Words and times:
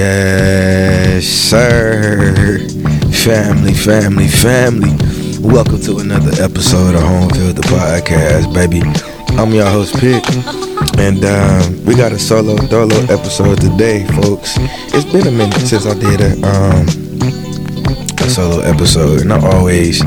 Yes, 0.00 1.26
sir. 1.26 2.58
Family, 3.12 3.74
family, 3.74 4.28
family. 4.28 4.96
Welcome 5.42 5.78
to 5.82 5.98
another 5.98 6.42
episode 6.42 6.94
of 6.94 7.02
Home 7.02 7.28
Field 7.28 7.56
the 7.56 7.62
Podcast, 7.68 8.48
baby. 8.54 8.80
I'm 9.38 9.52
your 9.52 9.66
host, 9.66 10.00
Pitt. 10.00 10.24
And 10.98 11.22
um, 11.22 11.84
we 11.84 11.94
got 11.94 12.12
a 12.12 12.18
solo 12.18 12.56
dolo 12.68 12.96
episode 13.12 13.60
today, 13.60 14.06
folks. 14.22 14.54
It's 14.94 15.04
been 15.12 15.26
a 15.26 15.30
minute 15.30 15.60
since 15.68 15.84
I 15.84 15.92
did 15.92 16.22
a, 16.22 16.32
um, 16.48 16.86
a 18.24 18.30
solo 18.30 18.60
episode, 18.60 19.20
and 19.20 19.34
I 19.34 19.52
always, 19.52 20.00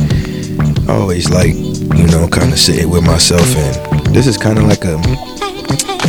always 0.90 1.30
like, 1.30 1.54
you 1.54 2.08
know, 2.08 2.28
kind 2.28 2.52
of 2.52 2.58
sitting 2.58 2.90
with 2.90 3.06
myself. 3.06 3.46
And 3.56 4.08
this 4.08 4.26
is 4.26 4.40
kind 4.40 4.58
of 4.58 4.64
like 4.64 4.86
a 4.86 4.98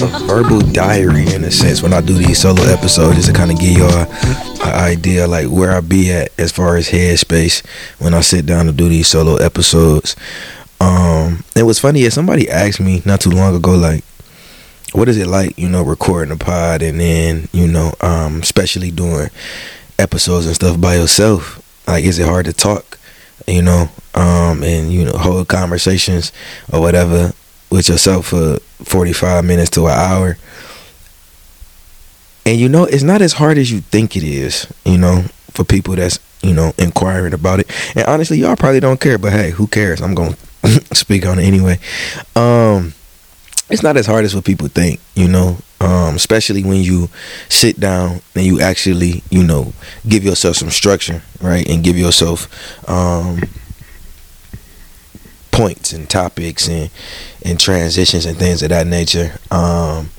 a 0.03 0.19
verbal 0.27 0.61
diary 0.61 1.33
in 1.33 1.45
a 1.45 1.51
sense 1.51 1.83
when 1.83 1.93
I 1.93 2.01
do 2.01 2.15
these 2.15 2.39
solo 2.39 2.63
episodes 2.65 3.17
just 3.17 3.29
to 3.29 3.35
kind 3.35 3.51
of 3.51 3.59
give 3.59 3.79
y'all 3.79 3.91
an 3.91 4.75
idea 4.75 5.27
like 5.27 5.49
where 5.49 5.73
I 5.73 5.81
be 5.81 6.11
at 6.13 6.29
as 6.39 6.53
far 6.53 6.77
as 6.77 6.89
headspace 6.89 7.65
when 8.01 8.13
I 8.13 8.21
sit 8.21 8.45
down 8.47 8.67
to 8.67 8.73
do 8.73 8.89
these 8.89 9.09
solo 9.09 9.37
episodes. 9.37 10.17
Um, 10.81 11.45
it 11.55 11.63
was 11.63 11.79
funny. 11.79 12.03
Is 12.03 12.15
somebody 12.15 12.51
asked 12.51 12.81
me 12.81 13.03
not 13.05 13.21
too 13.21 13.31
long 13.31 13.55
ago, 13.55 13.75
like, 13.75 14.05
what 14.93 15.09
is 15.09 15.17
it 15.17 15.27
like, 15.27 15.59
you 15.59 15.69
know, 15.69 15.83
recording 15.83 16.33
a 16.33 16.37
pod 16.37 16.83
and 16.83 17.01
then, 17.01 17.49
you 17.53 17.67
know, 17.67 17.93
um, 18.01 18.41
especially 18.41 18.91
doing 18.91 19.29
episodes 19.99 20.47
and 20.47 20.55
stuff 20.55 20.81
by 20.81 20.97
yourself? 20.97 21.63
Like, 21.87 22.05
is 22.05 22.19
it 22.19 22.27
hard 22.27 22.47
to 22.47 22.53
talk, 22.53 22.99
you 23.47 23.63
know, 23.63 23.89
um, 24.15 24.63
and 24.63 24.93
you 24.93 25.05
know, 25.05 25.13
hold 25.13 25.49
conversations 25.49 26.33
or 26.73 26.81
whatever 26.81 27.33
with 27.75 27.89
yourself 27.89 28.27
for 28.27 28.59
45 28.85 29.45
minutes 29.45 29.71
to 29.71 29.87
an 29.87 29.93
hour. 29.93 30.39
And 32.47 32.59
you 32.59 32.69
know, 32.69 32.85
it's 32.85 33.03
not 33.03 33.21
as 33.21 33.33
hard 33.33 33.59
as 33.59 33.73
you 33.73 33.81
think 33.81 34.17
it 34.17 34.23
is, 34.23 34.73
you 34.85 34.97
know, 34.97 35.25
for 35.51 35.65
people 35.65 35.97
that's, 35.97 36.21
you 36.43 36.55
know, 36.55 36.73
inquiring 36.79 37.35
about 37.35 37.61
it. 37.61 37.71
And 37.97 38.07
honestly, 38.07 38.39
y'all 38.39 38.55
probably 38.55 38.81
don't 38.81 39.01
care, 39.01 39.19
but 39.19 39.33
hey, 39.33 39.51
who 39.51 39.67
cares? 39.67 40.01
I'm 40.01 40.15
going 40.15 40.37
to 40.63 40.95
speak 40.95 41.27
on 41.27 41.39
it 41.39 41.45
anyway. 41.45 41.79
Um 42.37 42.95
it's 43.71 43.83
not 43.83 43.97
as 43.97 44.07
hard 44.07 44.25
as 44.27 44.35
what 44.35 44.45
people 44.45 44.69
think, 44.69 45.01
you 45.15 45.27
know, 45.27 45.57
um, 45.81 46.17
especially 46.17 46.63
when 46.63 46.83
you 46.83 47.09
sit 47.49 47.81
down 47.81 48.21
and 48.35 48.45
you 48.45 48.61
actually, 48.61 49.23
you 49.31 49.43
know, 49.43 49.73
give 50.07 50.23
yourself 50.23 50.57
some 50.57 50.69
structure, 50.69 51.23
right? 51.41 51.67
And 51.67 51.83
give 51.83 51.97
yourself 51.97 52.47
um 52.89 53.41
points 55.55 55.93
and 55.93 56.11
topics 56.11 56.69
and 56.69 56.91
and 57.45 57.61
transitions 57.61 58.27
and 58.27 58.37
things 58.37 58.63
of 58.63 58.71
that 58.71 58.87
nature. 58.87 59.33
Um, 59.51 60.11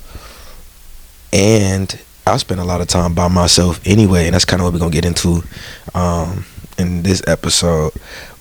and 1.33 1.99
I 2.25 2.37
spend 2.37 2.61
a 2.61 2.63
lot 2.63 2.81
of 2.81 2.87
time 2.87 3.13
by 3.13 3.27
myself 3.27 3.79
anyway, 3.85 4.25
and 4.25 4.33
that's 4.33 4.45
kind 4.45 4.61
of 4.61 4.65
what 4.65 4.73
we're 4.73 4.79
gonna 4.79 4.91
get 4.91 5.05
into 5.05 5.43
um, 5.93 6.45
in 6.77 7.03
this 7.03 7.21
episode. 7.27 7.91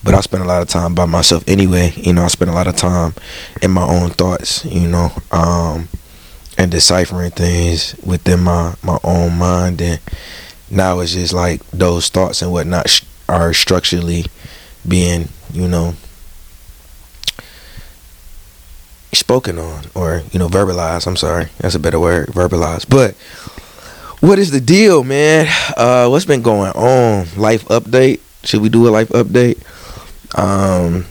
But 0.05 0.15
I 0.15 0.21
spend 0.21 0.45
a 0.45 0.47
lot 0.47 0.63
of 0.63 0.69
time 0.69 0.95
by 0.95 1.07
myself 1.07 1.43
anyway. 1.49 1.93
You 1.97 2.13
know, 2.13 2.23
I 2.23 2.29
spend 2.29 2.51
a 2.51 2.55
lot 2.55 2.67
of 2.67 2.77
time 2.77 3.15
in 3.61 3.71
my 3.71 3.85
own 3.85 4.11
thoughts. 4.11 4.65
You 4.65 4.89
know, 4.89 5.11
um, 5.33 5.89
and 6.57 6.71
deciphering 6.71 7.33
things 7.33 7.97
within 8.05 8.41
my 8.41 8.75
my 8.83 8.99
own 9.03 9.37
mind. 9.37 9.83
And 9.83 10.01
now 10.71 11.01
it's 11.01 11.15
just 11.15 11.33
like 11.33 11.69
those 11.71 12.09
thoughts 12.09 12.43
and 12.43 12.53
whatnot 12.53 12.89
sh- 12.89 13.03
are 13.29 13.53
structurally 13.53 14.27
being, 14.87 15.29
you 15.53 15.67
know, 15.67 15.95
spoken 19.15 19.59
on 19.59 19.85
or 19.95 20.23
you 20.33 20.39
know 20.39 20.49
verbalized. 20.49 21.07
I'm 21.07 21.17
sorry. 21.17 21.49
That's 21.59 21.75
a 21.75 21.79
better 21.79 22.01
word 22.01 22.29
verbalized. 22.29 22.89
But 22.89 23.15
what 24.21 24.39
is 24.39 24.51
the 24.51 24.61
deal 24.61 25.05
man? 25.05 25.47
Uh 25.77 26.09
what's 26.09 26.25
been 26.25 26.43
going 26.43 26.73
on? 26.73 27.27
Life 27.37 27.65
update? 27.67 28.21
Should 28.43 28.63
we 28.63 28.69
do 28.69 28.89
a 28.89 28.91
life 28.91 29.09
update? 29.11 29.59
Um 30.39 31.07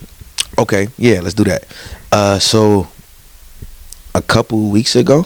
okay. 0.58 0.88
Yeah 0.98 1.22
let's 1.22 1.36
do 1.36 1.44
that. 1.46 1.66
Uh 2.12 2.40
so 2.40 2.88
a 4.16 4.22
couple 4.22 4.70
weeks 4.70 4.96
ago 4.96 5.26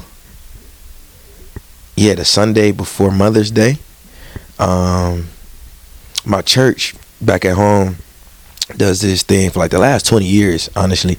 yeah 1.97 2.13
the 2.13 2.23
sunday 2.23 2.71
before 2.71 3.11
mother's 3.11 3.51
day 3.51 3.75
um 4.59 5.27
my 6.23 6.41
church 6.41 6.95
back 7.19 7.43
at 7.43 7.55
home 7.55 7.97
does 8.77 9.01
this 9.01 9.23
thing 9.23 9.49
for 9.49 9.59
like 9.59 9.71
the 9.71 9.79
last 9.79 10.05
20 10.05 10.25
years 10.25 10.69
honestly 10.75 11.17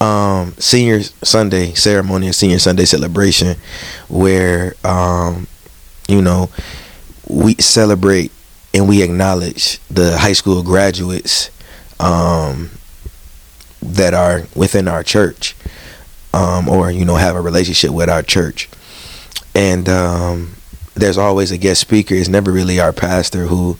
um, 0.00 0.52
senior 0.58 1.02
Sunday 1.02 1.74
ceremony 1.74 2.26
and 2.26 2.34
senior 2.34 2.58
Sunday 2.58 2.84
celebration 2.84 3.56
where 4.08 4.74
um, 4.84 5.46
you 6.08 6.22
know 6.22 6.50
we 7.28 7.54
celebrate 7.54 8.32
and 8.72 8.88
we 8.88 9.02
acknowledge 9.02 9.78
the 9.88 10.18
high 10.18 10.32
school 10.32 10.62
graduates 10.62 11.50
um, 11.98 12.70
that 13.82 14.14
are 14.14 14.46
within 14.54 14.88
our 14.88 15.02
church 15.02 15.54
um, 16.32 16.68
or 16.68 16.90
you 16.90 17.04
know 17.04 17.16
have 17.16 17.36
a 17.36 17.40
relationship 17.40 17.90
with 17.90 18.08
our 18.08 18.22
church. 18.22 18.68
And 19.54 19.88
um, 19.88 20.54
there's 20.94 21.18
always 21.18 21.50
a 21.50 21.58
guest 21.58 21.80
speaker. 21.80 22.14
It's 22.14 22.28
never 22.28 22.52
really 22.52 22.80
our 22.80 22.92
pastor 22.92 23.46
who 23.46 23.78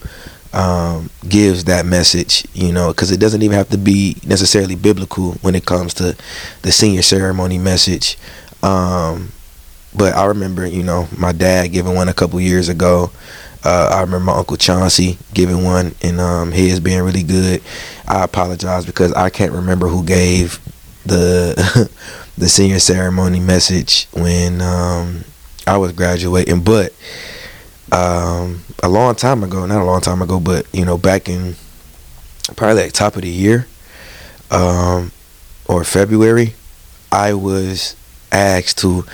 um, 0.52 1.10
gives 1.28 1.64
that 1.64 1.86
message, 1.86 2.46
you 2.54 2.72
know, 2.72 2.88
because 2.88 3.10
it 3.10 3.20
doesn't 3.20 3.42
even 3.42 3.56
have 3.56 3.68
to 3.70 3.78
be 3.78 4.16
necessarily 4.26 4.74
biblical 4.74 5.32
when 5.42 5.54
it 5.54 5.64
comes 5.64 5.94
to 5.94 6.16
the 6.62 6.72
senior 6.72 7.02
ceremony 7.02 7.58
message. 7.58 8.18
Um, 8.62 9.32
but 9.94 10.14
I 10.14 10.26
remember, 10.26 10.66
you 10.66 10.82
know, 10.82 11.08
my 11.16 11.32
dad 11.32 11.68
giving 11.68 11.94
one 11.94 12.08
a 12.08 12.14
couple 12.14 12.40
years 12.40 12.68
ago. 12.68 13.10
Uh, 13.62 13.90
I 13.92 14.00
remember 14.00 14.26
my 14.26 14.38
uncle 14.38 14.56
Chauncey 14.56 15.18
giving 15.34 15.64
one, 15.64 15.94
and 16.02 16.18
um, 16.20 16.52
his 16.52 16.80
being 16.80 17.02
really 17.02 17.22
good. 17.22 17.62
I 18.08 18.24
apologize 18.24 18.86
because 18.86 19.12
I 19.12 19.28
can't 19.30 19.52
remember 19.52 19.86
who 19.86 20.04
gave 20.04 20.58
the 21.04 21.90
the 22.38 22.48
senior 22.48 22.78
ceremony 22.78 23.40
message 23.40 24.06
when 24.12 24.62
um, 24.62 25.24
I 25.66 25.76
was 25.76 25.92
graduating, 25.92 26.62
but 26.62 26.94
um, 27.92 28.62
a 28.82 28.88
long 28.88 29.14
time 29.14 29.42
ago, 29.42 29.66
not 29.66 29.80
a 29.80 29.84
long 29.84 30.00
time 30.00 30.22
ago, 30.22 30.40
but 30.40 30.66
you 30.72 30.84
know, 30.84 30.98
back 30.98 31.28
in 31.28 31.56
probably 32.56 32.82
like 32.82 32.92
top 32.92 33.16
of 33.16 33.22
the 33.22 33.28
year, 33.28 33.66
um, 34.50 35.12
or 35.66 35.84
February, 35.84 36.54
I 37.12 37.34
was 37.34 37.96
asked 38.32 38.78
to 38.78 39.04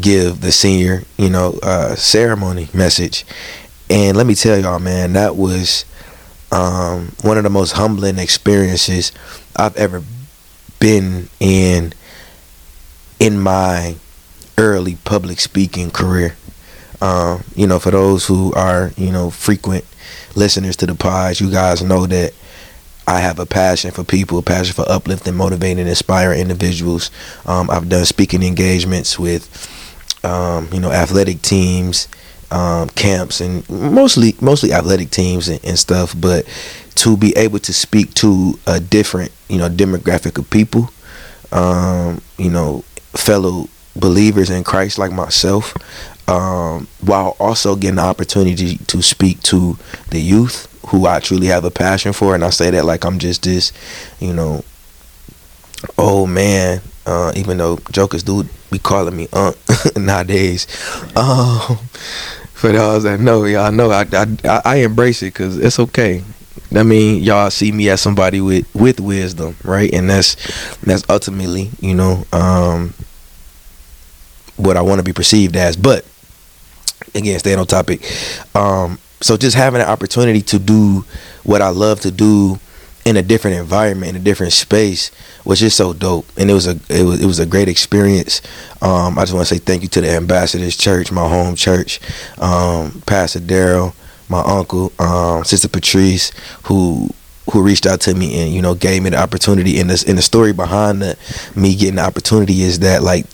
give 0.00 0.40
the 0.40 0.52
senior, 0.52 1.02
you 1.18 1.28
know, 1.28 1.58
uh, 1.62 1.94
ceremony 1.94 2.68
message, 2.72 3.24
and 3.90 4.16
let 4.16 4.26
me 4.26 4.34
tell 4.34 4.58
y'all, 4.58 4.78
man, 4.78 5.12
that 5.14 5.36
was 5.36 5.84
um, 6.50 7.12
one 7.22 7.38
of 7.38 7.44
the 7.44 7.50
most 7.50 7.72
humbling 7.72 8.18
experiences 8.18 9.12
I've 9.56 9.76
ever 9.76 10.02
been 10.78 11.28
in 11.40 11.92
in 13.18 13.38
my 13.38 13.96
early 14.58 14.96
public 15.04 15.40
speaking 15.40 15.90
career. 15.90 16.36
Um, 17.02 17.42
you 17.56 17.66
know, 17.66 17.80
for 17.80 17.90
those 17.90 18.24
who 18.24 18.52
are, 18.54 18.92
you 18.96 19.10
know, 19.10 19.28
frequent 19.28 19.84
listeners 20.36 20.76
to 20.76 20.86
the 20.86 20.94
pods, 20.94 21.40
you 21.40 21.50
guys 21.50 21.82
know 21.82 22.06
that 22.06 22.32
I 23.08 23.18
have 23.18 23.40
a 23.40 23.46
passion 23.46 23.90
for 23.90 24.04
people, 24.04 24.38
a 24.38 24.42
passion 24.42 24.74
for 24.74 24.88
uplifting, 24.88 25.34
motivating, 25.34 25.88
inspiring 25.88 26.38
individuals. 26.38 27.10
Um, 27.44 27.68
I've 27.70 27.88
done 27.88 28.04
speaking 28.04 28.44
engagements 28.44 29.18
with, 29.18 29.44
um, 30.24 30.68
you 30.72 30.78
know, 30.78 30.92
athletic 30.92 31.42
teams, 31.42 32.06
um, 32.52 32.88
camps, 32.90 33.40
and 33.40 33.68
mostly 33.68 34.36
mostly 34.40 34.72
athletic 34.72 35.10
teams 35.10 35.48
and, 35.48 35.58
and, 35.64 35.76
stuff. 35.76 36.14
But 36.16 36.46
to 36.96 37.16
be 37.16 37.36
able 37.36 37.58
to 37.60 37.72
speak 37.72 38.14
to 38.14 38.60
a 38.68 38.78
different, 38.78 39.32
you 39.48 39.58
know, 39.58 39.68
demographic 39.68 40.38
of 40.38 40.48
people, 40.50 40.90
um, 41.50 42.20
you 42.38 42.50
know, 42.50 42.84
fellow 43.14 43.68
believers 43.96 44.50
in 44.50 44.64
Christ 44.64 44.98
like 44.98 45.12
myself, 45.12 45.74
um, 46.28 46.86
while 47.00 47.36
also 47.38 47.76
getting 47.76 47.96
the 47.96 48.02
opportunity 48.02 48.76
to 48.76 49.02
speak 49.02 49.40
to 49.42 49.76
the 50.10 50.20
youth 50.20 50.68
who 50.88 51.06
I 51.06 51.20
truly 51.20 51.46
have 51.46 51.64
a 51.64 51.70
passion 51.70 52.12
for. 52.12 52.34
And 52.34 52.44
I 52.44 52.50
say 52.50 52.70
that 52.70 52.84
like 52.84 53.04
I'm 53.04 53.18
just 53.18 53.42
this, 53.42 53.72
you 54.20 54.32
know, 54.32 54.64
old 55.98 56.30
man. 56.30 56.80
Uh, 57.04 57.32
even 57.34 57.58
though 57.58 57.78
jokers 57.90 58.22
do 58.22 58.44
be 58.70 58.78
calling 58.78 59.16
me 59.16 59.28
Unc 59.32 59.56
nowadays. 59.96 60.68
Um, 61.16 61.78
for 62.54 62.70
those 62.70 63.02
that 63.02 63.18
know, 63.18 63.44
y'all 63.44 63.72
know 63.72 63.90
I, 63.90 64.06
I, 64.12 64.62
I 64.64 64.76
embrace 64.76 65.22
it 65.22 65.34
because 65.34 65.58
it's 65.58 65.80
okay. 65.80 66.22
I 66.74 66.84
mean, 66.84 67.22
y'all 67.22 67.50
see 67.50 67.72
me 67.72 67.88
as 67.88 68.00
somebody 68.00 68.40
with 68.40 68.72
with 68.74 69.00
wisdom, 69.00 69.56
right? 69.64 69.92
And 69.92 70.08
that's 70.08 70.36
that's 70.78 71.04
ultimately, 71.08 71.70
you 71.80 71.94
know, 71.94 72.24
um, 72.32 72.94
what 74.56 74.76
I 74.76 74.82
want 74.82 75.00
to 75.00 75.04
be 75.04 75.12
perceived 75.12 75.56
as. 75.56 75.76
But 75.76 76.06
again, 77.14 77.38
staying 77.38 77.58
on 77.58 77.66
topic. 77.66 78.02
Um, 78.54 78.98
so 79.20 79.36
just 79.36 79.56
having 79.56 79.80
an 79.80 79.86
opportunity 79.86 80.42
to 80.42 80.58
do 80.58 81.04
what 81.44 81.62
I 81.62 81.68
love 81.68 82.00
to 82.00 82.10
do 82.10 82.58
in 83.04 83.16
a 83.16 83.22
different 83.22 83.56
environment, 83.56 84.10
in 84.10 84.22
a 84.22 84.24
different 84.24 84.52
space, 84.52 85.10
was 85.44 85.60
just 85.60 85.76
so 85.76 85.92
dope. 85.92 86.26
And 86.36 86.50
it 86.50 86.54
was 86.54 86.66
a 86.66 86.78
it 86.88 87.04
was 87.04 87.22
it 87.22 87.26
was 87.26 87.38
a 87.38 87.46
great 87.46 87.68
experience. 87.68 88.42
Um, 88.80 89.18
I 89.18 89.22
just 89.22 89.34
want 89.34 89.46
to 89.46 89.54
say 89.54 89.60
thank 89.60 89.82
you 89.82 89.88
to 89.88 90.00
the 90.00 90.10
Ambassadors 90.10 90.76
Church, 90.76 91.10
my 91.10 91.28
home 91.28 91.54
church, 91.56 92.00
um, 92.38 93.02
Pastor 93.06 93.40
Daryl, 93.40 93.94
my 94.28 94.40
uncle, 94.40 94.92
um, 94.98 95.44
Sister 95.44 95.68
Patrice, 95.68 96.32
who 96.64 97.10
who 97.52 97.62
reached 97.62 97.86
out 97.86 98.00
to 98.02 98.14
me 98.14 98.40
and 98.40 98.52
you 98.52 98.62
know 98.62 98.74
gave 98.74 99.02
me 99.02 99.10
the 99.10 99.20
opportunity. 99.20 99.80
And 99.80 99.90
this 99.90 100.04
and 100.04 100.16
the 100.16 100.22
story 100.22 100.52
behind 100.52 101.02
the, 101.02 101.16
me 101.56 101.74
getting 101.74 101.96
the 101.96 102.02
opportunity 102.02 102.62
is 102.62 102.80
that 102.80 103.02
like 103.02 103.26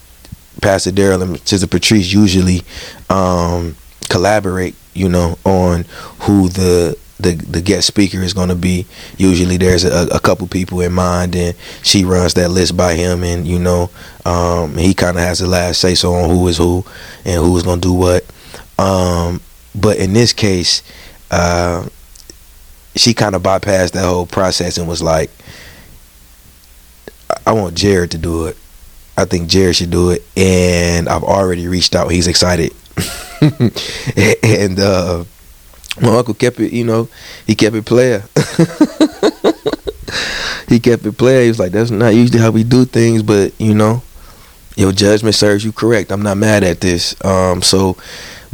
Pastor 0.60 0.90
Daryl 0.90 1.22
and 1.22 1.38
Sister 1.46 1.66
Patrice 1.66 2.12
usually 2.12 2.62
um, 3.10 3.76
collaborate, 4.08 4.75
you 4.94 5.08
know, 5.08 5.38
on 5.44 5.84
who 6.20 6.49
the 6.49 6.96
the 7.20 7.32
the 7.34 7.60
guest 7.60 7.87
speaker 7.87 8.19
is 8.19 8.32
going 8.32 8.49
to 8.49 8.55
be. 8.55 8.87
Usually, 9.16 9.56
there's 9.56 9.84
a, 9.84 10.08
a, 10.08 10.20
couple 10.20 10.46
people 10.46 10.81
in 10.81 10.93
mind, 10.93 11.34
and 11.34 11.56
she 11.82 12.05
runs 12.05 12.34
that 12.34 12.50
list 12.50 12.76
by 12.76 12.94
him, 12.94 13.25
and 13.25 13.46
you 13.46 13.58
know, 13.58 13.90
um, 14.25 14.76
he 14.76 14.94
kind 14.94 15.16
of 15.16 15.22
has 15.22 15.40
the 15.40 15.46
last 15.46 15.81
say 15.81 15.94
so 15.94 16.14
on 16.14 16.31
who 16.31 16.46
is 16.49 16.58
who 16.58 16.84
and 17.25 17.43
who's 17.43 17.62
going 17.62 17.81
to 17.81 17.88
do 17.88 17.94
what. 17.94 18.25
Um, 18.78 19.40
but 19.75 19.99
in 19.99 20.12
this 20.12 20.32
case, 20.32 20.82
uh, 21.31 21.88
she 22.94 23.14
kind 23.14 23.34
of 23.34 23.43
bypassed 23.43 23.93
that 23.93 24.05
whole 24.05 24.26
process 24.26 24.78
and 24.78 24.88
was 24.88 25.02
like, 25.02 25.31
"I 27.46 27.52
want 27.52 27.75
Jared 27.75 28.12
to 28.12 28.19
do 28.19 28.46
it. 28.46 28.56
I 29.19 29.25
think 29.25 29.49
Jared 29.49 29.76
should 29.76 29.91
do 29.91 30.11
it." 30.11 30.25
And 30.37 31.09
I've 31.09 31.25
already 31.25 31.69
reached 31.69 31.94
out. 31.94 32.11
He's 32.11 32.26
excited, 32.26 32.73
and. 34.43 34.79
Uh, 34.79 35.25
my 36.00 36.17
uncle 36.17 36.35
kept 36.35 36.61
it, 36.61 36.73
you 36.73 36.85
know, 36.85 37.09
he 37.47 37.55
kept 37.55 37.75
it 37.75 37.85
player. 37.85 38.23
he 40.69 40.79
kept 40.79 41.05
it 41.05 41.19
player. 41.19 41.43
He 41.43 41.49
was 41.49 41.59
like, 41.59 41.73
that's 41.73 41.91
not 41.91 42.15
usually 42.15 42.38
how 42.38 42.50
we 42.50 42.65
do 42.65 42.85
things, 42.85 43.23
but 43.23 43.53
you 43.59 43.75
know, 43.75 44.03
your 44.76 44.93
judgment 44.93 45.35
serves 45.35 45.65
you 45.65 45.73
correct. 45.73 46.12
I'm 46.12 46.23
not 46.23 46.37
mad 46.37 46.62
at 46.62 46.81
this. 46.81 47.17
Um, 47.25 47.62
so 47.62 47.97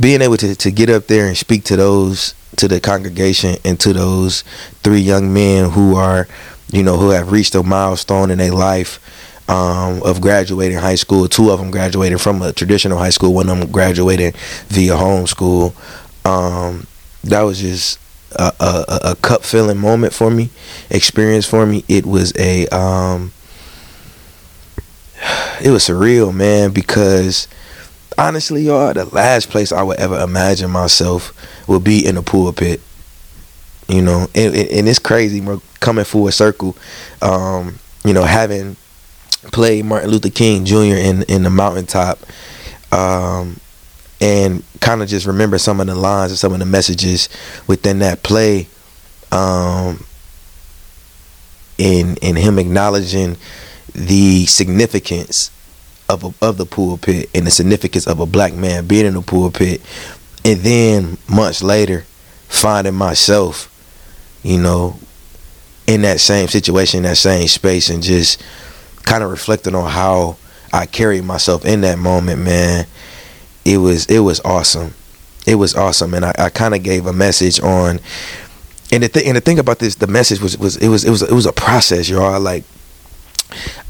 being 0.01 0.23
able 0.23 0.37
to, 0.39 0.55
to 0.55 0.71
get 0.71 0.89
up 0.91 1.07
there 1.07 1.27
and 1.27 1.37
speak 1.37 1.65
to 1.65 1.77
those 1.77 2.35
to 2.57 2.69
the 2.69 2.81
congregation 2.81 3.57
and 3.65 3.79
to 3.81 3.93
those 3.93 4.43
three 4.83 5.01
young 5.01 5.35
men 5.35 5.71
who 5.71 5.97
are, 5.97 6.29
you 6.73 6.83
know, 6.83 6.97
who 6.97 7.11
have 7.11 7.33
reached 7.33 7.55
a 7.57 7.63
milestone 7.63 8.31
in 8.31 8.39
their 8.39 8.53
life 8.53 9.01
um, 9.49 10.03
of 10.03 10.21
graduating 10.21 10.79
high 10.79 10.95
school. 10.95 11.29
Two 11.29 11.51
of 11.51 11.59
them 11.59 11.71
graduated 11.71 12.21
from 12.21 12.43
a 12.43 12.53
traditional 12.53 12.99
high 12.99 13.11
school. 13.11 13.35
One 13.35 13.49
of 13.49 13.59
them 13.59 13.71
graduated 13.71 14.37
via 14.69 14.93
homeschool. 14.93 15.75
Um, 16.27 16.87
that 17.25 17.43
was 17.43 17.61
just 17.61 17.99
a, 18.33 18.53
a, 18.61 18.99
a 19.11 19.17
cup 19.17 19.43
filling 19.43 19.79
moment 19.79 20.13
for 20.13 20.31
me, 20.31 20.51
experience 20.91 21.47
for 21.47 21.67
me. 21.67 21.85
It 21.89 22.07
was 22.07 22.33
a 22.39 22.67
um, 22.69 23.33
it 25.63 25.71
was 25.71 25.85
surreal, 25.85 26.35
man, 26.35 26.71
because 26.73 27.49
honestly, 28.19 28.63
y'all, 28.63 28.93
the 28.93 29.05
last 29.07 29.51
place 29.51 29.73
I 29.73 29.83
would 29.83 29.99
ever 29.99 30.21
imagine 30.21 30.71
myself 30.71 31.33
would 31.69 31.85
be 31.85 32.05
in 32.05 32.17
a 32.17 32.23
pulpit. 32.23 32.81
You 33.89 34.01
know, 34.01 34.29
and, 34.35 34.55
and 34.55 34.89
it's 34.89 34.99
crazy. 34.99 35.43
We're 35.43 35.61
coming 35.81 36.07
full 36.07 36.31
circle. 36.31 36.75
Um, 37.21 37.79
you 38.03 38.15
know, 38.15 38.23
having 38.25 38.77
played 39.53 39.85
Martin 39.85 40.11
Luther 40.11 40.31
King 40.31 40.65
Jr. 40.65 40.97
in 40.97 41.23
in 41.25 41.43
the 41.43 41.51
mountaintop, 41.51 42.19
um, 42.93 43.59
and 44.21 44.63
kind 44.81 45.03
of 45.03 45.09
just 45.09 45.27
remember 45.27 45.59
some 45.59 45.81
of 45.81 45.87
the 45.87 45.95
lines 45.95 46.31
and 46.31 46.39
some 46.39 46.53
of 46.53 46.59
the 46.59 46.65
messages 46.67 47.29
within 47.67 48.01
that 48.01 48.23
play 48.23 48.67
um 49.33 50.05
in 51.79 52.17
in 52.19 52.37
him 52.37 52.59
acknowledging 52.59 53.37
the 53.95 54.47
significance 54.47 55.51
of 56.09 56.25
a, 56.25 56.47
of 56.47 56.57
the 56.59 56.67
pulpit 56.67 57.29
and 57.35 57.47
the 57.47 57.51
significance 57.51 58.07
of 58.07 58.21
a 58.21 58.27
black 58.27 58.53
man 58.55 58.87
being 58.87 59.07
in 59.07 59.15
the 59.15 59.23
pulpit 59.23 59.81
and 60.45 60.61
then 60.61 61.17
months 61.29 61.63
later 61.63 62.05
finding 62.49 62.95
myself 62.95 63.71
you 64.43 64.59
know 64.59 64.97
in 65.87 66.03
that 66.03 66.21
same 66.21 66.47
situation 66.49 67.03
that 67.03 67.17
same 67.17 67.49
space 67.49 67.91
and 67.91 68.03
just 68.03 68.43
kind 69.05 69.23
of 69.23 69.31
reflecting 69.31 69.75
on 69.75 69.91
how 69.91 70.37
I 70.73 70.87
carried 70.87 71.25
myself 71.25 71.65
in 71.65 71.83
that 71.83 71.99
moment 71.99 72.43
man 72.43 72.87
it 73.65 73.79
was 73.79 74.07
it 74.07 74.21
was 74.21 74.41
awesome. 74.41 74.95
It 75.47 75.57
was 75.57 75.75
awesome, 75.75 76.15
and 76.15 76.25
I, 76.25 76.35
I 76.39 76.51
kind 76.51 76.75
of 76.75 76.83
gave 76.83 77.07
a 77.07 77.13
message 77.13 77.61
on. 77.61 78.01
And 78.93 79.03
the 79.03 79.09
thing 79.09 79.27
and 79.27 79.37
the 79.37 79.41
thing 79.41 79.59
about 79.59 79.79
this, 79.79 79.97
the 79.97 80.07
message 80.07 80.41
was 80.41 80.57
was 80.59 80.77
it 80.77 80.89
was 80.89 81.05
it 81.05 81.11
was 81.11 81.23
it 81.23 81.33
was 81.33 81.47
a 81.47 81.53
process, 81.53 82.09
y'all. 82.09 82.39
Like 82.41 82.65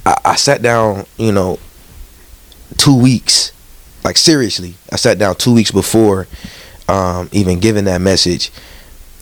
I, 0.07 0.17
I 0.25 0.37
sat 0.37 0.63
down, 0.63 1.07
you 1.19 1.33
know, 1.33 1.59
two 2.77 2.97
weeks, 2.97 3.53
like 4.05 4.17
seriously, 4.17 4.75
I 4.93 4.97
sat 4.97 5.19
down 5.19 5.35
two 5.37 5.53
weeks 5.53 5.71
before 5.71 6.27
um, 6.89 7.29
even 7.33 7.61
giving 7.61 7.85
that 7.85 8.01
message, 8.01 8.51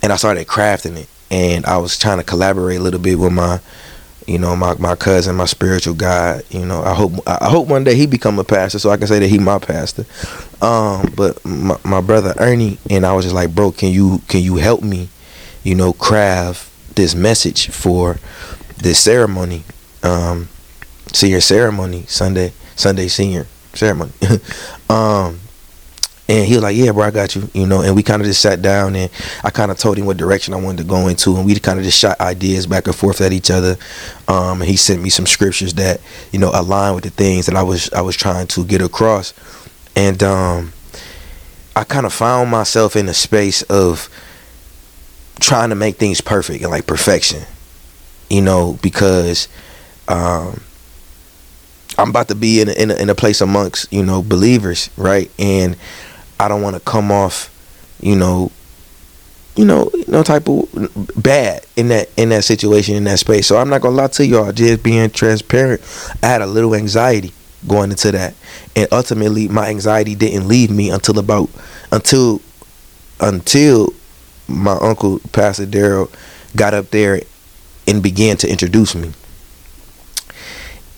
and 0.03 0.13
I 0.13 0.17
started 0.17 0.47
crafting 0.47 0.97
it, 0.97 1.09
and 1.31 1.65
I 1.65 1.79
was 1.79 1.99
trying 1.99 2.19
to 2.19 2.25
collaborate 2.25 2.79
a 2.79 2.83
little 2.83 3.01
bit 3.01 3.19
with 3.19 3.33
my 3.33 3.61
you 4.27 4.39
know 4.39 4.55
my, 4.57 4.75
my 4.75 4.95
cousin 4.95 5.37
my 5.37 5.45
spiritual 5.45 5.95
guide 5.95 6.43
you 6.51 6.65
know 6.65 6.83
i 6.83 6.95
hope 6.95 7.13
i 7.27 7.49
hope 7.49 7.69
one 7.69 7.85
day 7.85 7.95
he 7.95 8.07
become 8.07 8.39
a 8.39 8.45
pastor 8.45 8.79
so 8.79 8.91
i 8.91 8.97
can 8.97 9.07
say 9.07 9.19
that 9.19 9.29
he 9.29 9.39
my 9.39 9.59
pastor. 9.59 10.05
Um 10.61 11.13
but 11.17 11.45
my, 11.45 11.77
my 11.85 12.01
brother 12.01 12.35
ernie 12.39 12.79
and 12.91 13.05
i 13.05 13.13
was 13.13 13.25
just 13.25 13.35
like 13.35 13.55
bro 13.55 13.73
can 13.73 13.91
you 13.93 14.21
can 14.29 14.41
you 14.43 14.57
help 14.57 14.83
me 14.83 15.09
you 15.63 15.75
know 15.75 15.93
craft 15.93 16.69
this 16.95 17.15
message 17.15 17.69
for 17.69 18.19
this 18.79 19.03
ceremony? 19.03 19.65
Um 20.03 20.49
senior 21.13 21.41
ceremony 21.41 22.05
sunday 22.07 22.53
sunday 22.77 23.09
senior 23.09 23.47
ceremony. 23.75 24.13
Um 24.91 25.41
and 26.33 26.47
he 26.47 26.55
was 26.55 26.63
like, 26.63 26.75
"Yeah, 26.75 26.93
bro, 26.93 27.05
I 27.05 27.11
got 27.11 27.35
you." 27.35 27.51
You 27.53 27.67
know, 27.67 27.83
and 27.83 27.95
we 27.95 28.03
kind 28.03 28.23
of 28.23 28.27
just 28.27 28.41
sat 28.41 28.63
down 28.63 28.97
and 28.97 29.11
I 29.45 29.51
kind 29.51 29.71
of 29.71 29.77
told 29.77 29.99
him 29.99 30.07
what 30.07 30.17
direction 30.17 30.55
I 30.55 30.57
wanted 30.57 30.79
to 30.79 30.89
go 30.89 31.09
into, 31.09 31.37
and 31.37 31.45
we 31.45 31.55
kind 31.57 31.79
of 31.79 31.85
just 31.85 31.99
shot 31.99 32.19
ideas 32.21 32.67
back 32.67 32.87
and 32.87 32.97
forth 32.97 33.21
at 33.21 33.33
each 33.33 33.51
other. 33.51 33.77
Um, 34.29 34.63
and 34.63 34.71
he 34.71 34.79
sent 34.79 35.03
me 35.03 35.11
some 35.11 35.27
scriptures 35.27 35.75
that 35.75 36.01
you 36.33 36.39
know 36.39 36.51
align 36.55 36.95
with 36.95 37.05
the 37.05 37.11
things 37.11 37.45
that 37.47 37.55
I 37.55 37.63
was 37.63 37.93
I 37.93 38.01
was 38.01 38.17
trying 38.17 38.47
to 38.47 38.65
get 38.65 38.81
across, 38.81 39.35
and 39.95 40.23
um, 40.23 40.73
I 41.77 41.85
kind 41.85 42.07
of 42.07 42.15
found 42.15 42.51
myself 42.51 42.97
in 42.97 43.11
a 43.11 43.15
space 43.15 43.61
of 43.65 44.09
trying 45.39 45.69
to 45.69 45.75
make 45.75 45.97
things 45.97 46.23
perfect 46.23 46.63
and 46.63 46.71
like 46.71 46.87
perfection, 46.87 47.43
you 48.31 48.41
know, 48.41 48.79
because 48.81 49.49
um, 50.09 50.63
I'm 51.99 52.09
about 52.09 52.29
to 52.29 52.35
be 52.35 52.63
in 52.63 52.71
a, 52.71 52.73
in 52.73 52.91
a, 52.91 52.95
in 52.95 53.11
a 53.11 53.15
place 53.15 53.43
amongst 53.43 53.93
you 53.93 54.03
know 54.03 54.23
believers, 54.23 54.89
right, 54.97 55.31
and 55.39 55.77
I 56.43 56.49
don't 56.49 56.61
want 56.61 56.75
to 56.75 56.81
come 56.81 57.13
off, 57.13 57.51
you 58.01 58.17
know, 58.17 58.51
you 59.55 59.65
know, 59.65 59.91
no 60.09 60.25
type 60.25 60.49
of 60.49 60.69
bad 61.15 61.65
in 61.77 61.89
that 61.89 62.09
in 62.17 62.31
that 62.31 62.43
situation 62.43 62.97
in 62.97 63.05
that 63.05 63.21
space. 63.21 63.47
So 63.47 63.59
I'm 63.59 63.69
not 63.69 63.81
gonna 63.81 63.95
lie 63.95 64.09
to 64.09 64.27
y'all, 64.27 64.51
just 64.51 64.83
being 64.83 65.11
transparent. 65.11 65.81
I 66.21 66.27
had 66.27 66.43
a 66.43 66.47
little 66.47 66.75
anxiety 66.75 67.33
going 67.69 67.91
into 67.91 68.11
that, 68.13 68.35
and 68.75 68.89
ultimately 68.91 69.47
my 69.47 69.69
anxiety 69.69 70.17
didn't 70.17 70.49
leave 70.49 70.71
me 70.71 70.91
until 70.91 71.19
about 71.19 71.49
until 71.93 72.41
until 73.21 73.93
my 74.49 74.77
uncle 74.81 75.21
Pastor 75.33 75.67
Daryl 75.67 76.11
got 76.57 76.75
up 76.75 76.91
there 76.91 77.21
and 77.87 78.03
began 78.03 78.37
to 78.39 78.51
introduce 78.51 78.97
me, 78.97 79.13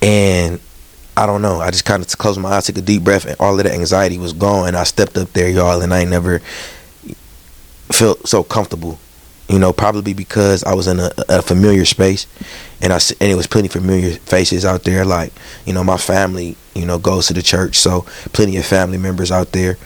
and 0.01 0.59
I 1.17 1.27
don't 1.27 1.43
know. 1.43 1.61
I 1.61 1.71
just 1.71 1.85
kind 1.85 2.03
of 2.03 2.19
closed 2.19 2.41
my 2.41 2.51
eyes, 2.51 2.67
took 2.67 2.79
a 2.79 2.83
deep 2.83 3.05
breath, 3.05 3.25
and 3.25 3.37
all 3.39 3.57
of 3.57 3.65
the 3.65 3.73
anxiety 3.73 4.19
was 4.19 4.33
gone. 4.33 4.75
I 4.75 4.85
stepped 4.85 5.17
up 5.17 5.33
there, 5.33 5.49
y'all, 5.49 5.81
and 5.81 5.95
I 5.95 6.05
never 6.05 6.41
felt 7.93 8.27
so 8.27 8.43
comfortable. 8.43 8.99
You 9.49 9.59
know, 9.59 9.73
probably 9.73 10.15
because 10.15 10.65
I 10.65 10.73
was 10.73 10.87
in 10.87 10.99
a, 10.99 11.11
a 11.29 11.43
familiar 11.43 11.85
space, 11.85 12.27
and 12.81 12.93
I 12.93 12.99
and 13.21 13.31
it 13.31 13.37
was 13.37 13.47
plenty 13.47 13.69
familiar 13.69 14.13
faces 14.13 14.65
out 14.65 14.85
there. 14.85 15.05
Like, 15.05 15.33
you 15.67 15.73
know, 15.73 15.85
my 15.85 15.99
family, 15.99 16.57
you 16.75 16.87
know, 16.87 16.99
goes 16.99 17.29
to 17.29 17.35
the 17.35 17.43
church, 17.43 17.77
so 17.77 18.03
plenty 18.33 18.57
of 18.57 18.65
family 18.65 18.99
members 18.99 19.31
out 19.31 19.53
there. 19.53 19.77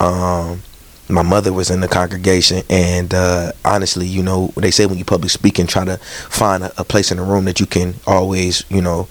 Um, 0.00 0.62
my 1.08 1.22
mother 1.22 1.52
was 1.52 1.70
in 1.70 1.80
the 1.80 1.88
congregation 1.88 2.62
and 2.70 3.12
uh, 3.12 3.52
honestly 3.64 4.06
you 4.06 4.22
know 4.22 4.50
they 4.56 4.70
say 4.70 4.86
when 4.86 4.96
you 4.96 5.04
public 5.04 5.30
speaking 5.30 5.66
try 5.66 5.84
to 5.84 5.98
find 5.98 6.64
a, 6.64 6.80
a, 6.80 6.84
place 6.84 7.10
in 7.10 7.18
the 7.18 7.22
room 7.22 7.44
that 7.44 7.60
you 7.60 7.66
can 7.66 7.94
always 8.06 8.64
you 8.70 8.80
know 8.80 9.06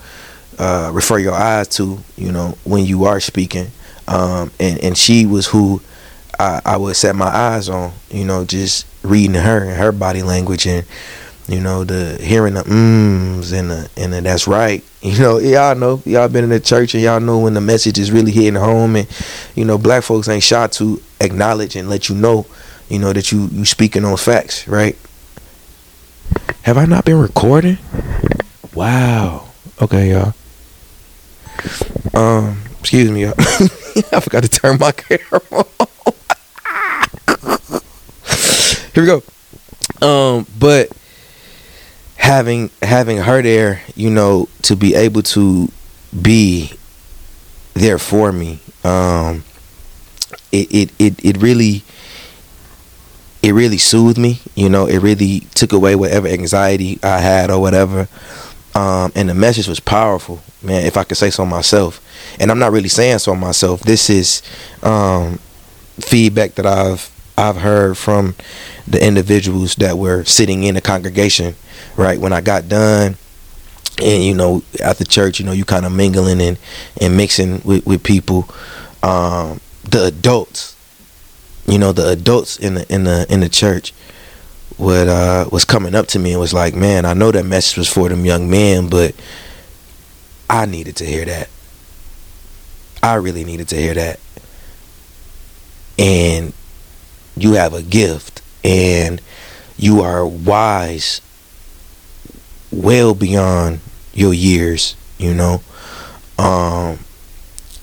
uh, 0.59 0.91
refer 0.93 1.17
your 1.17 1.33
eyes 1.33 1.67
to, 1.67 1.99
you 2.17 2.31
know, 2.31 2.57
when 2.63 2.85
you 2.85 3.05
are 3.05 3.19
speaking. 3.19 3.67
Um, 4.07 4.51
and, 4.59 4.79
and 4.79 4.97
she 4.97 5.25
was 5.25 5.47
who 5.47 5.81
I, 6.39 6.61
I 6.65 6.77
would 6.77 6.95
set 6.95 7.15
my 7.15 7.27
eyes 7.27 7.69
on, 7.69 7.93
you 8.09 8.25
know, 8.25 8.45
just 8.45 8.85
reading 9.03 9.35
her 9.35 9.63
and 9.63 9.77
her 9.77 9.91
body 9.91 10.23
language 10.23 10.65
and, 10.65 10.85
you 11.47 11.59
know, 11.59 11.83
the 11.83 12.17
hearing 12.21 12.53
the 12.53 12.63
mms 12.63 13.53
and 13.53 13.69
the, 13.69 13.89
and 13.97 14.13
the 14.13 14.21
that's 14.21 14.47
right. 14.47 14.83
You 15.03 15.19
know, 15.19 15.37
y'all 15.37 15.75
know, 15.75 16.01
y'all 16.05 16.29
been 16.29 16.45
in 16.45 16.49
the 16.49 16.61
church 16.61 16.93
and 16.93 17.03
y'all 17.03 17.19
know 17.19 17.39
when 17.39 17.53
the 17.55 17.59
message 17.59 17.99
is 17.99 18.09
really 18.09 18.31
hitting 18.31 18.55
home 18.55 18.95
and, 18.95 19.05
you 19.53 19.65
know, 19.65 19.77
black 19.77 20.03
folks 20.03 20.29
ain't 20.29 20.43
shy 20.43 20.65
to 20.67 21.01
acknowledge 21.19 21.75
and 21.75 21.89
let 21.89 22.07
you 22.07 22.15
know, 22.15 22.45
you 22.87 22.99
know, 22.99 23.11
that 23.11 23.29
you, 23.29 23.47
you 23.51 23.65
speaking 23.65 24.05
on 24.05 24.15
facts, 24.15 24.65
right? 24.65 24.97
Have 26.61 26.77
I 26.77 26.85
not 26.85 27.03
been 27.03 27.19
recording? 27.19 27.77
Wow. 28.73 29.49
Okay, 29.81 30.11
y'all. 30.11 30.33
Um, 32.13 32.61
excuse 32.79 33.09
me. 33.11 33.25
I 33.27 34.19
forgot 34.19 34.43
to 34.43 34.49
turn 34.49 34.77
my 34.79 34.91
camera 34.91 35.41
on. 35.51 35.65
Here 38.93 39.03
we 39.03 39.07
go. 39.07 39.23
Um, 40.07 40.45
but 40.59 40.89
having 42.15 42.69
having 42.81 43.17
her 43.17 43.41
there, 43.41 43.81
you 43.95 44.09
know, 44.09 44.47
to 44.63 44.75
be 44.75 44.95
able 44.95 45.23
to 45.23 45.69
be 46.21 46.73
there 47.73 47.97
for 47.97 48.31
me, 48.31 48.59
um, 48.83 49.43
it 50.51 50.71
it 50.71 50.91
it, 50.99 51.25
it 51.25 51.37
really 51.41 51.83
it 53.41 53.53
really 53.53 53.77
soothed 53.77 54.17
me. 54.17 54.39
You 54.55 54.69
know, 54.69 54.85
it 54.85 54.99
really 54.99 55.41
took 55.55 55.73
away 55.73 55.95
whatever 55.95 56.27
anxiety 56.27 56.99
I 57.03 57.19
had 57.19 57.49
or 57.49 57.59
whatever. 57.59 58.07
Um, 58.75 59.11
and 59.15 59.29
the 59.29 59.35
message 59.35 59.67
was 59.67 59.79
powerful, 59.79 60.41
man. 60.63 60.85
If 60.85 60.97
I 60.97 61.03
could 61.03 61.17
say 61.17 61.29
so 61.29 61.45
myself, 61.45 62.01
and 62.39 62.49
I'm 62.49 62.59
not 62.59 62.71
really 62.71 62.89
saying 62.89 63.19
so 63.19 63.35
myself. 63.35 63.81
This 63.81 64.09
is 64.09 64.41
um, 64.81 65.37
feedback 65.99 66.55
that 66.55 66.65
I've 66.65 67.11
I've 67.37 67.57
heard 67.57 67.97
from 67.97 68.35
the 68.87 69.05
individuals 69.05 69.75
that 69.75 69.97
were 69.97 70.23
sitting 70.23 70.63
in 70.63 70.75
the 70.75 70.81
congregation. 70.81 71.55
Right 71.95 72.19
when 72.19 72.33
I 72.33 72.41
got 72.41 72.67
done, 72.67 73.17
and 74.01 74.23
you 74.23 74.33
know, 74.33 74.63
at 74.81 74.97
the 74.97 75.05
church, 75.05 75.39
you 75.39 75.45
know, 75.45 75.51
you 75.51 75.65
kind 75.65 75.85
of 75.85 75.91
mingling 75.91 76.41
and 76.41 76.57
and 76.99 77.15
mixing 77.15 77.61
with 77.63 77.85
with 77.85 78.03
people. 78.03 78.49
Um, 79.03 79.59
the 79.83 80.05
adults, 80.05 80.75
you 81.67 81.77
know, 81.77 81.91
the 81.91 82.09
adults 82.09 82.57
in 82.57 82.75
the 82.75 82.91
in 82.91 83.03
the 83.03 83.27
in 83.29 83.41
the 83.41 83.49
church 83.49 83.93
would 84.83 85.07
uh 85.07 85.47
was 85.51 85.65
coming 85.65 85.95
up 85.95 86.07
to 86.07 86.19
me 86.19 86.31
and 86.31 86.39
was 86.39 86.53
like, 86.53 86.75
"Man, 86.75 87.05
I 87.05 87.13
know 87.13 87.31
that 87.31 87.45
message 87.45 87.77
was 87.77 87.89
for 87.89 88.09
them 88.09 88.25
young 88.25 88.49
men, 88.49 88.89
but 88.89 89.15
I 90.49 90.65
needed 90.65 90.95
to 90.97 91.05
hear 91.05 91.25
that. 91.25 91.49
I 93.01 93.15
really 93.15 93.43
needed 93.43 93.67
to 93.69 93.77
hear 93.77 93.93
that." 93.93 94.19
And 95.97 96.53
you 97.35 97.53
have 97.53 97.73
a 97.73 97.81
gift 97.81 98.41
and 98.63 99.21
you 99.77 100.01
are 100.01 100.25
wise 100.25 101.21
well 102.71 103.13
beyond 103.13 103.79
your 104.13 104.33
years, 104.33 104.95
you 105.17 105.33
know. 105.33 105.61
Um 106.37 106.99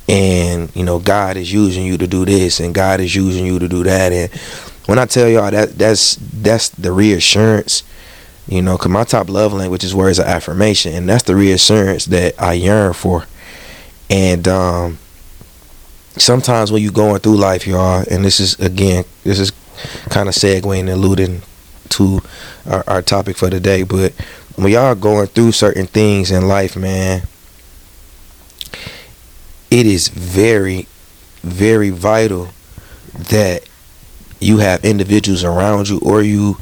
and 0.08 0.74
you 0.74 0.84
know 0.84 0.98
God 0.98 1.36
is 1.36 1.52
using 1.52 1.86
you 1.86 1.96
to 1.98 2.06
do 2.06 2.24
this 2.24 2.58
and 2.58 2.74
God 2.74 3.00
is 3.00 3.14
using 3.14 3.46
you 3.46 3.60
to 3.60 3.68
do 3.68 3.84
that 3.84 4.12
and 4.12 4.30
when 4.90 4.98
I 4.98 5.06
tell 5.06 5.28
y'all 5.28 5.52
that 5.52 5.78
that's 5.78 6.16
that's 6.16 6.68
the 6.70 6.90
reassurance 6.90 7.84
you 8.48 8.60
know 8.60 8.76
because 8.76 8.90
my 8.90 9.04
top 9.04 9.30
love 9.30 9.52
language 9.52 9.84
is 9.84 9.94
words 9.94 10.18
of 10.18 10.26
affirmation 10.26 10.92
and 10.92 11.08
that's 11.08 11.22
the 11.22 11.36
reassurance 11.36 12.06
that 12.06 12.34
I 12.42 12.54
yearn 12.54 12.92
for. 12.92 13.26
And 14.10 14.48
um 14.48 14.98
sometimes 16.16 16.72
when 16.72 16.82
you 16.82 16.90
going 16.90 17.20
through 17.20 17.36
life 17.36 17.68
y'all 17.68 18.04
and 18.10 18.24
this 18.24 18.40
is 18.40 18.58
again 18.58 19.04
this 19.22 19.38
is 19.38 19.52
kind 20.08 20.28
of 20.28 20.34
segueing 20.34 20.80
and 20.80 20.90
alluding 20.90 21.42
to 21.90 22.20
our, 22.66 22.82
our 22.88 23.00
topic 23.00 23.36
for 23.36 23.48
today 23.48 23.84
but 23.84 24.12
when 24.56 24.72
y'all 24.72 24.96
going 24.96 25.28
through 25.28 25.52
certain 25.52 25.86
things 25.86 26.32
in 26.32 26.48
life 26.48 26.76
man 26.76 27.22
it 29.70 29.86
is 29.86 30.08
very, 30.08 30.88
very 31.44 31.90
vital 31.90 32.48
that 33.14 33.62
you 34.40 34.58
have 34.58 34.84
individuals 34.84 35.44
around 35.44 35.88
you 35.88 35.98
or 36.00 36.22
you, 36.22 36.56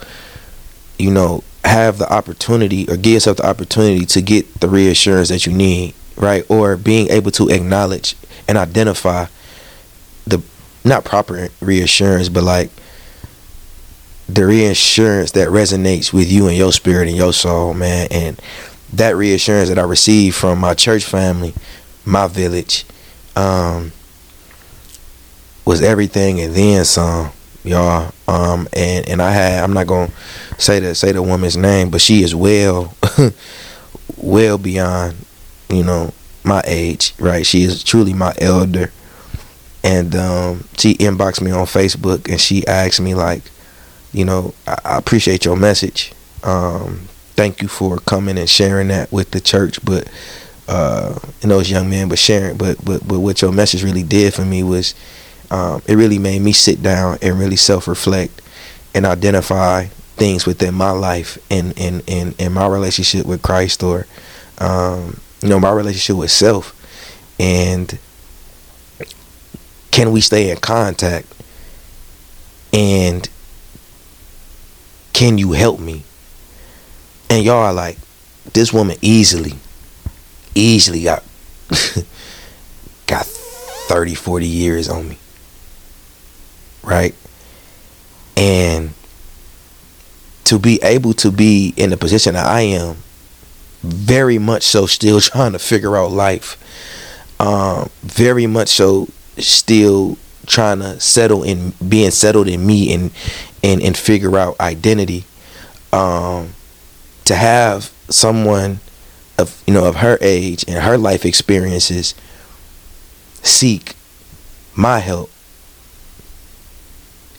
you 0.98 1.10
know, 1.10 1.42
have 1.64 1.98
the 1.98 2.12
opportunity 2.12 2.88
or 2.88 2.96
give 2.96 3.14
yourself 3.14 3.36
the 3.38 3.46
opportunity 3.46 4.04
to 4.06 4.20
get 4.20 4.60
the 4.60 4.68
reassurance 4.68 5.28
that 5.28 5.46
you 5.46 5.52
need, 5.52 5.94
right? 6.16 6.44
Or 6.50 6.76
being 6.76 7.08
able 7.08 7.30
to 7.32 7.48
acknowledge 7.48 8.16
and 8.46 8.58
identify 8.58 9.26
the 10.26 10.42
not 10.84 11.04
proper 11.04 11.48
reassurance, 11.60 12.28
but 12.28 12.42
like 12.42 12.70
the 14.28 14.44
reassurance 14.44 15.32
that 15.32 15.48
resonates 15.48 16.12
with 16.12 16.30
you 16.30 16.48
and 16.48 16.56
your 16.56 16.72
spirit 16.72 17.08
and 17.08 17.16
your 17.16 17.32
soul, 17.32 17.74
man. 17.74 18.08
And 18.10 18.40
that 18.92 19.16
reassurance 19.16 19.68
that 19.68 19.78
I 19.78 19.82
received 19.82 20.36
from 20.36 20.58
my 20.58 20.74
church 20.74 21.04
family, 21.04 21.54
my 22.04 22.26
village, 22.26 22.84
um, 23.36 23.92
was 25.64 25.82
everything 25.82 26.40
and 26.40 26.54
then 26.54 26.84
some, 26.84 27.30
y'all. 27.68 28.12
Um, 28.26 28.68
and 28.72 29.08
and 29.08 29.22
I 29.22 29.30
had 29.30 29.62
I'm 29.62 29.72
not 29.72 29.86
gonna 29.86 30.10
say 30.58 30.80
the 30.80 30.94
say 30.94 31.12
the 31.12 31.22
woman's 31.22 31.56
name, 31.56 31.90
but 31.90 32.00
she 32.00 32.22
is 32.22 32.34
well, 32.34 32.94
well 34.16 34.58
beyond, 34.58 35.16
you 35.68 35.84
know, 35.84 36.12
my 36.44 36.62
age, 36.66 37.14
right? 37.18 37.46
She 37.46 37.62
is 37.62 37.84
truly 37.84 38.12
my 38.14 38.34
elder, 38.38 38.90
and 39.84 40.14
um, 40.16 40.64
she 40.76 40.94
inboxed 40.94 41.40
me 41.40 41.50
on 41.50 41.66
Facebook 41.66 42.28
and 42.28 42.40
she 42.40 42.66
asked 42.66 43.00
me 43.00 43.14
like, 43.14 43.42
you 44.12 44.24
know, 44.24 44.54
I, 44.66 44.78
I 44.84 44.98
appreciate 44.98 45.44
your 45.44 45.56
message. 45.56 46.12
Um, 46.42 47.08
thank 47.34 47.62
you 47.62 47.68
for 47.68 47.98
coming 47.98 48.38
and 48.38 48.48
sharing 48.48 48.88
that 48.88 49.12
with 49.12 49.30
the 49.30 49.40
church, 49.40 49.84
but 49.84 50.08
uh, 50.68 51.18
and 51.42 51.50
those 51.50 51.70
young 51.70 51.88
men, 51.88 52.08
but 52.08 52.18
sharing, 52.18 52.56
but 52.56 52.84
but 52.84 53.06
but 53.06 53.20
what 53.20 53.40
your 53.40 53.52
message 53.52 53.82
really 53.82 54.02
did 54.02 54.34
for 54.34 54.44
me 54.44 54.62
was, 54.62 54.94
um, 55.50 55.82
it 55.86 55.94
really 55.94 56.18
made 56.18 56.42
me 56.42 56.52
sit 56.52 56.82
down 56.82 57.18
and 57.22 57.38
really 57.38 57.56
self 57.56 57.88
reflect 57.88 58.42
and 58.94 59.06
identify 59.06 59.86
things 60.16 60.46
within 60.46 60.74
my 60.74 60.90
life 60.90 61.38
and 61.50 61.76
in 61.78 62.00
in 62.06 62.34
in 62.38 62.52
my 62.52 62.66
relationship 62.66 63.26
with 63.26 63.42
Christ 63.42 63.82
or, 63.82 64.06
um, 64.58 65.20
you 65.40 65.48
know, 65.48 65.60
my 65.60 65.70
relationship 65.72 66.16
with 66.16 66.30
self, 66.30 66.74
and 67.38 67.98
can 69.90 70.12
we 70.12 70.20
stay 70.20 70.50
in 70.50 70.58
contact? 70.58 71.26
And 72.72 73.28
can 75.14 75.38
you 75.38 75.52
help 75.52 75.80
me? 75.80 76.02
And 77.30 77.44
y'all 77.44 77.56
are 77.64 77.72
like, 77.72 77.96
this 78.52 78.72
woman 78.72 78.96
easily 79.00 79.54
easily 80.54 81.04
got 81.04 81.22
got 83.06 83.24
30 83.26 84.14
40 84.14 84.46
years 84.46 84.88
on 84.88 85.08
me 85.08 85.18
right? 86.88 87.14
And 88.36 88.94
to 90.44 90.58
be 90.58 90.80
able 90.82 91.12
to 91.12 91.30
be 91.30 91.74
in 91.76 91.90
the 91.90 91.96
position 91.96 92.34
that 92.34 92.46
I 92.46 92.62
am 92.62 92.96
very 93.82 94.38
much 94.38 94.62
so 94.62 94.86
still 94.86 95.20
trying 95.20 95.52
to 95.52 95.58
figure 95.58 95.96
out 95.96 96.10
life 96.10 96.56
um, 97.40 97.90
very 98.02 98.46
much 98.46 98.68
so 98.68 99.08
still 99.36 100.18
trying 100.46 100.80
to 100.80 100.98
settle 100.98 101.42
in 101.42 101.72
being 101.86 102.10
settled 102.10 102.48
in 102.48 102.66
me 102.66 102.92
and 102.92 103.10
and 103.62 103.82
and 103.82 103.96
figure 103.96 104.38
out 104.38 104.58
identity 104.58 105.24
um, 105.92 106.54
to 107.24 107.34
have 107.34 107.92
someone 108.08 108.80
of 109.36 109.62
you 109.66 109.74
know 109.74 109.84
of 109.84 109.96
her 109.96 110.18
age 110.20 110.64
and 110.66 110.82
her 110.82 110.98
life 110.98 111.24
experiences 111.24 112.14
seek 113.42 113.94
my 114.74 114.98
help 114.98 115.30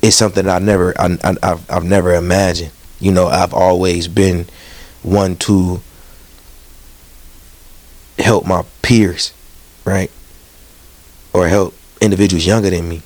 is 0.01 0.15
something 0.15 0.47
I 0.47 0.59
never 0.59 0.99
I, 0.99 1.17
I 1.23 1.35
I've, 1.43 1.71
I've 1.71 1.83
never 1.83 2.13
imagined. 2.13 2.71
You 2.99 3.11
know, 3.11 3.27
I've 3.27 3.53
always 3.53 4.07
been 4.07 4.45
one 5.03 5.35
to 5.37 5.81
help 8.17 8.45
my 8.45 8.65
peers, 8.81 9.33
right? 9.85 10.11
Or 11.33 11.47
help 11.47 11.73
individuals 12.01 12.45
younger 12.45 12.69
than 12.69 12.89
me. 12.89 13.01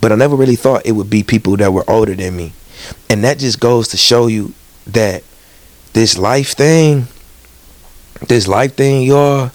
But 0.00 0.12
I 0.12 0.16
never 0.16 0.36
really 0.36 0.56
thought 0.56 0.84
it 0.84 0.92
would 0.92 1.08
be 1.08 1.22
people 1.22 1.56
that 1.58 1.72
were 1.72 1.88
older 1.88 2.14
than 2.14 2.36
me. 2.36 2.52
And 3.08 3.22
that 3.24 3.38
just 3.38 3.60
goes 3.60 3.88
to 3.88 3.96
show 3.96 4.26
you 4.26 4.52
that 4.86 5.22
this 5.92 6.18
life 6.18 6.54
thing 6.54 7.06
this 8.28 8.48
life 8.48 8.74
thing, 8.74 9.02
y'all, 9.02 9.50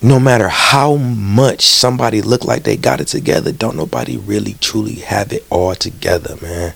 no 0.00 0.20
matter 0.20 0.48
how 0.48 0.96
much 0.96 1.62
somebody 1.62 2.22
look 2.22 2.44
like 2.44 2.62
they 2.62 2.76
got 2.76 3.00
it 3.00 3.08
together, 3.08 3.52
don't 3.52 3.76
nobody 3.76 4.16
really 4.16 4.54
truly 4.54 4.96
have 4.96 5.32
it 5.32 5.44
all 5.50 5.74
together, 5.74 6.36
man. 6.40 6.74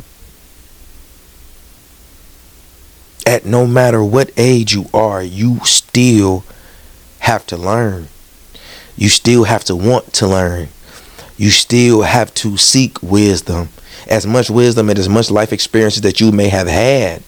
At 3.25 3.47
no 3.47 3.67
matter 3.67 4.03
what 4.03 4.33
age 4.37 4.75
you 4.75 4.87
are, 4.93 5.23
you 5.23 5.61
still 5.65 6.45
have 7.21 7.47
to 7.47 7.57
learn. 7.57 8.09
You 8.97 9.09
still 9.09 9.45
have 9.45 9.63
to 9.65 9.77
want 9.77 10.13
to 10.15 10.27
learn. 10.27 10.69
You 11.37 11.51
still 11.51 12.03
have 12.03 12.35
to 12.35 12.57
seek 12.57 13.01
wisdom. 13.03 13.69
As 14.09 14.27
much 14.27 14.51
wisdom 14.51 14.91
and 14.91 14.99
as 14.99 15.09
much 15.09 15.31
life 15.31 15.53
experiences 15.53 16.03
that 16.03 16.21
you 16.21 16.33
may 16.33 16.49
have 16.49 16.67
had, 16.67 17.23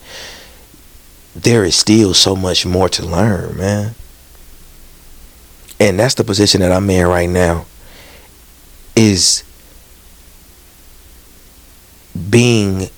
there 1.36 1.64
is 1.64 1.76
still 1.76 2.14
so 2.14 2.34
much 2.34 2.66
more 2.66 2.88
to 2.88 3.06
learn, 3.06 3.56
man. 3.56 3.94
And 5.84 6.00
that's 6.00 6.14
the 6.14 6.24
position 6.24 6.62
that 6.62 6.72
I'm 6.72 6.88
in 6.88 7.06
right 7.06 7.28
now. 7.28 7.66
Is 8.96 9.44
being 12.30 12.88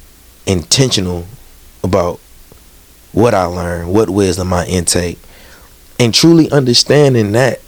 intentional 0.46 1.26
about 1.82 2.20
what 3.12 3.34
I 3.34 3.46
learn, 3.46 3.88
what 3.88 4.08
wisdom 4.08 4.52
I 4.52 4.66
intake, 4.66 5.18
and 5.98 6.14
truly 6.14 6.48
understanding 6.52 7.32
that 7.32 7.60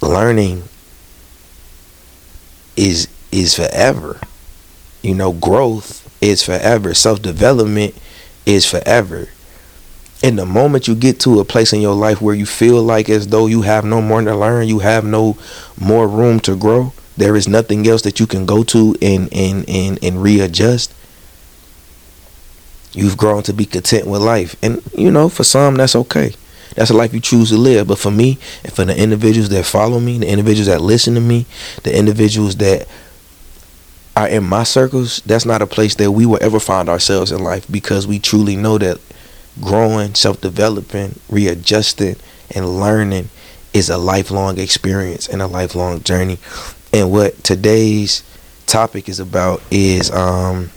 learning 0.00 0.62
is 2.76 3.08
is 3.32 3.56
forever. 3.56 4.20
You 5.02 5.16
know, 5.16 5.32
growth 5.32 6.06
is 6.22 6.44
forever. 6.44 6.94
Self 6.94 7.20
development 7.20 7.96
is 8.46 8.64
forever. 8.64 9.28
In 10.22 10.34
the 10.36 10.46
moment 10.46 10.88
you 10.88 10.96
get 10.96 11.20
to 11.20 11.38
a 11.38 11.44
place 11.44 11.72
in 11.72 11.80
your 11.80 11.94
life 11.94 12.20
where 12.20 12.34
you 12.34 12.44
feel 12.44 12.82
like 12.82 13.08
as 13.08 13.28
though 13.28 13.46
you 13.46 13.62
have 13.62 13.84
no 13.84 14.02
more 14.02 14.20
to 14.20 14.34
learn, 14.36 14.66
you 14.66 14.80
have 14.80 15.04
no 15.04 15.38
more 15.78 16.08
room 16.08 16.40
to 16.40 16.56
grow, 16.56 16.92
there 17.16 17.36
is 17.36 17.46
nothing 17.46 17.86
else 17.86 18.02
that 18.02 18.18
you 18.18 18.26
can 18.26 18.44
go 18.44 18.64
to 18.64 18.96
and 19.00 19.32
and 19.32 19.68
and, 19.68 20.02
and 20.02 20.22
readjust. 20.22 20.92
You've 22.92 23.16
grown 23.16 23.42
to 23.44 23.52
be 23.52 23.64
content 23.64 24.06
with 24.06 24.22
life. 24.22 24.56
And 24.62 24.82
you 24.96 25.10
know, 25.10 25.28
for 25.28 25.44
some 25.44 25.76
that's 25.76 25.94
okay. 25.94 26.34
That's 26.74 26.90
a 26.90 26.94
life 26.94 27.14
you 27.14 27.20
choose 27.20 27.50
to 27.50 27.56
live. 27.56 27.88
But 27.88 27.98
for 27.98 28.10
me, 28.10 28.38
and 28.62 28.72
for 28.72 28.84
the 28.84 28.96
individuals 29.00 29.48
that 29.50 29.64
follow 29.66 30.00
me, 30.00 30.18
the 30.18 30.28
individuals 30.28 30.66
that 30.66 30.80
listen 30.80 31.14
to 31.14 31.20
me, 31.20 31.46
the 31.82 31.96
individuals 31.96 32.56
that 32.56 32.86
are 34.16 34.28
in 34.28 34.44
my 34.44 34.64
circles, 34.64 35.22
that's 35.26 35.44
not 35.44 35.62
a 35.62 35.66
place 35.66 35.94
that 35.96 36.10
we 36.12 36.26
will 36.26 36.38
ever 36.40 36.60
find 36.60 36.88
ourselves 36.88 37.32
in 37.32 37.42
life 37.42 37.70
because 37.70 38.06
we 38.06 38.18
truly 38.18 38.56
know 38.56 38.78
that 38.78 39.00
growing, 39.60 40.14
self 40.14 40.40
developing, 40.40 41.18
readjusting, 41.28 42.16
and 42.54 42.80
learning 42.80 43.28
is 43.72 43.90
a 43.90 43.98
lifelong 43.98 44.58
experience 44.58 45.28
and 45.28 45.42
a 45.42 45.46
lifelong 45.46 46.02
journey. 46.02 46.38
And 46.92 47.10
what 47.10 47.42
today's 47.44 48.22
topic 48.66 49.08
is 49.08 49.20
about 49.20 49.62
is 49.70 50.10
um 50.10 50.70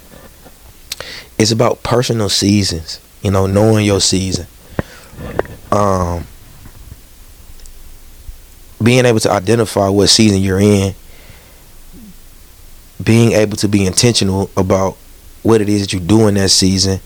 it's 1.37 1.51
about 1.51 1.83
personal 1.83 2.29
seasons, 2.29 2.99
you 3.21 3.31
know, 3.31 3.47
knowing 3.47 3.85
your 3.85 4.01
season. 4.01 4.47
Um 5.71 6.25
being 8.81 9.05
able 9.05 9.19
to 9.19 9.31
identify 9.31 9.87
what 9.89 10.07
season 10.07 10.41
you're 10.41 10.59
in, 10.59 10.95
being 13.03 13.33
able 13.33 13.55
to 13.57 13.67
be 13.67 13.85
intentional 13.85 14.49
about 14.57 14.97
what 15.43 15.61
it 15.61 15.69
is 15.69 15.81
that 15.81 15.93
you 15.93 15.99
do 15.99 16.27
in 16.27 16.35
that 16.35 16.49
season, 16.49 16.99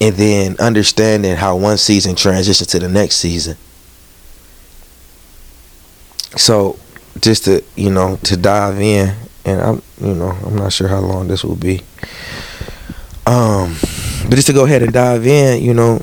and 0.00 0.14
then 0.14 0.56
understanding 0.58 1.36
how 1.36 1.56
one 1.56 1.76
season 1.76 2.14
transitions 2.14 2.68
to 2.68 2.78
the 2.78 2.88
next 2.88 3.16
season. 3.16 3.56
So, 6.36 6.78
just 7.20 7.44
to 7.44 7.62
you 7.76 7.90
know, 7.90 8.16
to 8.24 8.36
dive 8.36 8.80
in, 8.80 9.14
and 9.44 9.60
I'm 9.60 9.82
you 10.00 10.14
know 10.14 10.30
I'm 10.30 10.56
not 10.56 10.72
sure 10.72 10.88
how 10.88 11.00
long 11.00 11.28
this 11.28 11.44
will 11.44 11.56
be. 11.56 11.82
Um, 13.26 13.76
but 14.28 14.36
just 14.36 14.46
to 14.46 14.52
go 14.52 14.64
ahead 14.64 14.82
and 14.82 14.92
dive 14.92 15.26
in, 15.26 15.62
you 15.62 15.74
know, 15.74 16.00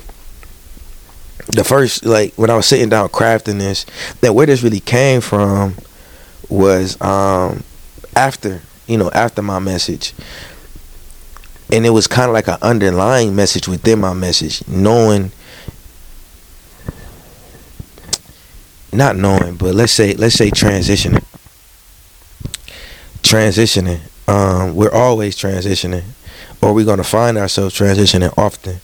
the 1.48 1.64
first 1.64 2.04
like 2.04 2.34
when 2.34 2.50
I 2.50 2.56
was 2.56 2.66
sitting 2.66 2.88
down 2.88 3.08
crafting 3.08 3.58
this, 3.58 3.84
that 4.20 4.34
where 4.34 4.46
this 4.46 4.62
really 4.62 4.80
came 4.80 5.20
from 5.20 5.74
was 6.48 7.00
um 7.02 7.62
after 8.16 8.62
you 8.86 8.96
know 8.96 9.10
after 9.10 9.42
my 9.42 9.58
message 9.58 10.14
and 11.72 11.84
it 11.84 11.90
was 11.90 12.06
kind 12.06 12.28
of 12.28 12.34
like 12.34 12.48
an 12.48 12.58
underlying 12.62 13.34
message 13.34 13.68
within 13.68 14.00
my 14.00 14.12
message 14.12 14.66
knowing 14.66 15.30
not 18.92 19.16
knowing 19.16 19.56
but 19.56 19.74
let's 19.74 19.92
say 19.92 20.14
let's 20.14 20.34
say 20.34 20.50
transitioning. 20.50 21.24
Transitioning 23.22 24.00
um 24.26 24.74
we're 24.74 24.92
always 24.92 25.36
transitioning 25.36 26.04
or 26.62 26.74
we're 26.74 26.84
going 26.84 26.98
to 26.98 27.04
find 27.04 27.38
ourselves 27.38 27.78
transitioning 27.78 28.36
often. 28.36 28.80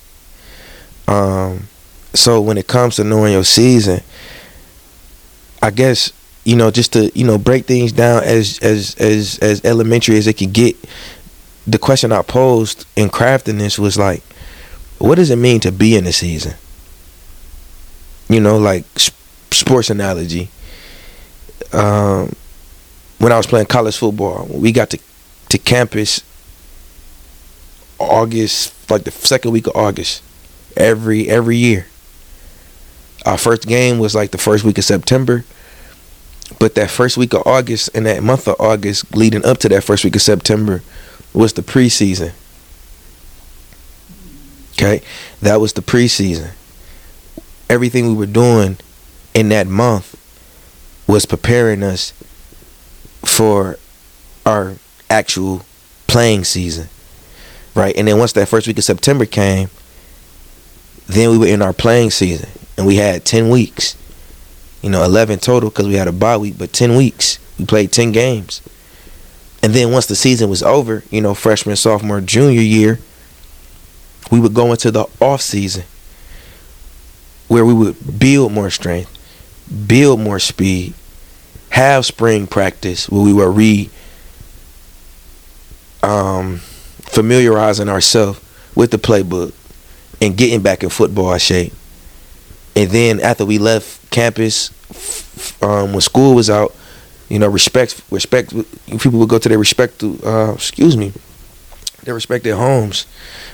Um 1.08 1.68
so 2.14 2.40
when 2.40 2.56
it 2.56 2.66
comes 2.66 2.96
to 2.96 3.04
knowing 3.04 3.32
your 3.32 3.44
season 3.44 4.00
i 5.62 5.70
guess 5.70 6.12
you 6.44 6.56
know 6.56 6.70
just 6.70 6.92
to 6.92 7.10
you 7.18 7.24
know 7.24 7.36
break 7.36 7.66
things 7.66 7.92
down 7.92 8.22
as 8.22 8.58
as 8.60 8.94
as 8.96 9.38
as 9.40 9.64
elementary 9.64 10.16
as 10.16 10.26
it 10.26 10.34
could 10.34 10.52
get 10.52 10.76
the 11.66 11.78
question 11.78 12.12
I 12.12 12.22
posed 12.22 12.86
in 12.96 13.08
crafting 13.08 13.58
this 13.58 13.78
was 13.78 13.96
like, 13.96 14.22
what 14.98 15.16
does 15.16 15.30
it 15.30 15.36
mean 15.36 15.60
to 15.60 15.72
be 15.72 15.96
in 15.96 16.04
the 16.04 16.12
season? 16.12 16.54
You 18.28 18.40
know, 18.40 18.58
like 18.58 18.84
sports 19.50 19.90
analogy. 19.90 20.50
Um, 21.72 22.34
when 23.18 23.32
I 23.32 23.36
was 23.36 23.46
playing 23.46 23.66
college 23.66 23.96
football, 23.96 24.46
we 24.50 24.72
got 24.72 24.90
to 24.90 24.98
to 25.50 25.58
campus 25.58 26.22
August, 27.98 28.90
like 28.90 29.04
the 29.04 29.10
second 29.10 29.52
week 29.52 29.66
of 29.66 29.76
August, 29.76 30.22
every 30.76 31.28
every 31.28 31.56
year. 31.56 31.86
Our 33.24 33.38
first 33.38 33.66
game 33.66 33.98
was 33.98 34.14
like 34.14 34.32
the 34.32 34.38
first 34.38 34.64
week 34.64 34.76
of 34.76 34.84
September, 34.84 35.44
but 36.58 36.74
that 36.74 36.90
first 36.90 37.16
week 37.16 37.32
of 37.32 37.46
August 37.46 37.88
and 37.94 38.04
that 38.04 38.22
month 38.22 38.46
of 38.46 38.56
August 38.60 39.14
leading 39.16 39.44
up 39.46 39.58
to 39.58 39.68
that 39.70 39.84
first 39.84 40.04
week 40.04 40.16
of 40.16 40.22
September 40.22 40.82
was 41.34 41.52
the 41.52 41.62
preseason. 41.62 42.32
Okay, 44.72 45.02
that 45.40 45.60
was 45.60 45.72
the 45.72 45.82
preseason. 45.82 46.52
Everything 47.68 48.08
we 48.08 48.14
were 48.14 48.26
doing 48.26 48.76
in 49.34 49.48
that 49.50 49.66
month 49.66 50.20
was 51.06 51.26
preparing 51.26 51.82
us 51.82 52.12
for 53.24 53.78
our 54.46 54.74
actual 55.10 55.62
playing 56.06 56.44
season, 56.44 56.88
right? 57.74 57.96
And 57.96 58.08
then 58.08 58.18
once 58.18 58.32
that 58.32 58.48
first 58.48 58.66
week 58.66 58.78
of 58.78 58.84
September 58.84 59.26
came, 59.26 59.68
then 61.06 61.30
we 61.30 61.38
were 61.38 61.46
in 61.46 61.62
our 61.62 61.72
playing 61.72 62.10
season, 62.10 62.48
and 62.76 62.86
we 62.86 62.96
had 62.96 63.24
ten 63.24 63.48
weeks. 63.48 63.96
You 64.82 64.90
know, 64.90 65.02
eleven 65.02 65.38
total 65.38 65.70
because 65.70 65.86
we 65.86 65.94
had 65.94 66.08
a 66.08 66.12
bye 66.12 66.36
week, 66.36 66.58
but 66.58 66.72
ten 66.72 66.96
weeks. 66.96 67.38
We 67.58 67.64
played 67.64 67.92
ten 67.92 68.12
games. 68.12 68.60
And 69.64 69.72
then 69.72 69.90
once 69.90 70.04
the 70.04 70.14
season 70.14 70.50
was 70.50 70.62
over, 70.62 71.04
you 71.10 71.22
know, 71.22 71.32
freshman, 71.32 71.74
sophomore, 71.76 72.20
junior 72.20 72.60
year, 72.60 72.98
we 74.30 74.38
would 74.38 74.52
go 74.52 74.70
into 74.72 74.90
the 74.90 75.06
off 75.20 75.40
season 75.40 75.84
where 77.48 77.64
we 77.64 77.72
would 77.72 78.18
build 78.18 78.52
more 78.52 78.68
strength, 78.68 79.10
build 79.86 80.20
more 80.20 80.38
speed, 80.38 80.92
have 81.70 82.04
spring 82.04 82.46
practice 82.46 83.08
where 83.08 83.22
we 83.22 83.32
were 83.32 83.50
re 83.50 83.88
um, 86.02 86.58
familiarizing 86.58 87.88
ourselves 87.88 88.42
with 88.74 88.90
the 88.90 88.98
playbook 88.98 89.54
and 90.20 90.36
getting 90.36 90.60
back 90.60 90.82
in 90.82 90.90
football 90.90 91.38
shape. 91.38 91.72
And 92.76 92.90
then 92.90 93.18
after 93.18 93.46
we 93.46 93.56
left 93.56 94.10
campus, 94.10 94.68
um, 95.62 95.92
when 95.92 96.02
school 96.02 96.34
was 96.34 96.50
out, 96.50 96.76
you 97.28 97.38
know, 97.38 97.48
respect, 97.48 98.02
respect. 98.10 98.50
People 98.86 99.18
would 99.20 99.28
go 99.28 99.38
to 99.38 99.48
their 99.48 99.58
respect, 99.58 100.00
to, 100.00 100.20
uh, 100.24 100.52
excuse 100.54 100.96
me, 100.96 101.12
their 102.44 102.56
homes, 102.56 103.06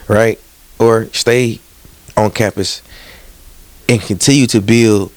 right, 0.09 0.41
or 0.79 1.07
stay 1.13 1.61
on 2.17 2.31
campus 2.31 2.83
and 3.89 4.01
continue 4.01 4.47
to 4.49 4.61
build 4.61 5.13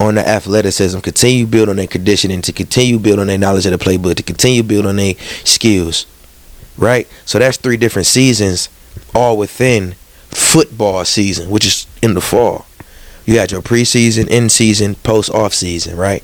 on 0.00 0.16
the 0.16 0.28
athleticism, 0.28 0.98
continue 1.00 1.46
build 1.46 1.68
on 1.68 1.76
their 1.76 1.86
conditioning, 1.86 2.42
to 2.42 2.52
continue 2.52 2.98
build 2.98 3.18
on 3.18 3.28
their 3.28 3.38
knowledge 3.38 3.66
of 3.66 3.72
the 3.72 3.84
playbook, 3.84 4.16
to 4.16 4.22
continue 4.22 4.62
build 4.62 4.86
on 4.86 4.96
their 4.96 5.14
skills, 5.44 6.06
right? 6.76 7.08
So 7.24 7.38
that's 7.38 7.56
three 7.56 7.76
different 7.76 8.06
seasons, 8.06 8.68
all 9.14 9.36
within 9.36 9.94
football 10.28 11.04
season, 11.04 11.48
which 11.48 11.64
is 11.64 11.86
in 12.02 12.14
the 12.14 12.20
fall. 12.20 12.66
You 13.24 13.38
had 13.38 13.52
your 13.52 13.62
preseason, 13.62 14.28
in 14.28 14.50
season, 14.50 14.96
post 14.96 15.30
off 15.30 15.54
season, 15.54 15.96
right? 15.96 16.22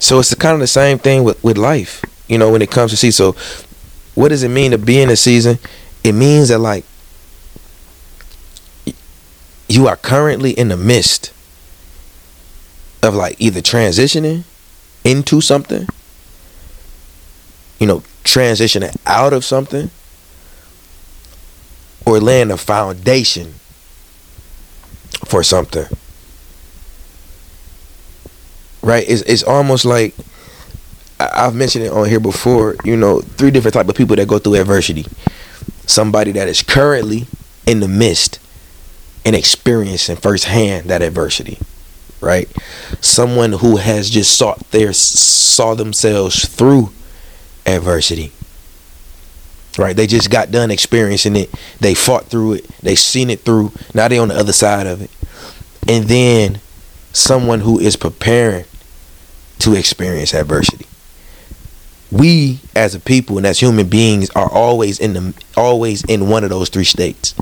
So 0.00 0.18
it's 0.18 0.30
the, 0.30 0.36
kind 0.36 0.54
of 0.54 0.60
the 0.60 0.66
same 0.66 0.98
thing 0.98 1.22
with, 1.24 1.42
with 1.44 1.56
life, 1.56 2.02
you 2.26 2.38
know, 2.38 2.50
when 2.50 2.62
it 2.62 2.70
comes 2.70 2.90
to 2.90 2.96
see. 2.96 3.10
So 3.10 3.36
what 4.14 4.30
does 4.30 4.42
it 4.42 4.48
mean 4.48 4.72
to 4.72 4.78
be 4.78 5.00
in 5.00 5.10
a 5.10 5.16
season? 5.16 5.58
It 6.02 6.12
means 6.12 6.48
that 6.48 6.58
like 6.58 6.84
you 9.68 9.86
are 9.86 9.96
currently 9.96 10.50
in 10.50 10.68
the 10.68 10.76
midst 10.76 11.32
of 13.02 13.14
like 13.14 13.36
either 13.40 13.60
transitioning 13.60 14.44
into 15.04 15.40
something, 15.40 15.86
you 17.78 17.86
know, 17.86 18.02
transitioning 18.24 18.96
out 19.06 19.32
of 19.32 19.44
something, 19.44 19.90
or 22.04 22.18
laying 22.18 22.50
a 22.50 22.56
foundation 22.56 23.54
for 25.26 25.42
something 25.42 25.86
right? 28.82 29.04
It's 29.08 29.22
it's 29.22 29.42
almost 29.42 29.84
like 29.84 30.14
I've 31.18 31.54
mentioned 31.54 31.84
it 31.84 31.92
on 31.92 32.08
here 32.08 32.20
before. 32.20 32.76
You 32.84 32.96
know, 32.96 33.20
three 33.20 33.50
different 33.50 33.74
type 33.74 33.88
of 33.88 33.94
people 33.94 34.16
that 34.16 34.28
go 34.28 34.38
through 34.38 34.56
adversity. 34.56 35.06
Somebody 35.86 36.32
that 36.32 36.48
is 36.48 36.62
currently 36.62 37.26
in 37.66 37.80
the 37.80 37.88
midst 37.88 38.38
and 39.24 39.36
experiencing 39.36 40.16
firsthand 40.16 40.88
that 40.88 41.02
adversity, 41.02 41.58
right? 42.20 42.48
Someone 43.00 43.52
who 43.52 43.76
has 43.76 44.08
just 44.08 44.36
sought 44.36 44.58
their 44.70 44.92
saw 44.92 45.74
themselves 45.74 46.46
through 46.46 46.90
adversity. 47.66 48.32
Right? 49.78 49.96
They 49.96 50.08
just 50.08 50.30
got 50.30 50.50
done 50.50 50.70
experiencing 50.70 51.36
it. 51.36 51.50
They 51.78 51.94
fought 51.94 52.26
through 52.26 52.54
it. 52.54 52.68
They 52.82 52.96
seen 52.96 53.30
it 53.30 53.40
through. 53.40 53.72
Now 53.94 54.08
they 54.08 54.18
on 54.18 54.28
the 54.28 54.34
other 54.34 54.52
side 54.52 54.86
of 54.86 55.00
it. 55.00 55.10
And 55.88 56.04
then 56.06 56.60
someone 57.12 57.60
who 57.60 57.78
is 57.78 57.96
preparing 57.96 58.64
to 59.60 59.74
experience 59.74 60.34
adversity. 60.34 60.86
We 62.10 62.60
as 62.74 62.94
a 62.94 63.00
people 63.00 63.36
and 63.38 63.46
as 63.46 63.60
human 63.60 63.88
beings 63.88 64.30
are 64.30 64.50
always 64.50 64.98
in 64.98 65.12
the 65.12 65.34
always 65.56 66.04
in 66.04 66.28
one 66.28 66.42
of 66.44 66.50
those 66.50 66.68
three 66.68 66.84
states. 66.84 67.34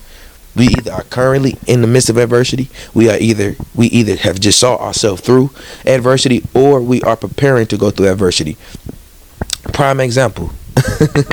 We 0.54 0.66
either 0.68 0.92
are 0.92 1.04
currently 1.04 1.57
in 1.66 1.81
the 1.81 1.87
midst 1.87 2.11
of 2.11 2.16
adversity, 2.16 2.68
we 2.92 3.09
are 3.09 3.16
either 3.18 3.57
we 3.74 3.87
either 3.87 4.16
have 4.16 4.40
just 4.40 4.59
saw 4.59 4.76
ourselves 4.76 5.22
through 5.22 5.50
adversity 5.87 6.42
or 6.54 6.81
we 6.83 7.00
are 7.02 7.16
preparing 7.16 7.66
to 7.68 7.76
go 7.78 7.90
through 7.90 8.09
adversity. 8.09 8.57
Prime 9.72 10.00
example. 10.00 10.50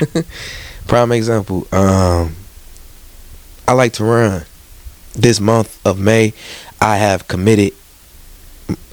Prime 0.86 1.12
example. 1.12 1.66
Um 1.72 2.36
I 3.68 3.72
like 3.72 3.92
to 3.94 4.04
run. 4.04 4.44
This 5.14 5.40
month 5.40 5.84
of 5.84 5.98
May, 5.98 6.34
I 6.80 6.98
have 6.98 7.26
committed 7.26 7.72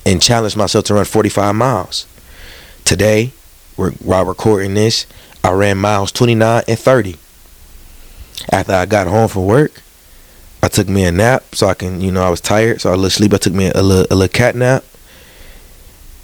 and 0.05 0.21
challenged 0.21 0.57
myself 0.57 0.85
to 0.85 0.93
run 0.93 1.05
45 1.05 1.55
miles. 1.55 2.07
Today, 2.85 3.31
while 3.75 4.25
recording 4.25 4.73
this, 4.73 5.05
I 5.43 5.51
ran 5.51 5.77
miles 5.77 6.11
29 6.11 6.63
and 6.67 6.79
30. 6.79 7.15
After 8.51 8.73
I 8.73 8.85
got 8.85 9.07
home 9.07 9.27
from 9.27 9.45
work, 9.45 9.81
I 10.61 10.67
took 10.67 10.87
me 10.87 11.03
a 11.03 11.11
nap 11.11 11.55
so 11.55 11.67
I 11.67 11.73
can, 11.73 12.01
you 12.01 12.11
know, 12.11 12.23
I 12.23 12.29
was 12.29 12.41
tired, 12.41 12.81
so 12.81 12.89
I 12.89 12.95
little 12.95 13.09
sleep. 13.09 13.33
I 13.33 13.37
took 13.37 13.53
me 13.53 13.69
a 13.69 13.81
little, 13.81 14.05
a 14.09 14.15
little 14.15 14.33
cat 14.33 14.55
nap. 14.55 14.83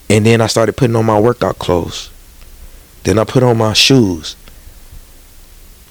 And 0.10 0.26
then 0.26 0.42
I 0.42 0.48
started 0.48 0.78
putting 0.78 0.96
on 0.96 1.06
my 1.06 1.20
workout 1.20 1.60
clothes. 1.60 2.10
Then 3.04 3.20
I 3.20 3.24
put 3.24 3.44
on 3.44 3.58
my 3.58 3.74
shoes. 3.74 4.36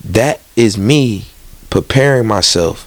That 0.05 0.41
is 0.57 0.77
me 0.79 1.27
preparing 1.71 2.27
myself 2.27 2.85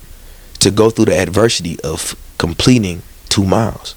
to 0.60 0.72
go 0.72 0.90
through 0.90 1.06
the 1.06 1.18
adversity 1.18 1.80
of 1.82 2.16
completing 2.38 3.04
two 3.30 3.46
miles. 3.46 3.96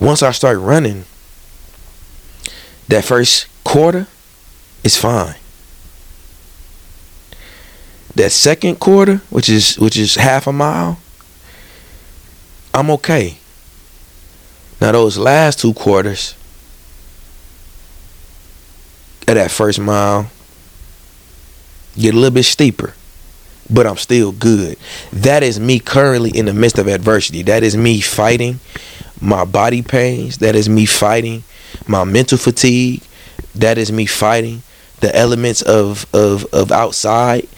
Once 0.00 0.22
I 0.22 0.32
start 0.32 0.58
running, 0.58 1.04
that 2.88 3.04
first 3.04 3.46
quarter 3.64 4.06
is 4.82 4.96
fine. 4.96 5.36
That 8.14 8.30
second 8.30 8.78
quarter, 8.78 9.16
which 9.30 9.48
is 9.48 9.78
which 9.78 9.96
is 9.96 10.14
half 10.14 10.46
a 10.46 10.52
mile, 10.52 10.98
I'm 12.72 12.90
okay. 12.92 13.38
Now 14.80 14.92
those 14.92 15.16
last 15.16 15.60
two 15.60 15.72
quarters 15.74 16.34
of 19.26 19.34
that 19.34 19.50
first 19.50 19.80
mile 19.80 20.30
get 21.96 22.14
a 22.14 22.16
little 22.16 22.34
bit 22.34 22.44
steeper, 22.44 22.94
but 23.70 23.86
I'm 23.86 23.96
still 23.96 24.32
good. 24.32 24.76
That 25.12 25.42
is 25.42 25.58
me 25.58 25.78
currently 25.78 26.30
in 26.30 26.46
the 26.46 26.54
midst 26.54 26.78
of 26.78 26.86
adversity. 26.86 27.42
That 27.42 27.62
is 27.62 27.76
me 27.76 28.00
fighting 28.00 28.60
my 29.24 29.44
body 29.44 29.82
pains. 29.82 30.38
That 30.38 30.54
is 30.54 30.68
me 30.68 30.86
fighting 30.86 31.42
my 31.86 32.04
mental 32.04 32.38
fatigue. 32.38 33.02
That 33.54 33.78
is 33.78 33.90
me 33.90 34.06
fighting 34.06 34.62
the 35.00 35.14
elements 35.16 35.62
of 35.62 36.06
of 36.14 36.46
of 36.52 36.70
outside. 36.70 37.48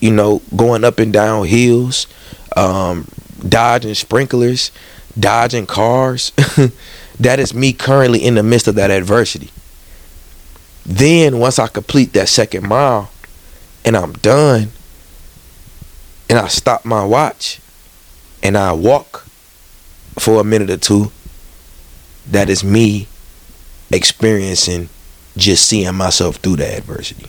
You 0.00 0.12
know, 0.12 0.42
going 0.54 0.84
up 0.84 0.98
and 0.98 1.12
down 1.12 1.46
hills, 1.46 2.06
um, 2.54 3.08
dodging 3.48 3.94
sprinklers, 3.94 4.70
dodging 5.18 5.66
cars. 5.66 6.32
that 7.20 7.38
is 7.38 7.54
me 7.54 7.72
currently 7.72 8.22
in 8.22 8.34
the 8.34 8.42
midst 8.42 8.68
of 8.68 8.74
that 8.74 8.90
adversity. 8.90 9.50
Then 10.84 11.38
once 11.38 11.58
I 11.58 11.66
complete 11.66 12.12
that 12.12 12.28
second 12.28 12.68
mile 12.68 13.10
and 13.84 13.96
I'm 13.96 14.12
done 14.14 14.68
and 16.28 16.38
I 16.38 16.48
stop 16.48 16.84
my 16.84 17.04
watch 17.04 17.60
and 18.42 18.56
I 18.56 18.72
walk 18.72 19.26
for 20.18 20.40
a 20.40 20.44
minute 20.44 20.70
or 20.70 20.76
two, 20.76 21.12
that 22.30 22.48
is 22.48 22.64
me 22.64 23.06
experiencing 23.90 24.88
just 25.36 25.66
seeing 25.66 25.94
myself 25.94 26.36
through 26.36 26.56
the 26.56 26.76
adversity. 26.76 27.28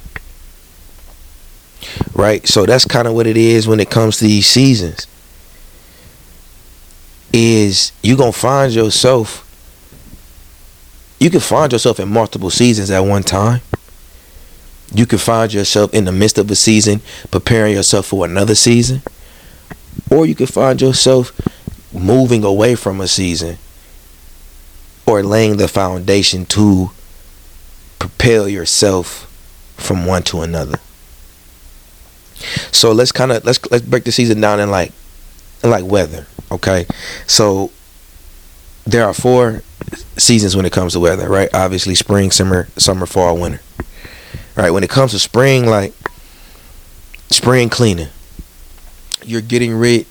Right? 2.14 2.48
So 2.48 2.66
that's 2.66 2.86
kind 2.86 3.08
of 3.08 3.14
what 3.14 3.28
it 3.28 3.38
is 3.38 3.68
when 3.68 3.80
it 3.80 3.90
comes 3.90 4.18
to 4.18 4.26
these 4.26 4.48
seasons. 4.48 5.08
Is 7.34 7.92
you 8.02 8.16
to 8.16 8.32
find 8.32 8.74
yourself 8.74 9.44
you 11.20 11.30
can 11.30 11.40
find 11.40 11.72
yourself 11.72 12.00
in 12.00 12.10
multiple 12.10 12.50
seasons 12.50 12.92
at 12.92 13.00
one 13.00 13.24
time. 13.24 13.62
You 14.94 15.06
can 15.06 15.18
find 15.18 15.52
yourself 15.52 15.94
in 15.94 16.06
the 16.06 16.12
midst 16.12 16.38
of 16.38 16.50
a 16.52 16.56
season 16.56 17.02
preparing 17.32 17.74
yourself 17.74 18.06
for 18.08 18.26
another 18.26 18.56
season. 18.56 19.02
Or 20.12 20.26
you 20.26 20.36
can 20.36 20.46
find 20.46 20.80
yourself 20.80 21.32
moving 21.98 22.44
away 22.44 22.76
from 22.76 23.02
a 23.02 23.08
season 23.08 23.58
or 25.06 25.24
laying 25.24 25.58
the 25.58 25.68
foundation 25.68 26.46
to 26.46 26.92
propel 28.00 28.48
yourself 28.48 29.24
from 29.78 30.06
one 30.06 30.24
to 30.24 30.42
another. 30.42 30.80
So 32.72 32.92
let's 32.92 33.12
kind 33.12 33.32
of 33.32 33.44
let's 33.46 33.60
let's 33.72 33.86
break 33.86 34.04
the 34.04 34.12
season 34.12 34.42
down 34.42 34.60
in 34.60 34.70
like 34.70 34.92
in 35.64 35.70
like 35.70 35.86
weather, 35.86 36.28
okay? 36.52 36.86
So 37.26 37.72
there 38.86 39.06
are 39.06 39.14
four 39.14 39.64
seasons 40.18 40.56
when 40.56 40.66
it 40.66 40.72
comes 40.72 40.94
to 40.94 41.00
weather, 41.00 41.28
right? 41.28 41.50
Obviously 41.54 41.96
spring, 41.96 42.32
summer, 42.32 42.68
summer, 42.78 43.06
fall, 43.06 43.38
winter. 43.38 43.62
Right? 44.56 44.72
When 44.72 44.84
it 44.84 44.90
comes 44.90 45.12
to 45.12 45.20
spring 45.20 45.66
like 45.66 45.94
spring 47.30 47.70
cleaning, 47.70 48.10
you're 49.24 49.42
getting 49.42 49.74
rid 49.74 50.06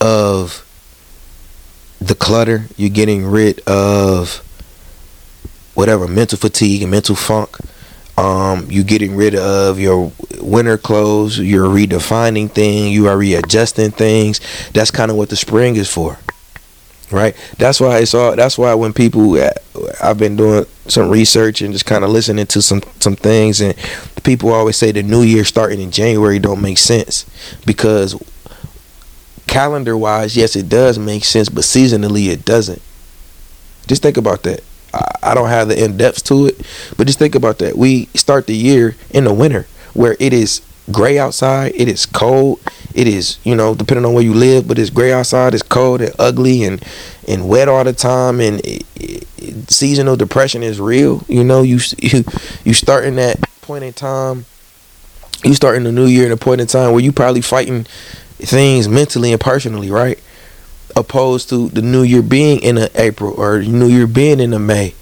of 0.00 0.64
the 2.00 2.14
clutter. 2.14 2.64
You're 2.76 2.90
getting 2.90 3.26
rid 3.26 3.60
of 3.60 4.44
whatever 5.74 6.08
mental 6.08 6.38
fatigue 6.38 6.82
and 6.82 6.90
mental 6.90 7.14
funk. 7.14 7.56
Um, 8.16 8.66
you're 8.68 8.82
getting 8.82 9.14
rid 9.14 9.36
of 9.36 9.78
your 9.78 10.12
winter 10.40 10.76
clothes. 10.76 11.38
You're 11.38 11.68
redefining 11.68 12.50
things. 12.50 12.90
You 12.90 13.06
are 13.06 13.16
readjusting 13.16 13.92
things. 13.92 14.40
That's 14.72 14.90
kind 14.90 15.10
of 15.10 15.16
what 15.16 15.28
the 15.28 15.36
spring 15.36 15.76
is 15.76 15.88
for, 15.88 16.18
right? 17.12 17.36
That's 17.58 17.80
why 17.80 17.98
it's 17.98 18.14
all. 18.14 18.34
That's 18.34 18.58
why 18.58 18.74
when 18.74 18.92
people, 18.92 19.38
I've 20.02 20.18
been 20.18 20.34
doing 20.34 20.66
some 20.88 21.10
research 21.10 21.62
and 21.62 21.72
just 21.72 21.86
kind 21.86 22.02
of 22.02 22.10
listening 22.10 22.46
to 22.46 22.60
some 22.60 22.82
some 22.98 23.14
things, 23.14 23.60
and 23.60 23.76
people 24.24 24.52
always 24.52 24.76
say 24.76 24.90
the 24.90 25.04
new 25.04 25.22
year 25.22 25.44
starting 25.44 25.80
in 25.80 25.92
January 25.92 26.40
don't 26.40 26.60
make 26.60 26.78
sense 26.78 27.24
because 27.66 28.16
calendar 29.48 29.96
wise, 29.96 30.36
yes, 30.36 30.54
it 30.54 30.68
does 30.68 30.98
make 30.98 31.24
sense, 31.24 31.48
but 31.48 31.64
seasonally, 31.64 32.28
it 32.28 32.44
doesn't. 32.44 32.82
Just 33.88 34.02
think 34.02 34.16
about 34.16 34.44
that. 34.44 34.62
I, 35.22 35.34
don't 35.34 35.48
have 35.48 35.68
the 35.68 35.82
in 35.82 35.96
depth 35.96 36.24
to 36.24 36.46
it, 36.46 36.62
but 36.96 37.06
just 37.06 37.18
think 37.18 37.34
about 37.34 37.58
that. 37.58 37.76
We 37.76 38.06
start 38.14 38.46
the 38.46 38.56
year 38.56 38.96
in 39.10 39.24
the 39.24 39.34
winter 39.34 39.66
where 39.92 40.16
it 40.18 40.32
is 40.32 40.62
gray 40.90 41.18
outside, 41.18 41.72
it 41.74 41.88
is 41.88 42.06
cold, 42.06 42.60
it 42.94 43.06
is 43.06 43.38
you 43.44 43.54
know 43.54 43.74
depending 43.74 44.06
on 44.06 44.14
where 44.14 44.24
you 44.24 44.32
live, 44.32 44.66
but 44.66 44.78
it's 44.78 44.90
gray 44.90 45.12
outside, 45.12 45.52
it's 45.52 45.62
cold 45.62 46.00
and 46.00 46.14
ugly 46.18 46.64
and 46.64 46.82
and 47.26 47.48
wet 47.48 47.68
all 47.68 47.84
the 47.84 47.92
time, 47.92 48.40
and 48.40 48.60
it, 48.60 48.84
it, 48.96 49.70
seasonal 49.70 50.16
depression 50.16 50.62
is 50.62 50.80
real. 50.80 51.24
You 51.28 51.44
know 51.44 51.62
you 51.62 51.80
you 51.98 52.24
you 52.64 52.74
starting 52.74 53.16
that 53.16 53.40
point 53.62 53.84
in 53.84 53.92
time. 53.92 54.46
You 55.44 55.54
starting 55.54 55.84
the 55.84 55.92
new 55.92 56.06
year 56.06 56.26
in 56.26 56.32
a 56.32 56.36
point 56.36 56.60
in 56.60 56.66
time 56.66 56.92
where 56.92 57.00
you 57.00 57.12
probably 57.12 57.42
fighting 57.42 57.86
things 58.38 58.88
mentally 58.88 59.32
and 59.32 59.40
personally, 59.40 59.90
right? 59.90 60.18
Opposed 60.96 61.48
to 61.50 61.68
the 61.68 61.82
new 61.82 62.02
year 62.02 62.22
being 62.22 62.60
in 62.60 62.78
a 62.78 62.88
April 62.94 63.34
or 63.34 63.60
new 63.62 63.86
year 63.86 64.06
being 64.06 64.40
in 64.40 64.52
a 64.52 64.58
May, 64.58 64.94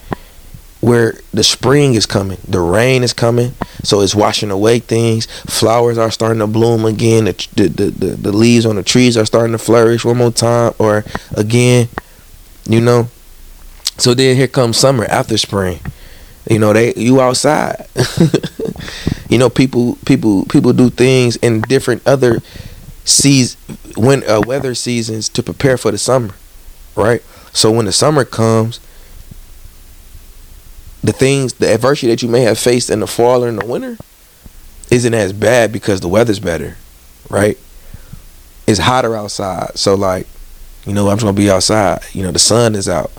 where 0.80 1.14
the 1.32 1.42
spring 1.42 1.94
is 1.94 2.06
coming, 2.06 2.38
the 2.46 2.60
rain 2.60 3.02
is 3.02 3.12
coming, 3.12 3.54
so 3.82 4.00
it's 4.00 4.14
washing 4.14 4.50
away 4.50 4.78
things. 4.78 5.26
Flowers 5.46 5.98
are 5.98 6.10
starting 6.10 6.40
to 6.40 6.46
bloom 6.46 6.84
again. 6.84 7.24
The 7.24 7.48
the 7.54 7.68
the, 7.68 8.06
the 8.10 8.32
leaves 8.32 8.66
on 8.66 8.76
the 8.76 8.82
trees 8.82 9.16
are 9.16 9.26
starting 9.26 9.52
to 9.52 9.58
flourish 9.58 10.04
one 10.04 10.18
more 10.18 10.32
time 10.32 10.74
or 10.78 11.04
again, 11.34 11.88
you 12.68 12.80
know. 12.80 13.08
So 13.98 14.12
then 14.12 14.36
here 14.36 14.48
comes 14.48 14.76
summer 14.76 15.04
after 15.04 15.38
spring. 15.38 15.80
You 16.48 16.58
know 16.58 16.72
they 16.72 16.94
you 16.94 17.20
outside. 17.20 17.86
you 19.28 19.38
know 19.38 19.48
people 19.48 19.98
people 20.04 20.44
people 20.46 20.72
do 20.72 20.90
things 20.90 21.36
in 21.36 21.62
different 21.62 22.06
other 22.06 22.40
sees 23.06 23.56
when 23.96 24.28
uh, 24.28 24.42
weather 24.46 24.74
seasons 24.74 25.30
to 25.30 25.42
prepare 25.42 25.78
for 25.78 25.92
the 25.92 25.98
summer, 25.98 26.34
right? 26.96 27.22
So 27.54 27.72
when 27.72 27.86
the 27.86 27.92
summer 27.92 28.24
comes, 28.26 28.80
the 31.02 31.12
things, 31.12 31.54
the 31.54 31.72
adversity 31.72 32.08
that 32.08 32.22
you 32.22 32.28
may 32.28 32.42
have 32.42 32.58
faced 32.58 32.90
in 32.90 33.00
the 33.00 33.08
fall 33.08 33.44
or 33.44 33.48
in 33.48 33.56
the 33.56 33.66
winter, 33.66 33.98
isn't 34.90 35.14
as 35.14 35.32
bad 35.32 35.72
because 35.72 36.00
the 36.00 36.08
weather's 36.08 36.40
better, 36.40 36.76
right? 37.30 37.58
It's 38.68 38.80
hotter 38.80 39.16
outside, 39.16 39.78
so 39.78 39.94
like, 39.94 40.28
you 40.86 40.94
know, 40.94 41.08
I'm 41.08 41.16
just 41.16 41.24
gonna 41.24 41.36
be 41.36 41.50
outside. 41.50 42.02
You 42.12 42.24
know, 42.24 42.32
the 42.32 42.40
sun 42.40 42.74
is 42.76 42.88
out. 42.88 43.12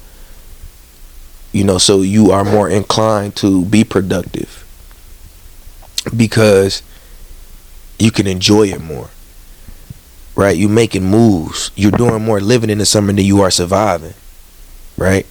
You 1.53 1.63
know, 1.65 1.79
so 1.79 2.01
you 2.01 2.31
are 2.31 2.45
more 2.45 2.69
inclined 2.69 3.35
to 3.37 3.65
be 3.65 3.83
productive. 3.83 4.63
because 6.15 6.81
you 7.99 8.11
can 8.11 8.27
enjoy 8.27 8.67
it 8.67 8.81
more. 8.81 9.09
Right? 10.37 10.55
You're 10.55 10.69
making 10.69 11.03
moves. 11.03 11.71
You're 11.75 11.91
doing 11.91 12.23
more 12.23 12.39
living 12.39 12.69
in 12.69 12.77
the 12.77 12.85
summer 12.85 13.11
than 13.11 13.25
you 13.25 13.41
are 13.41 13.51
surviving. 13.51 14.13
Right? 14.95 15.25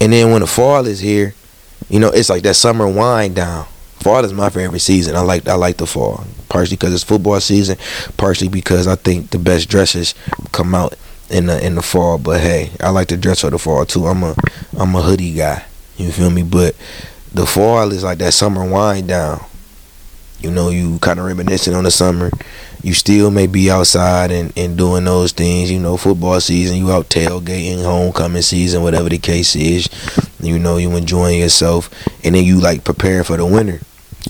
And 0.00 0.12
then 0.12 0.30
when 0.30 0.40
the 0.40 0.46
fall 0.46 0.86
is 0.86 1.00
here, 1.00 1.34
you 1.88 1.98
know, 1.98 2.10
it's 2.10 2.30
like 2.30 2.42
that 2.44 2.54
summer 2.54 2.86
wind 2.88 3.36
down. 3.36 3.66
Fall 3.96 4.24
is 4.24 4.32
my 4.32 4.48
favorite 4.48 4.80
season. 4.80 5.16
I 5.16 5.20
like 5.20 5.46
I 5.46 5.54
like 5.54 5.76
the 5.76 5.86
fall, 5.86 6.24
partially 6.48 6.76
because 6.76 6.94
it's 6.94 7.04
football 7.04 7.38
season, 7.40 7.76
partially 8.16 8.48
because 8.48 8.86
I 8.86 8.94
think 8.94 9.30
the 9.30 9.38
best 9.38 9.68
dresses 9.68 10.14
come 10.52 10.74
out 10.74 10.94
in 11.28 11.46
the 11.46 11.64
in 11.64 11.74
the 11.74 11.82
fall. 11.82 12.16
But 12.16 12.40
hey, 12.40 12.70
I 12.80 12.88
like 12.90 13.08
to 13.08 13.18
dress 13.18 13.42
for 13.42 13.50
the 13.50 13.58
fall 13.58 13.84
too. 13.84 14.06
I'm 14.06 14.22
a 14.22 14.34
I'm 14.78 14.94
a 14.94 15.02
hoodie 15.02 15.34
guy. 15.34 15.64
You 15.98 16.12
feel 16.12 16.30
me? 16.30 16.42
But 16.42 16.76
the 17.34 17.44
fall 17.44 17.92
is 17.92 18.02
like 18.02 18.18
that 18.18 18.32
summer 18.32 18.66
wind 18.66 19.08
down. 19.08 19.44
You 20.40 20.50
know, 20.50 20.70
you 20.70 20.98
kind 21.00 21.20
of 21.20 21.26
reminiscing 21.26 21.74
on 21.74 21.84
the 21.84 21.90
summer. 21.90 22.30
You 22.82 22.94
still 22.94 23.30
may 23.30 23.46
be 23.46 23.70
outside 23.70 24.30
and, 24.30 24.52
and 24.56 24.76
doing 24.76 25.04
those 25.04 25.32
things. 25.32 25.70
You 25.70 25.78
know, 25.78 25.96
football 25.96 26.40
season, 26.40 26.76
you 26.76 26.90
out 26.90 27.08
tailgating, 27.08 27.82
homecoming 27.82 28.42
season, 28.42 28.82
whatever 28.82 29.08
the 29.08 29.18
case 29.18 29.54
is. 29.54 29.88
You 30.40 30.58
know, 30.58 30.78
you 30.78 30.90
enjoying 30.96 31.40
yourself, 31.40 31.90
and 32.24 32.34
then 32.34 32.44
you 32.44 32.60
like 32.60 32.84
preparing 32.84 33.24
for 33.24 33.36
the 33.36 33.46
winter. 33.46 33.80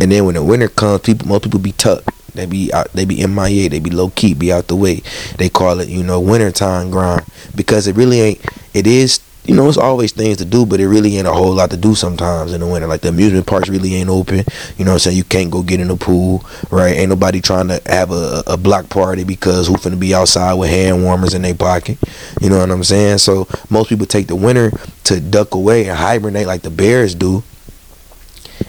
And 0.01 0.11
then 0.11 0.25
when 0.25 0.35
the 0.35 0.43
winter 0.45 0.69
comes, 0.69 1.03
people 1.03 1.29
most 1.29 1.45
people 1.45 1.61
be 1.61 1.73
tucked. 1.73 2.09
They 2.35 2.47
be 2.47 2.73
out, 2.73 2.93
they 2.93 3.05
be 3.05 3.27
MIA, 3.27 3.69
they 3.69 3.81
be 3.81 3.91
low 3.91 4.11
key, 4.11 4.35
be 4.35 4.53
out 4.53 4.69
the 4.69 4.77
way. 4.77 5.03
They 5.39 5.49
call 5.49 5.81
it, 5.81 5.89
you 5.89 6.03
know, 6.03 6.21
wintertime 6.21 6.91
grind 6.91 7.25
because 7.55 7.87
it 7.87 7.97
really 7.97 8.21
ain't. 8.21 8.45
It 8.73 8.87
is 8.87 9.21
you 9.45 9.57
know, 9.57 9.67
it's 9.69 9.79
always 9.79 10.13
things 10.13 10.37
to 10.37 10.45
do, 10.45 10.67
but 10.67 10.81
it 10.81 10.89
really 10.89 11.17
ain't 11.17 11.27
a 11.27 11.33
whole 11.33 11.53
lot 11.53 11.71
to 11.71 11.77
do 11.77 11.95
sometimes 11.95 12.53
in 12.53 12.61
the 12.61 12.67
winter. 12.67 12.87
Like 12.87 13.01
the 13.01 13.09
amusement 13.09 13.47
parks 13.47 13.69
really 13.69 13.95
ain't 13.95 14.11
open. 14.11 14.45
You 14.77 14.85
know 14.85 14.93
what 14.93 14.97
I'm 14.97 14.99
saying? 14.99 15.17
You 15.17 15.25
can't 15.25 15.51
go 15.51 15.63
get 15.63 15.81
in 15.81 15.89
the 15.89 15.97
pool, 15.97 16.45
right? 16.71 16.95
Ain't 16.95 17.09
nobody 17.09 17.41
trying 17.41 17.69
to 17.69 17.81
have 17.87 18.11
a, 18.11 18.43
a 18.47 18.57
block 18.59 18.91
party 18.91 19.25
because 19.25 19.67
who 19.67 19.75
finna 19.75 19.99
be 19.99 20.15
outside 20.15 20.55
with 20.55 20.69
hand 20.69 21.03
warmers 21.03 21.33
in 21.33 21.43
their 21.43 21.55
pocket. 21.55 21.99
You 22.41 22.51
know 22.51 22.59
what 22.59 22.71
I'm 22.71 22.85
saying? 22.85 23.19
So 23.19 23.49
most 23.71 23.89
people 23.89 24.07
take 24.07 24.27
the 24.27 24.37
winter 24.37 24.73
to 25.05 25.21
duck 25.21 25.55
away 25.55 25.89
and 25.89 25.99
hibernate 25.99 26.47
like 26.47 26.63
the 26.63 26.71
bears 26.71 27.15
do. 27.15 27.43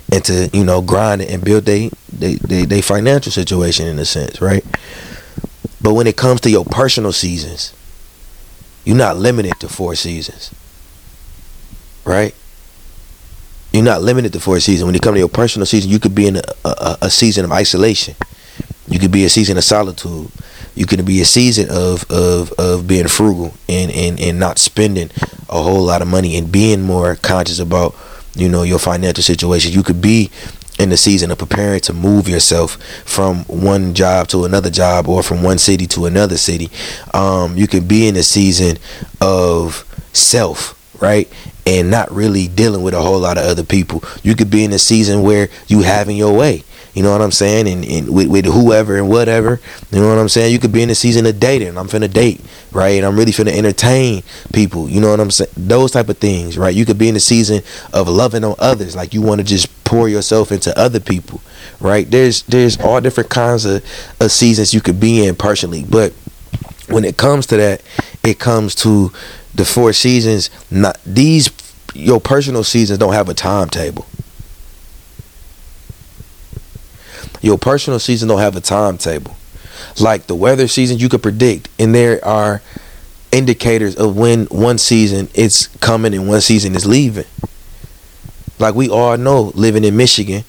And 0.09 0.23
to, 0.25 0.49
you 0.53 0.63
know, 0.63 0.81
grind 0.81 1.21
and 1.21 1.43
build 1.43 1.65
they 1.65 1.89
they, 2.11 2.35
they, 2.35 2.65
they 2.65 2.81
financial 2.81 3.31
situation 3.31 3.87
in 3.87 3.99
a 3.99 4.05
sense, 4.05 4.41
right? 4.41 4.63
But 5.81 5.93
when 5.95 6.07
it 6.07 6.15
comes 6.15 6.41
to 6.41 6.49
your 6.49 6.63
personal 6.63 7.11
seasons, 7.11 7.73
you're 8.85 8.95
not 8.95 9.17
limited 9.17 9.59
to 9.59 9.67
four 9.67 9.95
seasons 9.95 10.51
right? 12.05 12.35
You're 13.71 13.83
not 13.83 14.01
limited 14.01 14.33
to 14.33 14.39
four 14.39 14.59
seasons. 14.59 14.85
When 14.85 14.93
you 14.93 14.99
come 14.99 15.13
to 15.13 15.19
your 15.19 15.29
personal 15.29 15.65
season, 15.65 15.91
you 15.91 15.99
could 15.99 16.13
be 16.13 16.27
in 16.27 16.37
a, 16.37 16.41
a, 16.65 16.97
a 17.03 17.09
season 17.09 17.45
of 17.45 17.51
isolation. 17.51 18.15
You 18.87 18.99
could 18.99 19.11
be 19.11 19.23
a 19.23 19.29
season 19.29 19.57
of 19.57 19.63
solitude. 19.63 20.29
You 20.75 20.85
could 20.85 21.05
be 21.05 21.21
a 21.21 21.25
season 21.25 21.69
of 21.69 22.09
of, 22.11 22.51
of 22.53 22.87
being 22.87 23.07
frugal 23.07 23.53
and, 23.69 23.91
and, 23.91 24.19
and 24.19 24.39
not 24.39 24.57
spending 24.59 25.09
a 25.49 25.61
whole 25.61 25.83
lot 25.83 26.01
of 26.01 26.07
money 26.07 26.35
and 26.37 26.51
being 26.51 26.81
more 26.81 27.15
conscious 27.15 27.59
about, 27.59 27.95
you 28.35 28.49
know, 28.49 28.63
your 28.63 28.79
financial 28.79 29.23
situation. 29.23 29.71
You 29.71 29.83
could 29.83 30.01
be 30.01 30.31
in 30.79 30.89
the 30.89 30.97
season 30.97 31.29
of 31.31 31.37
preparing 31.37 31.79
to 31.81 31.93
move 31.93 32.27
yourself 32.27 32.81
from 33.05 33.43
one 33.45 33.93
job 33.93 34.27
to 34.29 34.45
another 34.45 34.69
job 34.69 35.07
or 35.07 35.21
from 35.21 35.43
one 35.43 35.57
city 35.57 35.85
to 35.85 36.05
another 36.05 36.37
city. 36.37 36.69
Um, 37.13 37.55
you 37.55 37.67
could 37.67 37.87
be 37.87 38.07
in 38.07 38.15
the 38.15 38.23
season 38.23 38.77
of 39.21 39.85
self, 40.13 40.75
right? 41.01 41.27
and 41.65 41.91
not 41.91 42.11
really 42.11 42.47
dealing 42.47 42.81
with 42.81 42.93
a 42.93 43.01
whole 43.01 43.19
lot 43.19 43.37
of 43.37 43.45
other 43.45 43.63
people. 43.63 44.03
You 44.23 44.35
could 44.35 44.49
be 44.49 44.63
in 44.63 44.73
a 44.73 44.79
season 44.79 45.21
where 45.21 45.49
you 45.67 45.81
having 45.81 46.17
your 46.17 46.35
way. 46.35 46.63
You 46.93 47.03
know 47.03 47.11
what 47.11 47.21
I'm 47.21 47.31
saying? 47.31 47.69
And, 47.69 47.85
and 47.85 48.13
with, 48.13 48.27
with 48.27 48.45
whoever 48.45 48.97
and 48.97 49.07
whatever. 49.07 49.61
You 49.91 50.01
know 50.01 50.09
what 50.09 50.17
I'm 50.17 50.27
saying? 50.27 50.51
You 50.51 50.59
could 50.59 50.73
be 50.73 50.83
in 50.83 50.89
a 50.89 50.95
season 50.95 51.25
of 51.25 51.39
dating. 51.39 51.77
I'm 51.77 51.87
finna 51.87 52.11
date, 52.11 52.41
right? 52.73 52.97
And 52.97 53.05
I'm 53.05 53.17
really 53.17 53.31
finna 53.31 53.55
entertain 53.55 54.23
people. 54.51 54.89
You 54.89 54.99
know 54.99 55.09
what 55.09 55.21
I'm 55.21 55.31
saying? 55.31 55.51
Those 55.55 55.91
type 55.91 56.09
of 56.09 56.17
things, 56.17 56.57
right? 56.57 56.75
You 56.75 56.85
could 56.85 56.97
be 56.97 57.07
in 57.07 57.15
a 57.15 57.21
season 57.21 57.61
of 57.93 58.09
loving 58.09 58.43
on 58.43 58.55
others. 58.59 58.95
Like 58.95 59.13
you 59.13 59.21
want 59.21 59.39
to 59.39 59.45
just 59.45 59.83
pour 59.85 60.09
yourself 60.09 60.51
into 60.51 60.77
other 60.77 60.99
people, 60.99 61.39
right? 61.79 62.09
There's 62.09 62.43
there's 62.43 62.77
all 62.81 62.99
different 62.99 63.29
kinds 63.29 63.63
of, 63.63 63.85
of 64.19 64.31
seasons 64.31 64.73
you 64.73 64.81
could 64.81 64.99
be 64.99 65.25
in 65.25 65.35
personally. 65.35 65.85
But 65.89 66.11
when 66.89 67.05
it 67.05 67.15
comes 67.15 67.45
to 67.47 67.57
that, 67.57 67.81
it 68.21 68.37
comes 68.37 68.75
to 68.75 69.13
the 69.55 69.65
four 69.65 69.93
seasons. 69.93 70.49
Not 70.69 70.99
these 71.05 71.49
your 71.93 72.21
personal 72.21 72.63
seasons 72.63 72.99
don't 72.99 73.13
have 73.13 73.29
a 73.29 73.33
timetable. 73.33 74.05
Your 77.41 77.57
personal 77.57 77.99
season 77.99 78.29
don't 78.29 78.39
have 78.39 78.55
a 78.55 78.61
timetable. 78.61 79.35
Like 79.99 80.27
the 80.27 80.35
weather 80.35 80.67
season, 80.67 80.99
you 80.99 81.09
could 81.09 81.23
predict, 81.23 81.69
and 81.79 81.93
there 81.93 82.23
are 82.23 82.61
indicators 83.31 83.95
of 83.95 84.15
when 84.15 84.45
one 84.45 84.77
season 84.77 85.29
is 85.33 85.67
coming 85.79 86.13
and 86.13 86.27
one 86.27 86.41
season 86.41 86.75
is 86.75 86.85
leaving. 86.85 87.25
Like 88.59 88.75
we 88.75 88.89
all 88.89 89.17
know, 89.17 89.51
living 89.55 89.83
in 89.83 89.97
Michigan, 89.97 90.43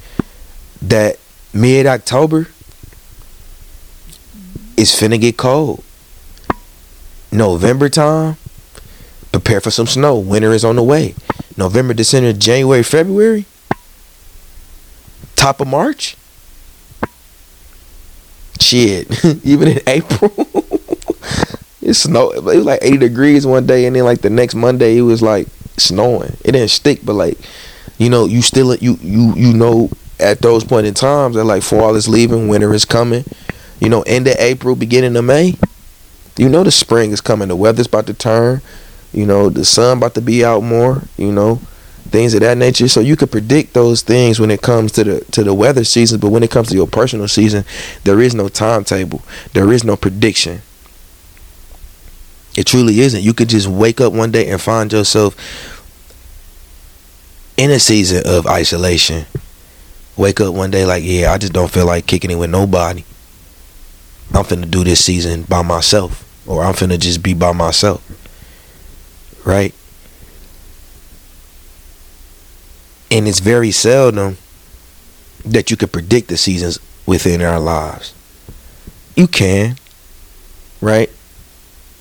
that 0.83 1.17
mid 1.53 1.87
October 1.87 2.49
is 4.77 4.91
finna 4.91 5.21
get 5.21 5.37
cold. 5.37 5.83
November 7.31 7.89
time, 7.89 8.37
prepare 9.33 9.61
for 9.61 9.71
some 9.71 9.87
snow. 9.87 10.19
Winter 10.19 10.53
is 10.53 10.65
on 10.65 10.77
the 10.77 10.83
way. 10.83 11.15
November, 11.57 11.95
December, 11.95 12.33
January, 12.33 12.83
February, 12.83 13.47
top 15.37 15.61
of 15.61 15.67
March. 15.67 16.17
Shit, 18.61 19.25
even 19.45 19.69
in 19.69 19.81
April, 19.87 20.33
it 21.83 21.95
snowed. 21.95 22.37
It 22.37 22.45
was 22.45 22.65
like 22.65 22.79
80 22.83 22.99
degrees 22.99 23.47
one 23.47 23.67
day, 23.67 23.87
and 23.87 23.97
then 23.97 24.05
like 24.05 24.21
the 24.21 24.31
next 24.31 24.55
Monday, 24.55 24.99
it 24.99 25.03
was 25.03 25.21
like 25.21 25.49
snowing. 25.77 26.37
It 26.45 26.53
didn't 26.53 26.69
stick, 26.69 27.01
but 27.05 27.15
like, 27.15 27.39
you 27.99 28.09
know, 28.09 28.27
you 28.27 28.41
still 28.41 28.75
you 28.77 28.99
you 29.03 29.35
you 29.35 29.53
know 29.53 29.91
at 30.21 30.41
those 30.41 30.65
point 30.65 30.87
in 30.87 30.95
times 30.95 31.35
that 31.35 31.45
like 31.45 31.63
fall 31.63 31.97
is 31.97 32.09
leaving, 32.09 32.49
winter 32.49 32.73
is 32.73 32.85
coming. 32.85 33.25
You 33.81 33.89
know, 33.89 34.03
end 34.03 34.29
of 34.29 34.37
April, 34.39 34.77
beginning 34.77 35.17
of 35.17 35.25
May. 35.25 35.57
You 36.39 36.49
know 36.49 36.63
the 36.63 36.71
spring 36.71 37.11
is 37.11 37.21
coming. 37.21 37.49
The 37.49 37.57
weather's 37.57 37.89
about 37.89 38.07
to 38.07 38.15
turn. 38.15 38.63
You 39.13 39.27
know, 39.27 39.51
the 39.51 39.65
sun 39.65 39.99
about 39.99 40.15
to 40.15 40.23
be 40.23 40.45
out 40.45 40.63
more, 40.63 41.03
you 41.19 41.33
know, 41.33 41.57
things 42.13 42.35
of 42.35 42.41
that 42.41 42.57
nature. 42.57 42.89
So 42.89 43.01
you 43.01 43.17
could 43.17 43.31
predict 43.31 43.75
those 43.75 44.03
things 44.03 44.41
when 44.41 44.51
it 44.51 44.63
comes 44.63 44.93
to 44.93 45.05
the 45.05 45.21
to 45.33 45.45
the 45.45 45.53
weather 45.53 45.85
season, 45.85 46.21
but 46.21 46.31
when 46.31 46.43
it 46.43 46.51
comes 46.51 46.69
to 46.69 46.75
your 46.75 46.87
personal 46.87 47.29
season, 47.29 47.65
there 48.05 48.21
is 48.21 48.35
no 48.35 48.49
timetable. 48.49 49.23
There 49.53 49.73
is 49.73 49.85
no 49.85 49.97
prediction. 49.97 50.63
It 52.57 52.67
truly 52.67 53.01
isn't. 53.01 53.23
You 53.23 53.33
could 53.33 53.49
just 53.49 53.67
wake 53.67 54.01
up 54.01 54.13
one 54.13 54.31
day 54.31 54.49
and 54.49 54.61
find 54.61 54.93
yourself 54.93 55.35
in 57.57 57.71
a 57.71 57.79
season 57.79 58.23
of 58.27 58.47
isolation. 58.47 59.27
Wake 60.17 60.41
up 60.41 60.55
one 60.55 60.71
day 60.71 60.85
like, 60.85 61.03
yeah, 61.05 61.33
I 61.33 61.39
just 61.39 61.55
don't 61.55 61.71
feel 61.71 61.87
like 61.87 62.07
kicking 62.07 62.31
it 62.31 62.35
with 62.35 62.51
nobody. 62.51 63.05
I'm 64.35 64.45
finna 64.45 64.71
do 64.71 64.85
this 64.85 65.03
season 65.03 65.43
by 65.43 65.63
myself. 65.63 66.29
Or 66.47 66.63
I'm 66.63 66.75
finna 66.75 66.99
just 66.99 67.23
be 67.23 67.33
by 67.33 67.53
myself 67.53 68.07
right? 69.45 69.75
And 73.11 73.29
it's 73.29 73.41
very 73.41 73.71
seldom 73.71 74.39
that 75.45 75.71
you 75.71 75.77
can 75.77 75.89
predict 75.89 76.29
the 76.29 76.37
seasons 76.37 76.79
within 77.07 77.43
our 77.43 77.61
lives. 77.61 78.15
You 79.17 79.27
can, 79.27 79.77
right? 80.81 81.11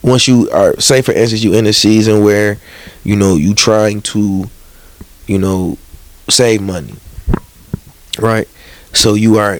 Once 0.01 0.27
you 0.27 0.49
are, 0.51 0.79
say 0.79 1.01
for 1.01 1.11
instance, 1.11 1.43
you 1.43 1.53
in 1.53 1.67
a 1.67 1.73
season 1.73 2.23
where, 2.23 2.57
you 3.03 3.15
know, 3.15 3.35
you 3.35 3.53
trying 3.53 4.01
to, 4.01 4.45
you 5.27 5.37
know, 5.37 5.77
save 6.29 6.61
money, 6.61 6.95
right? 8.17 8.47
So 8.93 9.13
you 9.13 9.37
are 9.37 9.59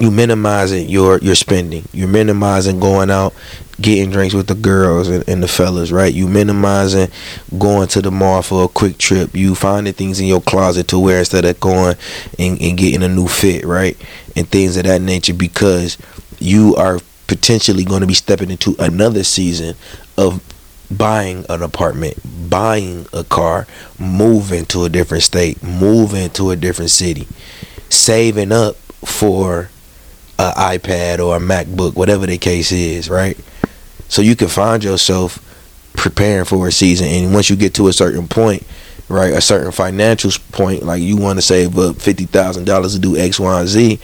you 0.00 0.10
minimizing 0.10 0.88
your 0.88 1.18
your 1.18 1.34
spending. 1.34 1.86
You're 1.92 2.08
minimizing 2.08 2.80
going 2.80 3.10
out, 3.10 3.34
getting 3.80 4.10
drinks 4.10 4.34
with 4.34 4.46
the 4.46 4.54
girls 4.54 5.08
and, 5.08 5.28
and, 5.28 5.42
the 5.42 5.48
fellas, 5.48 5.92
right? 5.92 6.12
You 6.12 6.26
minimizing 6.26 7.08
going 7.58 7.86
to 7.88 8.00
the 8.00 8.10
mall 8.10 8.40
for 8.42 8.64
a 8.64 8.68
quick 8.68 8.96
trip. 8.96 9.36
You 9.36 9.54
finding 9.54 9.92
things 9.92 10.18
in 10.18 10.26
your 10.26 10.40
closet 10.40 10.88
to 10.88 10.98
wear 10.98 11.18
instead 11.18 11.44
of 11.44 11.60
going 11.60 11.96
and, 12.38 12.60
and 12.60 12.78
getting 12.78 13.02
a 13.02 13.08
new 13.08 13.28
fit, 13.28 13.64
right? 13.64 13.96
And 14.34 14.48
things 14.48 14.78
of 14.78 14.84
that 14.84 15.02
nature 15.02 15.34
because 15.34 15.98
you 16.38 16.74
are 16.76 16.98
potentially 17.26 17.84
going 17.84 18.00
to 18.00 18.06
be 18.06 18.14
stepping 18.14 18.50
into 18.50 18.74
another 18.78 19.22
season 19.22 19.76
of 20.16 20.42
buying 20.90 21.44
an 21.50 21.62
apartment, 21.62 22.18
buying 22.48 23.06
a 23.12 23.22
car, 23.22 23.66
moving 23.98 24.64
to 24.64 24.84
a 24.84 24.88
different 24.88 25.22
state, 25.22 25.62
moving 25.62 26.30
to 26.30 26.50
a 26.50 26.56
different 26.56 26.90
city, 26.90 27.28
saving 27.90 28.50
up 28.50 28.76
for 29.04 29.70
an 30.40 30.78
iPad 30.78 31.18
or 31.18 31.36
a 31.36 31.40
MacBook, 31.40 31.94
whatever 31.94 32.26
the 32.26 32.38
case 32.38 32.72
is, 32.72 33.10
right? 33.10 33.38
So 34.08 34.22
you 34.22 34.34
can 34.34 34.48
find 34.48 34.82
yourself 34.82 35.38
preparing 35.96 36.44
for 36.44 36.66
a 36.66 36.72
season, 36.72 37.08
and 37.08 37.34
once 37.34 37.50
you 37.50 37.56
get 37.56 37.74
to 37.74 37.88
a 37.88 37.92
certain 37.92 38.26
point, 38.26 38.66
right? 39.08 39.34
A 39.34 39.40
certain 39.40 39.72
financial 39.72 40.30
point, 40.52 40.82
like 40.82 41.02
you 41.02 41.16
want 41.16 41.38
to 41.38 41.42
save 41.42 41.78
up 41.78 41.96
fifty 41.96 42.26
thousand 42.26 42.64
dollars 42.64 42.94
to 42.94 42.98
do 42.98 43.16
X, 43.16 43.38
Y, 43.38 43.60
and 43.60 43.68
Z. 43.68 43.98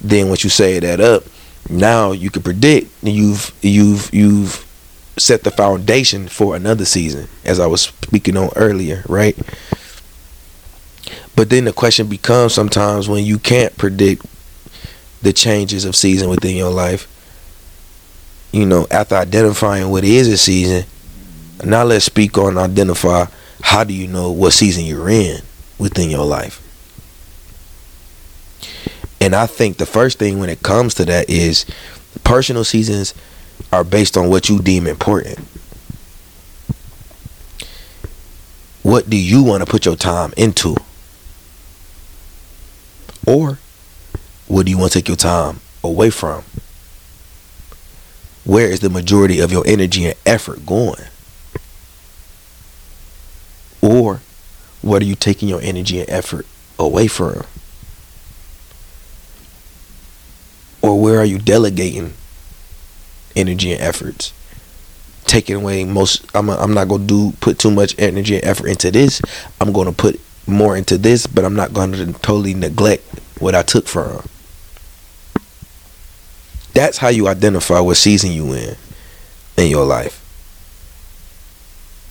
Then 0.00 0.28
once 0.28 0.42
you 0.44 0.50
save 0.50 0.82
that 0.82 1.00
up, 1.00 1.24
now 1.68 2.12
you 2.12 2.30
can 2.30 2.42
predict 2.42 2.90
you've 3.02 3.52
you've 3.62 4.12
you've 4.12 4.66
set 5.18 5.44
the 5.44 5.50
foundation 5.50 6.26
for 6.26 6.56
another 6.56 6.84
season, 6.84 7.28
as 7.44 7.60
I 7.60 7.66
was 7.66 7.82
speaking 7.82 8.36
on 8.36 8.50
earlier, 8.56 9.04
right? 9.08 9.36
But 11.36 11.50
then 11.50 11.64
the 11.64 11.72
question 11.72 12.08
becomes 12.08 12.54
sometimes 12.54 13.08
when 13.08 13.24
you 13.24 13.38
can't 13.38 13.76
predict 13.76 14.24
the 15.22 15.32
changes 15.32 15.84
of 15.84 15.96
season 15.96 16.28
within 16.28 16.56
your 16.56 16.70
life, 16.70 17.08
you 18.52 18.66
know, 18.66 18.86
after 18.90 19.14
identifying 19.14 19.90
what 19.90 20.04
is 20.04 20.28
a 20.28 20.36
season, 20.36 20.84
now 21.64 21.84
let's 21.84 22.04
speak 22.04 22.36
on 22.36 22.58
identify 22.58 23.26
how 23.62 23.84
do 23.84 23.94
you 23.94 24.08
know 24.08 24.30
what 24.30 24.52
season 24.52 24.84
you're 24.84 25.08
in 25.08 25.40
within 25.78 26.10
your 26.10 26.26
life. 26.26 26.60
And 29.20 29.36
I 29.36 29.46
think 29.46 29.76
the 29.76 29.86
first 29.86 30.18
thing 30.18 30.40
when 30.40 30.48
it 30.48 30.62
comes 30.62 30.94
to 30.94 31.04
that 31.04 31.30
is 31.30 31.64
personal 32.24 32.64
seasons 32.64 33.14
are 33.72 33.84
based 33.84 34.16
on 34.16 34.28
what 34.28 34.48
you 34.48 34.58
deem 34.58 34.86
important. 34.86 35.38
What 38.82 39.08
do 39.08 39.16
you 39.16 39.44
want 39.44 39.64
to 39.64 39.70
put 39.70 39.86
your 39.86 39.94
time 39.94 40.34
into? 40.36 40.76
Or 43.24 43.58
what 44.52 44.66
do 44.66 44.70
you 44.70 44.76
want 44.76 44.92
to 44.92 44.98
take 44.98 45.08
your 45.08 45.16
time 45.16 45.60
away 45.82 46.10
from? 46.10 46.44
Where 48.44 48.66
is 48.66 48.80
the 48.80 48.90
majority 48.90 49.40
of 49.40 49.50
your 49.50 49.66
energy 49.66 50.04
and 50.04 50.14
effort 50.26 50.66
going? 50.66 51.00
Or 53.80 54.20
what 54.82 55.00
are 55.00 55.06
you 55.06 55.14
taking 55.14 55.48
your 55.48 55.62
energy 55.62 56.00
and 56.00 56.10
effort 56.10 56.46
away 56.78 57.06
from? 57.06 57.44
Or 60.82 61.00
where 61.00 61.18
are 61.18 61.24
you 61.24 61.38
delegating 61.38 62.12
energy 63.34 63.72
and 63.72 63.80
efforts? 63.80 64.34
Taking 65.24 65.56
away 65.56 65.86
most 65.86 66.26
I'm 66.36 66.50
a, 66.50 66.56
I'm 66.56 66.74
not 66.74 66.88
going 66.88 67.06
to 67.06 67.06
do 67.06 67.36
put 67.40 67.58
too 67.58 67.70
much 67.70 67.98
energy 67.98 68.34
and 68.34 68.44
effort 68.44 68.68
into 68.68 68.90
this. 68.90 69.22
I'm 69.62 69.72
going 69.72 69.86
to 69.86 69.94
put 69.94 70.20
more 70.46 70.76
into 70.76 70.98
this, 70.98 71.26
but 71.26 71.42
I'm 71.42 71.54
not 71.54 71.72
going 71.72 71.92
to 71.92 72.12
totally 72.12 72.52
neglect 72.52 73.02
what 73.38 73.54
I 73.54 73.62
took 73.62 73.88
from. 73.88 74.28
That's 76.74 76.98
how 76.98 77.08
you 77.08 77.28
identify 77.28 77.80
what 77.80 77.96
season 77.96 78.32
you 78.32 78.52
in 78.52 78.76
in 79.56 79.70
your 79.70 79.84
life. 79.84 80.18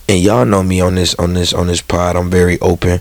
And 0.07 0.21
y'all 0.21 0.45
know 0.45 0.61
me 0.61 0.81
on 0.81 0.95
this 0.95 1.15
on 1.15 1.33
this 1.33 1.53
on 1.53 1.67
this 1.67 1.81
pod. 1.81 2.15
I'm 2.15 2.29
very 2.29 2.59
open, 2.59 2.99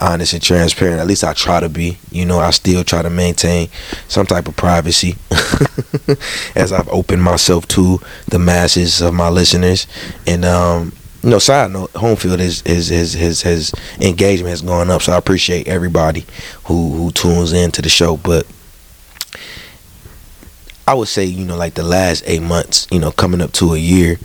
honest, 0.00 0.32
and 0.32 0.42
transparent. 0.42 1.00
At 1.00 1.06
least 1.06 1.24
I 1.24 1.32
try 1.32 1.60
to 1.60 1.68
be. 1.68 1.98
You 2.10 2.24
know, 2.24 2.38
I 2.38 2.50
still 2.50 2.84
try 2.84 3.02
to 3.02 3.10
maintain 3.10 3.68
some 4.08 4.24
type 4.24 4.46
of 4.46 4.56
privacy 4.56 5.16
as 6.54 6.72
I've 6.72 6.88
opened 6.88 7.22
myself 7.22 7.66
to 7.68 7.98
the 8.28 8.38
masses 8.38 9.02
of 9.02 9.14
my 9.14 9.28
listeners. 9.28 9.86
And 10.26 10.44
um, 10.44 10.92
you 11.24 11.30
know, 11.30 11.38
side 11.38 11.72
note, 11.72 11.92
Homefield 11.94 12.38
is 12.38 12.62
is 12.62 12.88
his 12.88 13.14
his 13.14 13.42
his 13.42 13.72
engagement 14.00 14.50
has 14.50 14.62
gone 14.62 14.90
up. 14.90 15.02
So 15.02 15.12
I 15.12 15.16
appreciate 15.16 15.66
everybody 15.66 16.24
who 16.66 16.92
who 16.92 17.10
tunes 17.10 17.52
in 17.52 17.72
to 17.72 17.82
the 17.82 17.88
show. 17.88 18.16
But 18.16 18.46
I 20.86 20.94
would 20.94 21.08
say, 21.08 21.24
you 21.24 21.44
know, 21.44 21.56
like 21.56 21.74
the 21.74 21.82
last 21.82 22.24
eight 22.26 22.42
months, 22.42 22.86
you 22.90 22.98
know, 22.98 23.10
coming 23.10 23.40
up 23.40 23.52
to 23.52 23.74
a 23.74 23.78
year, 23.78 24.18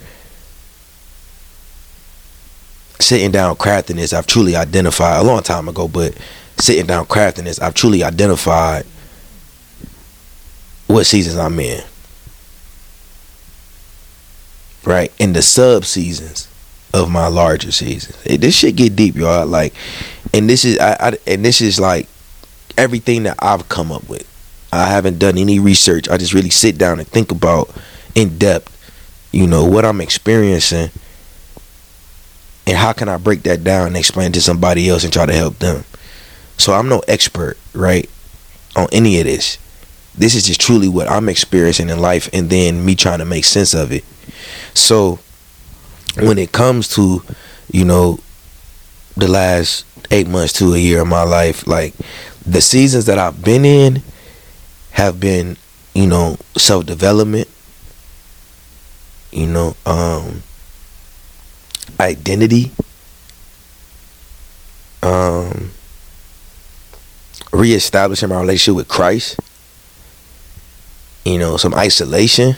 sitting 2.98 3.30
down 3.30 3.56
crafting 3.56 3.96
this, 3.96 4.12
I've 4.12 4.26
truly 4.26 4.56
identified 4.56 5.20
a 5.20 5.24
long 5.24 5.42
time 5.42 5.68
ago, 5.68 5.88
but 5.88 6.16
sitting 6.58 6.86
down 6.86 7.06
crafting 7.06 7.44
this, 7.44 7.60
I've 7.60 7.74
truly 7.74 8.04
identified 8.04 8.84
what 10.86 11.04
seasons 11.04 11.38
I'm 11.38 11.58
in. 11.60 11.82
Right? 14.84 15.12
In 15.18 15.32
the 15.32 15.42
sub 15.42 15.84
seasons 15.84 16.48
of 16.92 17.10
my 17.10 17.28
larger 17.28 17.70
seasons. 17.70 18.22
this 18.24 18.54
shit 18.54 18.76
get 18.76 18.96
deep, 18.96 19.14
y'all. 19.14 19.46
Like 19.46 19.74
and 20.32 20.48
this 20.48 20.64
is 20.64 20.78
I, 20.78 20.96
I 21.00 21.18
and 21.26 21.44
this 21.44 21.60
is 21.60 21.80
like 21.80 22.08
everything 22.76 23.24
that 23.24 23.36
I've 23.38 23.68
come 23.68 23.92
up 23.92 24.08
with. 24.08 24.26
I 24.72 24.86
haven't 24.86 25.18
done 25.18 25.36
any 25.38 25.58
research. 25.58 26.08
I 26.08 26.16
just 26.16 26.32
really 26.32 26.50
sit 26.50 26.78
down 26.78 26.98
and 26.98 27.08
think 27.08 27.32
about 27.32 27.70
in 28.14 28.38
depth, 28.38 28.76
you 29.32 29.46
know, 29.46 29.64
what 29.64 29.84
I'm 29.84 30.00
experiencing 30.00 30.90
and 32.66 32.76
how 32.76 32.92
can 32.92 33.08
I 33.08 33.16
break 33.16 33.42
that 33.42 33.64
down 33.64 33.88
and 33.88 33.96
explain 33.96 34.32
to 34.32 34.40
somebody 34.40 34.88
else 34.88 35.02
and 35.02 35.12
try 35.12 35.26
to 35.26 35.32
help 35.32 35.58
them. 35.58 35.84
So 36.56 36.72
I'm 36.72 36.88
no 36.88 37.00
expert, 37.08 37.56
right, 37.72 38.08
on 38.76 38.86
any 38.92 39.18
of 39.18 39.26
this. 39.26 39.58
This 40.14 40.34
is 40.34 40.44
just 40.44 40.60
truly 40.60 40.88
what 40.88 41.10
I'm 41.10 41.28
experiencing 41.28 41.88
in 41.88 42.00
life 42.00 42.28
and 42.32 42.50
then 42.50 42.84
me 42.84 42.94
trying 42.94 43.18
to 43.20 43.24
make 43.24 43.44
sense 43.44 43.74
of 43.74 43.92
it. 43.92 44.04
So 44.74 45.18
when 46.16 46.38
it 46.38 46.52
comes 46.52 46.88
to, 46.94 47.22
you 47.72 47.84
know, 47.84 48.20
the 49.16 49.28
last 49.28 49.84
eight 50.10 50.28
months 50.28 50.52
to 50.54 50.74
a 50.74 50.78
year 50.78 51.00
of 51.00 51.08
my 51.08 51.22
life, 51.22 51.66
like 51.66 51.94
the 52.46 52.60
seasons 52.60 53.06
that 53.06 53.18
I've 53.18 53.42
been 53.42 53.64
in 53.64 54.02
have 54.92 55.20
been, 55.20 55.56
you 55.94 56.06
know, 56.06 56.36
self 56.56 56.86
development, 56.86 57.48
you 59.30 59.46
know, 59.46 59.76
um, 59.86 60.42
identity, 61.98 62.70
um, 65.02 65.70
reestablishing 67.52 68.28
my 68.28 68.40
relationship 68.40 68.76
with 68.76 68.88
Christ, 68.88 69.38
you 71.24 71.38
know, 71.38 71.56
some 71.56 71.74
isolation, 71.74 72.56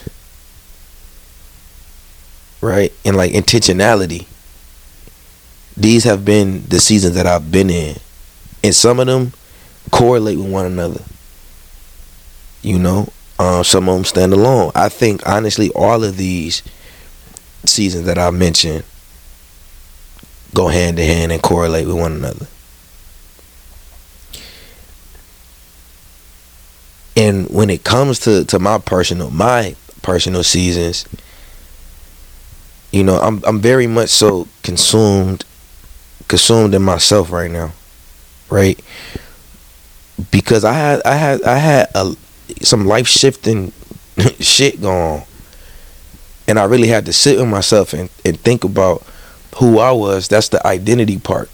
right? 2.60 2.92
And 3.04 3.16
like 3.16 3.32
intentionality. 3.32 4.26
These 5.76 6.04
have 6.04 6.24
been 6.24 6.64
the 6.68 6.78
seasons 6.80 7.14
that 7.14 7.26
I've 7.26 7.50
been 7.50 7.70
in. 7.70 7.96
And 8.62 8.74
some 8.74 9.00
of 9.00 9.06
them 9.06 9.32
correlate 9.90 10.38
with 10.38 10.50
one 10.50 10.66
another. 10.66 11.02
You 12.62 12.79
know, 12.79 13.12
uh, 13.38 13.62
some 13.62 13.88
of 13.88 13.94
them 13.96 14.05
stand 14.05 14.33
alone. 14.33 14.72
I 14.75 14.88
think 14.88 15.27
honestly, 15.29 15.70
all 15.75 16.05
of 16.05 16.16
these 16.16 16.62
seasons 17.64 18.07
that 18.07 18.18
I 18.18 18.31
mentioned 18.31 18.85
go 20.55 20.68
hand 20.68 20.98
in 20.98 21.07
hand 21.07 21.33
and 21.33 21.42
correlate 21.42 21.87
with 21.87 21.98
one 21.98 22.12
another. 22.12 22.46
And 27.16 27.48
when 27.51 27.70
it 27.70 27.85
comes 27.85 28.20
to, 28.20 28.44
to 28.46 28.59
my 28.59 28.79
personal 28.79 29.31
my 29.31 29.77
personal 30.03 30.42
seasons, 30.42 31.07
you 32.90 33.05
know, 33.05 33.18
I'm 33.18 33.42
I'm 33.44 33.61
very 33.61 33.87
much 33.87 34.11
so 34.11 34.48
consumed 34.62 35.44
consumed 36.29 36.75
in 36.75 36.83
myself 36.83 37.31
right 37.31 37.51
now. 37.51 37.72
Right? 38.51 38.81
Because 40.31 40.64
I 40.64 40.72
had 40.72 41.03
I 41.05 41.14
had 41.14 41.42
I 41.42 41.57
had 41.57 41.88
a 41.94 42.14
some 42.60 42.86
life 42.86 43.06
shifting 43.06 43.72
shit 44.40 44.80
going 44.80 45.20
on. 45.20 45.22
And 46.48 46.58
I 46.58 46.64
really 46.64 46.88
had 46.88 47.06
to 47.06 47.12
sit 47.12 47.38
with 47.38 47.48
myself 47.48 47.92
and, 47.92 48.10
and 48.24 48.38
think 48.38 48.64
about 48.64 49.06
who 49.56 49.78
I 49.78 49.92
was. 49.92 50.28
That's 50.28 50.48
the 50.48 50.64
identity 50.66 51.18
part. 51.18 51.50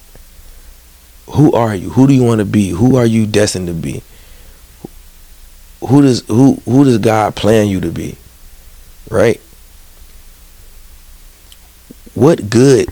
Who 1.30 1.52
are 1.52 1.74
you? 1.74 1.90
Who 1.90 2.06
do 2.06 2.14
you 2.14 2.22
want 2.22 2.38
to 2.38 2.44
be? 2.46 2.70
Who 2.70 2.96
are 2.96 3.04
you 3.04 3.26
destined 3.26 3.66
to 3.68 3.74
be? 3.74 4.02
Who 5.80 6.02
does 6.02 6.26
who 6.26 6.54
who 6.64 6.84
does 6.84 6.98
God 6.98 7.36
plan 7.36 7.68
you 7.68 7.80
to 7.80 7.90
be? 7.90 8.16
Right? 9.10 9.40
What 12.14 12.50
good 12.50 12.88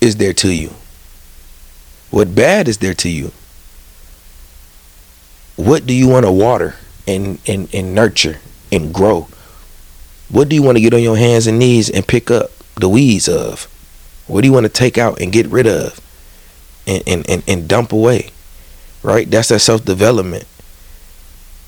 is 0.00 0.16
there 0.16 0.32
to 0.34 0.52
you? 0.52 0.70
What 2.10 2.34
bad 2.34 2.68
is 2.68 2.78
there 2.78 2.94
to 2.94 3.08
you? 3.08 3.32
What 5.56 5.86
do 5.86 5.94
you 5.94 6.08
want 6.08 6.26
to 6.26 6.32
water 6.32 6.76
and, 7.06 7.38
and, 7.46 7.72
and 7.74 7.94
nurture 7.94 8.38
and 8.70 8.92
grow? 8.92 9.28
What 10.28 10.48
do 10.48 10.54
you 10.54 10.62
want 10.62 10.76
to 10.76 10.82
get 10.82 10.94
on 10.94 11.02
your 11.02 11.16
hands 11.16 11.46
and 11.46 11.58
knees 11.58 11.88
and 11.88 12.06
pick 12.06 12.30
up 12.30 12.50
the 12.74 12.88
weeds 12.88 13.28
of? 13.28 13.64
What 14.26 14.42
do 14.42 14.48
you 14.48 14.52
want 14.52 14.64
to 14.64 14.72
take 14.72 14.98
out 14.98 15.20
and 15.20 15.32
get 15.32 15.46
rid 15.46 15.66
of 15.66 16.00
and, 16.86 17.02
and, 17.06 17.30
and, 17.30 17.42
and 17.46 17.68
dump 17.68 17.92
away? 17.92 18.30
Right? 19.02 19.30
That's 19.30 19.48
that 19.48 19.60
self 19.60 19.84
development. 19.84 20.46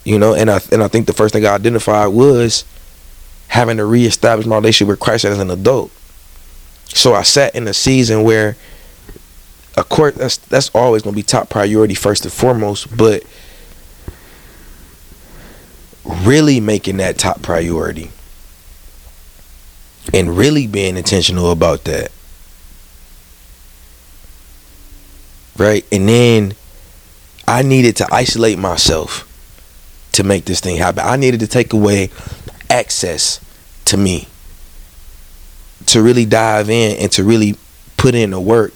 You 0.05 0.19
know, 0.19 0.35
and 0.35 0.51
I 0.51 0.61
and 0.73 0.83
I 0.83 0.89
think 0.89 1.07
the 1.07 1.13
first 1.13 1.35
thing 1.35 1.45
I 1.45 1.55
identified 1.55 2.13
was 2.13 2.65
having 3.49 3.77
to 3.77 3.85
reestablish 3.85 4.47
my 4.47 4.57
relationship 4.57 4.89
with 4.89 5.01
Christ 5.01 5.25
as 5.25 5.39
an 5.39 5.51
adult. 5.51 5.91
So 6.87 7.15
I 7.15 7.23
sat 7.23 7.55
in 7.55 7.69
a 7.69 7.75
season 7.75 8.23
where 8.23 8.57
of 9.77 9.89
course 9.89 10.15
that's 10.15 10.39
that's 10.39 10.71
always 10.75 11.03
gonna 11.03 11.15
be 11.15 11.23
top 11.23 11.51
priority 11.51 11.95
first 11.95 12.25
and 12.25 12.33
foremost, 12.33 12.97
but 12.97 13.23
really 16.09 16.61
making 16.61 16.97
that 16.97 17.19
top 17.19 17.43
priority 17.43 18.11
and 20.13 20.37
really 20.37 20.67
being 20.67 20.97
intentional 20.97 21.51
about 21.51 21.85
that 21.85 22.11
right? 25.59 25.85
And 25.93 26.09
then 26.09 26.55
I 27.47 27.63
needed 27.63 27.97
to 27.97 28.07
isolate 28.11 28.59
myself 28.59 29.25
to 30.13 30.25
make 30.25 30.47
this 30.47 30.61
thing 30.61 30.77
happen. 30.77 31.03
I 31.05 31.17
needed 31.17 31.41
to 31.41 31.47
take 31.47 31.73
away 31.73 32.11
access 32.71 33.41
to 33.87 33.97
me 33.97 34.29
to 35.87 36.03
really 36.03 36.25
dive 36.25 36.71
in 36.71 36.97
and 36.99 37.13
to 37.13 37.25
really 37.25 37.57
put 37.97 38.15
in 38.15 38.31
the 38.31 38.41
work 38.41 38.73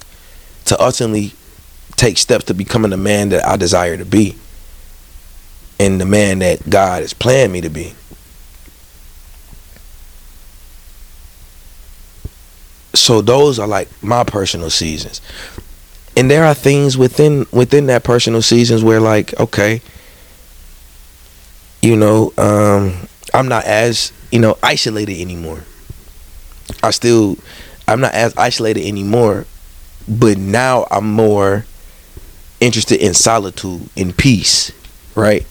to 0.66 0.80
ultimately 0.82 1.32
take 1.96 2.18
steps 2.18 2.44
to 2.46 2.54
becoming 2.54 2.90
the 2.90 2.96
man 2.96 3.28
that 3.30 3.46
I 3.46 3.56
desire 3.56 3.96
to 3.96 4.04
be 4.04 4.36
and 5.78 6.00
the 6.00 6.06
man 6.06 6.40
that 6.40 6.68
God 6.68 7.02
has 7.02 7.12
planned 7.12 7.52
me 7.52 7.60
to 7.60 7.70
be. 7.70 7.94
So 12.94 13.20
those 13.20 13.58
are 13.58 13.66
like 13.66 13.88
my 14.02 14.22
personal 14.24 14.70
seasons. 14.70 15.20
And 16.16 16.30
there 16.30 16.44
are 16.44 16.54
things 16.54 16.98
within 16.98 17.46
within 17.50 17.86
that 17.86 18.04
personal 18.04 18.42
seasons 18.42 18.84
where 18.84 19.00
like, 19.00 19.38
okay, 19.40 19.80
you 21.80 21.96
know, 21.96 22.32
um, 22.36 23.08
I'm 23.34 23.48
not 23.48 23.64
as, 23.64 24.12
you 24.30 24.38
know, 24.38 24.58
isolated 24.62 25.20
anymore. 25.20 25.64
I 26.82 26.90
still 26.90 27.38
I'm 27.88 28.00
not 28.00 28.14
as 28.14 28.36
isolated 28.36 28.86
anymore, 28.86 29.46
but 30.06 30.38
now 30.38 30.86
I'm 30.90 31.10
more 31.10 31.66
interested 32.60 33.00
in 33.00 33.14
solitude, 33.14 33.88
in 33.96 34.12
peace, 34.12 34.70
right? 35.14 35.44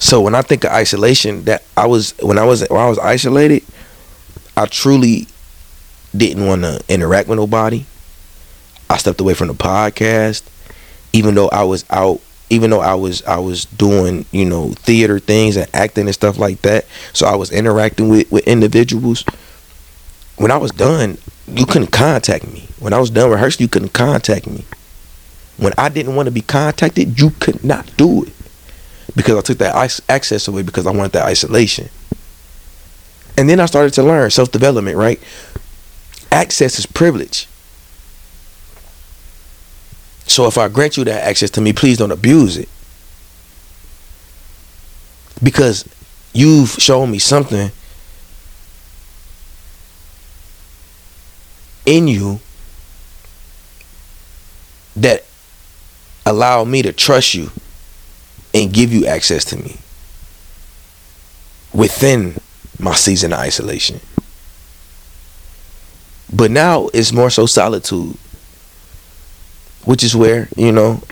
So 0.00 0.22
when 0.22 0.34
I 0.34 0.40
think 0.40 0.64
of 0.64 0.70
isolation, 0.72 1.44
that 1.44 1.62
I 1.76 1.86
was 1.86 2.14
when 2.22 2.38
I 2.38 2.44
was 2.44 2.66
when 2.68 2.80
I 2.80 2.88
was 2.88 2.98
isolated, 2.98 3.62
I 4.56 4.64
truly 4.64 5.28
didn't 6.16 6.46
want 6.46 6.62
to 6.62 6.82
interact 6.88 7.28
with 7.28 7.38
nobody. 7.38 7.84
I 8.88 8.96
stepped 8.96 9.20
away 9.20 9.34
from 9.34 9.48
the 9.48 9.54
podcast, 9.54 10.42
even 11.12 11.34
though 11.34 11.50
I 11.50 11.64
was 11.64 11.84
out, 11.90 12.20
even 12.48 12.70
though 12.70 12.80
I 12.80 12.94
was 12.94 13.22
I 13.24 13.38
was 13.38 13.66
doing 13.66 14.24
you 14.32 14.46
know 14.46 14.70
theater 14.70 15.18
things 15.18 15.56
and 15.56 15.68
acting 15.74 16.06
and 16.06 16.14
stuff 16.14 16.38
like 16.38 16.62
that. 16.62 16.86
So 17.12 17.26
I 17.26 17.36
was 17.36 17.52
interacting 17.52 18.08
with 18.08 18.32
with 18.32 18.48
individuals. 18.48 19.22
When 20.38 20.50
I 20.50 20.56
was 20.56 20.70
done, 20.70 21.18
you 21.46 21.66
couldn't 21.66 21.92
contact 21.92 22.50
me. 22.50 22.66
When 22.78 22.94
I 22.94 22.98
was 22.98 23.10
done 23.10 23.30
rehearsing, 23.30 23.64
you 23.64 23.68
couldn't 23.68 23.92
contact 23.92 24.46
me. 24.46 24.64
When 25.58 25.74
I 25.76 25.90
didn't 25.90 26.16
want 26.16 26.26
to 26.26 26.32
be 26.32 26.40
contacted, 26.40 27.20
you 27.20 27.30
could 27.38 27.62
not 27.62 27.94
do 27.98 28.24
it 28.24 28.32
because 29.16 29.36
I 29.36 29.40
took 29.40 29.58
that 29.58 30.02
access 30.08 30.48
away 30.48 30.62
because 30.62 30.86
I 30.86 30.92
wanted 30.92 31.12
that 31.12 31.26
isolation. 31.26 31.88
And 33.36 33.48
then 33.48 33.60
I 33.60 33.66
started 33.66 33.92
to 33.94 34.02
learn 34.02 34.30
self 34.30 34.50
development, 34.52 34.96
right? 34.96 35.20
Access 36.30 36.78
is 36.78 36.86
privilege. 36.86 37.48
So 40.26 40.46
if 40.46 40.58
I 40.58 40.68
grant 40.68 40.96
you 40.96 41.04
that 41.04 41.26
access 41.26 41.50
to 41.50 41.60
me, 41.60 41.72
please 41.72 41.98
don't 41.98 42.12
abuse 42.12 42.56
it. 42.56 42.68
Because 45.42 45.88
you've 46.32 46.70
shown 46.70 47.10
me 47.10 47.18
something 47.18 47.72
in 51.86 52.06
you 52.06 52.40
that 54.94 55.24
allow 56.26 56.62
me 56.62 56.82
to 56.82 56.92
trust 56.92 57.34
you 57.34 57.50
and 58.54 58.72
give 58.72 58.92
you 58.92 59.06
access 59.06 59.44
to 59.46 59.56
me 59.56 59.78
within 61.72 62.36
my 62.78 62.94
season 62.94 63.32
of 63.32 63.38
isolation. 63.38 64.00
But 66.32 66.50
now 66.50 66.88
it's 66.94 67.12
more 67.12 67.30
so 67.30 67.46
solitude, 67.46 68.16
which 69.84 70.04
is 70.04 70.14
where, 70.14 70.48
you 70.56 70.72
know, 70.72 71.02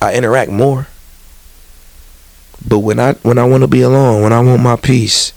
I 0.00 0.14
interact 0.14 0.50
more. 0.50 0.88
But 2.66 2.80
when 2.80 2.98
I 2.98 3.14
when 3.14 3.38
I 3.38 3.44
want 3.44 3.62
to 3.62 3.68
be 3.68 3.82
alone, 3.82 4.22
when 4.22 4.32
I 4.32 4.40
want 4.40 4.62
my 4.62 4.76
peace, 4.76 5.32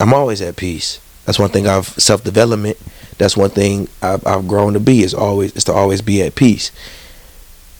I'm 0.00 0.12
always 0.14 0.40
at 0.40 0.56
peace. 0.56 1.00
That's 1.24 1.38
one 1.38 1.50
thing 1.50 1.66
I've 1.66 1.86
self 1.88 2.22
development. 2.22 2.78
That's 3.18 3.36
one 3.36 3.50
thing 3.50 3.88
I've, 4.02 4.26
I've, 4.26 4.46
grown 4.46 4.74
to 4.74 4.80
be 4.80 5.02
is 5.02 5.14
always 5.14 5.52
is 5.56 5.64
to 5.64 5.72
always 5.72 6.02
be 6.02 6.22
at 6.22 6.34
peace. 6.34 6.70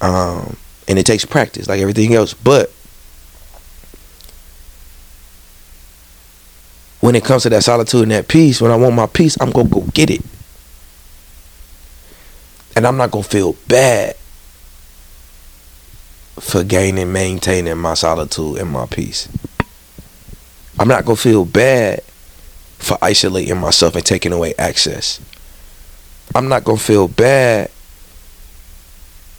Um, 0.01 0.57
and 0.89 0.99
it 0.99 1.07
takes 1.07 1.25
practice, 1.25 1.69
like 1.69 1.81
everything 1.81 2.15
else. 2.15 2.35
But 2.35 2.73
when 7.01 7.15
it 7.15 7.25
comes 7.25 7.45
to 7.45 7.51
that 7.51 7.65
solitude 7.65 8.03
and 8.03 8.13
that 8.13 8.29
peace, 8.29 8.61
when 8.61 8.71
I 8.71 8.77
want 8.77 8.95
my 8.95 9.07
peace, 9.07 9.37
I'm 9.41 9.51
gonna 9.51 9.69
go 9.69 9.83
get 9.93 10.11
it, 10.11 10.23
and 12.75 12.87
I'm 12.87 12.97
not 12.97 13.11
gonna 13.11 13.25
feel 13.25 13.55
bad 13.69 14.17
for 16.41 16.63
gaining, 16.63 17.13
maintaining 17.13 17.79
my 17.79 17.95
solitude 17.95 18.59
and 18.59 18.71
my 18.71 18.87
peace. 18.87 19.29
I'm 20.79 20.89
not 20.89 21.05
gonna 21.05 21.17
feel 21.17 21.45
bad 21.45 22.03
for 22.79 22.99
isolating 23.01 23.57
myself 23.59 23.97
and 23.97 24.05
taking 24.05 24.33
away 24.33 24.55
access. 24.59 25.21
I'm 26.35 26.49
not 26.49 26.65
to 26.65 26.77
feel 26.77 27.09
bad 27.09 27.71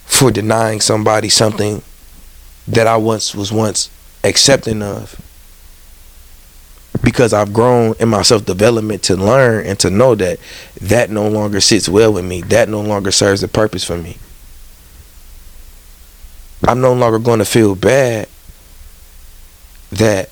for 0.07 0.31
denying 0.31 0.81
somebody 0.81 1.29
something 1.29 1.83
that 2.67 2.87
I 2.87 2.97
once 2.97 3.35
was 3.35 3.51
once 3.51 3.91
accepting 4.23 4.81
of. 4.81 5.21
Because 7.03 7.33
I've 7.33 7.53
grown 7.53 7.93
in 7.99 8.09
my 8.09 8.23
self 8.23 8.45
development 8.45 9.03
to 9.03 9.15
learn 9.15 9.65
and 9.67 9.77
to 9.79 9.91
know 9.91 10.15
that 10.15 10.39
that 10.81 11.11
no 11.11 11.27
longer 11.27 11.61
sits 11.61 11.87
well 11.87 12.13
with 12.13 12.25
me. 12.25 12.41
That 12.41 12.69
no 12.69 12.81
longer 12.81 13.11
serves 13.11 13.43
a 13.43 13.47
purpose 13.47 13.83
for 13.83 13.97
me. 13.97 14.17
I'm 16.67 16.81
no 16.81 16.93
longer 16.93 17.19
going 17.19 17.39
to 17.39 17.45
feel 17.45 17.75
bad 17.75 18.27
that 19.91 20.31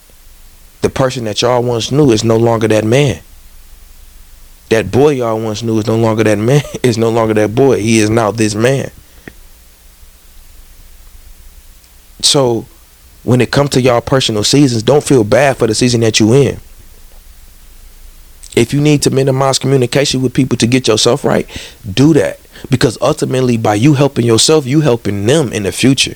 the 0.82 0.90
person 0.90 1.26
that 1.26 1.42
y'all 1.42 1.62
once 1.64 1.92
knew 1.92 2.12
is 2.12 2.24
no 2.24 2.38
longer 2.38 2.68
that 2.70 2.84
man. 2.84 3.22
That 4.70 4.92
boy 4.92 5.10
y'all 5.12 5.40
once 5.40 5.62
knew 5.62 5.78
is 5.78 5.86
no 5.86 5.98
longer 5.98 6.24
that 6.24 6.40
man, 6.40 6.64
is 6.84 6.98
no 6.98 7.10
longer 7.10 7.36
that 7.36 7.54
boy. 7.54 7.80
He 7.82 8.00
is 8.00 8.10
now 8.10 8.32
this 8.32 8.56
man. 8.56 8.90
So 12.22 12.66
when 13.24 13.42
it 13.42 13.52
comes 13.52 13.72
to 13.72 13.82
y'all 13.82 14.02
personal 14.02 14.44
seasons, 14.44 14.84
don't 14.84 15.04
feel 15.04 15.24
bad 15.24 15.58
for 15.58 15.68
the 15.68 15.76
season 15.76 16.02
that 16.02 16.20
you 16.20 16.34
in. 16.34 16.60
If 18.56 18.74
you 18.74 18.80
need 18.80 19.02
to 19.04 19.10
minimize 19.10 19.60
communication 19.60 20.22
with 20.22 20.34
people 20.34 20.58
to 20.60 20.68
get 20.68 20.88
yourself 20.88 21.26
right, 21.26 21.48
do 21.92 22.14
that. 22.14 22.40
Because 22.70 22.98
ultimately 23.02 23.58
by 23.58 23.76
you 23.76 23.96
helping 23.96 24.26
yourself, 24.26 24.66
you 24.66 24.82
helping 24.82 25.26
them 25.26 25.52
in 25.52 25.64
the 25.64 25.72
future. 25.72 26.16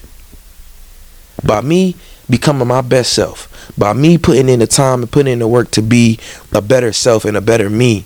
By 1.43 1.61
me 1.61 1.95
becoming 2.29 2.67
my 2.67 2.81
best 2.81 3.13
self, 3.13 3.73
by 3.77 3.93
me 3.93 4.17
putting 4.17 4.47
in 4.47 4.59
the 4.59 4.67
time 4.67 5.01
and 5.01 5.11
putting 5.11 5.33
in 5.33 5.39
the 5.39 5.47
work 5.47 5.71
to 5.71 5.81
be 5.81 6.19
a 6.53 6.61
better 6.61 6.93
self 6.93 7.25
and 7.25 7.35
a 7.35 7.41
better 7.41 7.69
me, 7.69 8.05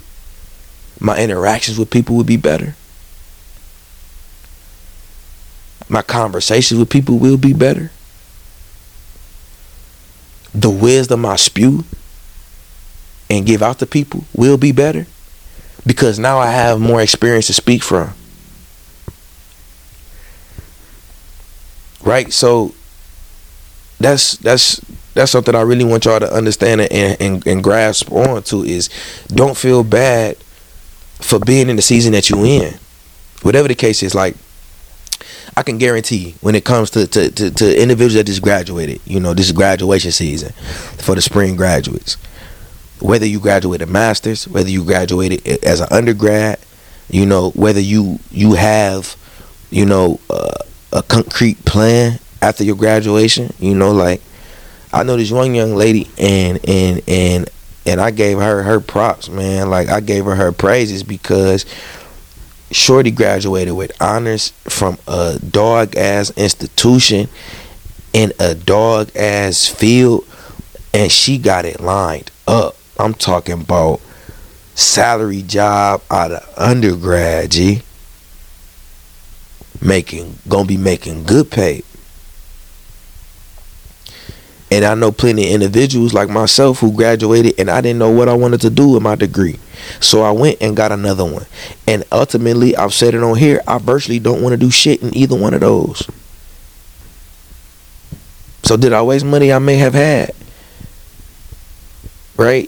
my 0.99 1.17
interactions 1.17 1.77
with 1.77 1.91
people 1.91 2.15
would 2.15 2.25
be 2.27 2.37
better. 2.37 2.75
My 5.93 6.01
conversations 6.01 6.79
with 6.79 6.89
people 6.89 7.19
will 7.19 7.37
be 7.37 7.53
better. 7.53 7.91
The 10.51 10.71
wisdom 10.71 11.23
I 11.23 11.35
spew 11.35 11.83
and 13.29 13.45
give 13.45 13.61
out 13.61 13.77
to 13.77 13.85
people 13.85 14.23
will 14.33 14.57
be 14.57 14.71
better 14.71 15.05
because 15.85 16.17
now 16.17 16.39
I 16.39 16.47
have 16.47 16.81
more 16.81 16.99
experience 16.99 17.45
to 17.45 17.53
speak 17.53 17.83
from. 17.83 18.15
Right? 22.01 22.33
So 22.33 22.73
that's 23.99 24.37
that's 24.37 24.81
that's 25.13 25.31
something 25.31 25.53
I 25.53 25.61
really 25.61 25.85
want 25.85 26.05
y'all 26.05 26.19
to 26.19 26.33
understand 26.33 26.81
and, 26.81 27.21
and, 27.21 27.45
and 27.45 27.63
grasp 27.63 28.11
onto 28.11 28.63
is 28.63 28.89
don't 29.27 29.55
feel 29.55 29.83
bad 29.83 30.37
for 31.19 31.37
being 31.37 31.69
in 31.69 31.75
the 31.75 31.83
season 31.83 32.13
that 32.13 32.31
you 32.31 32.43
in. 32.43 32.79
Whatever 33.43 33.67
the 33.67 33.75
case 33.75 34.01
is, 34.01 34.15
like 34.15 34.35
I 35.55 35.63
can 35.63 35.77
guarantee 35.77 36.35
when 36.41 36.55
it 36.55 36.65
comes 36.65 36.89
to, 36.91 37.05
to, 37.07 37.29
to, 37.29 37.51
to 37.51 37.81
individuals 37.81 38.15
that 38.15 38.25
just 38.25 38.41
graduated, 38.41 39.01
you 39.05 39.19
know, 39.19 39.33
this 39.33 39.47
is 39.47 39.51
graduation 39.51 40.11
season 40.11 40.51
for 40.97 41.15
the 41.15 41.21
spring 41.21 41.55
graduates. 41.55 42.15
Whether 42.99 43.25
you 43.25 43.39
graduated 43.39 43.87
a 43.87 43.91
masters, 43.91 44.47
whether 44.47 44.69
you 44.69 44.83
graduated 44.83 45.63
as 45.63 45.79
an 45.79 45.87
undergrad, 45.91 46.59
you 47.09 47.25
know, 47.25 47.51
whether 47.51 47.79
you 47.79 48.19
you 48.31 48.53
have, 48.53 49.15
you 49.69 49.85
know, 49.85 50.19
uh, 50.29 50.53
a 50.91 51.03
concrete 51.03 51.63
plan 51.65 52.19
after 52.41 52.63
your 52.63 52.75
graduation. 52.75 53.53
You 53.59 53.75
know, 53.75 53.91
like 53.91 54.21
I 54.91 55.03
know 55.03 55.17
this 55.17 55.31
one 55.31 55.53
young 55.53 55.75
lady, 55.75 56.09
and 56.17 56.59
and 56.67 57.01
and 57.07 57.49
and 57.85 57.99
I 57.99 58.11
gave 58.11 58.37
her 58.37 58.63
her 58.63 58.79
props, 58.79 59.29
man. 59.29 59.69
Like 59.69 59.89
I 59.89 59.99
gave 59.99 60.25
her 60.25 60.35
her 60.35 60.51
praises 60.51 61.03
because 61.03 61.65
Shorty 62.73 63.11
graduated 63.11 63.75
with 63.75 63.91
honors 64.01 64.49
from 64.63 64.97
a 65.07 65.37
dog 65.39 65.95
ass 65.95 66.31
institution 66.35 67.29
in 68.13 68.33
a 68.39 68.55
dog 68.55 69.15
ass 69.15 69.67
field, 69.67 70.25
and 70.93 71.11
she 71.11 71.37
got 71.37 71.65
it 71.65 71.79
lined 71.79 72.31
up. 72.47 72.75
I'm 72.97 73.13
talking 73.13 73.61
about 73.61 74.01
salary 74.75 75.43
job 75.43 76.01
out 76.09 76.31
of 76.31 76.53
undergrad, 76.57 77.51
G. 77.51 77.83
Making 79.79 80.39
gonna 80.47 80.65
be 80.65 80.77
making 80.77 81.25
good 81.25 81.51
pay. 81.51 81.83
And 84.73 84.83
I 84.83 84.95
know 84.95 85.11
plenty 85.11 85.45
of 85.45 85.53
individuals 85.53 86.15
like 86.15 86.29
myself 86.29 86.79
who 86.79 86.91
graduated 86.91 87.59
and 87.59 87.69
I 87.69 87.79
didn't 87.79 87.99
know 87.99 88.09
what 88.09 88.27
I 88.27 88.33
wanted 88.33 88.59
to 88.61 88.71
do 88.71 88.89
with 88.89 89.03
my 89.03 89.13
degree. 89.13 89.59
So 89.99 90.23
I 90.23 90.31
went 90.31 90.57
and 90.61 90.75
got 90.75 90.91
another 90.91 91.23
one. 91.23 91.45
And 91.85 92.03
ultimately, 92.11 92.75
I've 92.75 92.91
said 92.91 93.13
it 93.13 93.21
on 93.21 93.37
here, 93.37 93.61
I 93.67 93.77
virtually 93.77 94.17
don't 94.17 94.41
want 94.41 94.53
to 94.53 94.57
do 94.57 94.71
shit 94.71 95.03
in 95.03 95.15
either 95.15 95.35
one 95.35 95.53
of 95.53 95.61
those. 95.61 96.09
So 98.63 98.75
did 98.75 98.93
I 98.93 99.03
waste 99.03 99.25
money 99.25 99.53
I 99.53 99.59
may 99.59 99.75
have 99.75 99.93
had? 99.93 100.33
Right? 102.35 102.67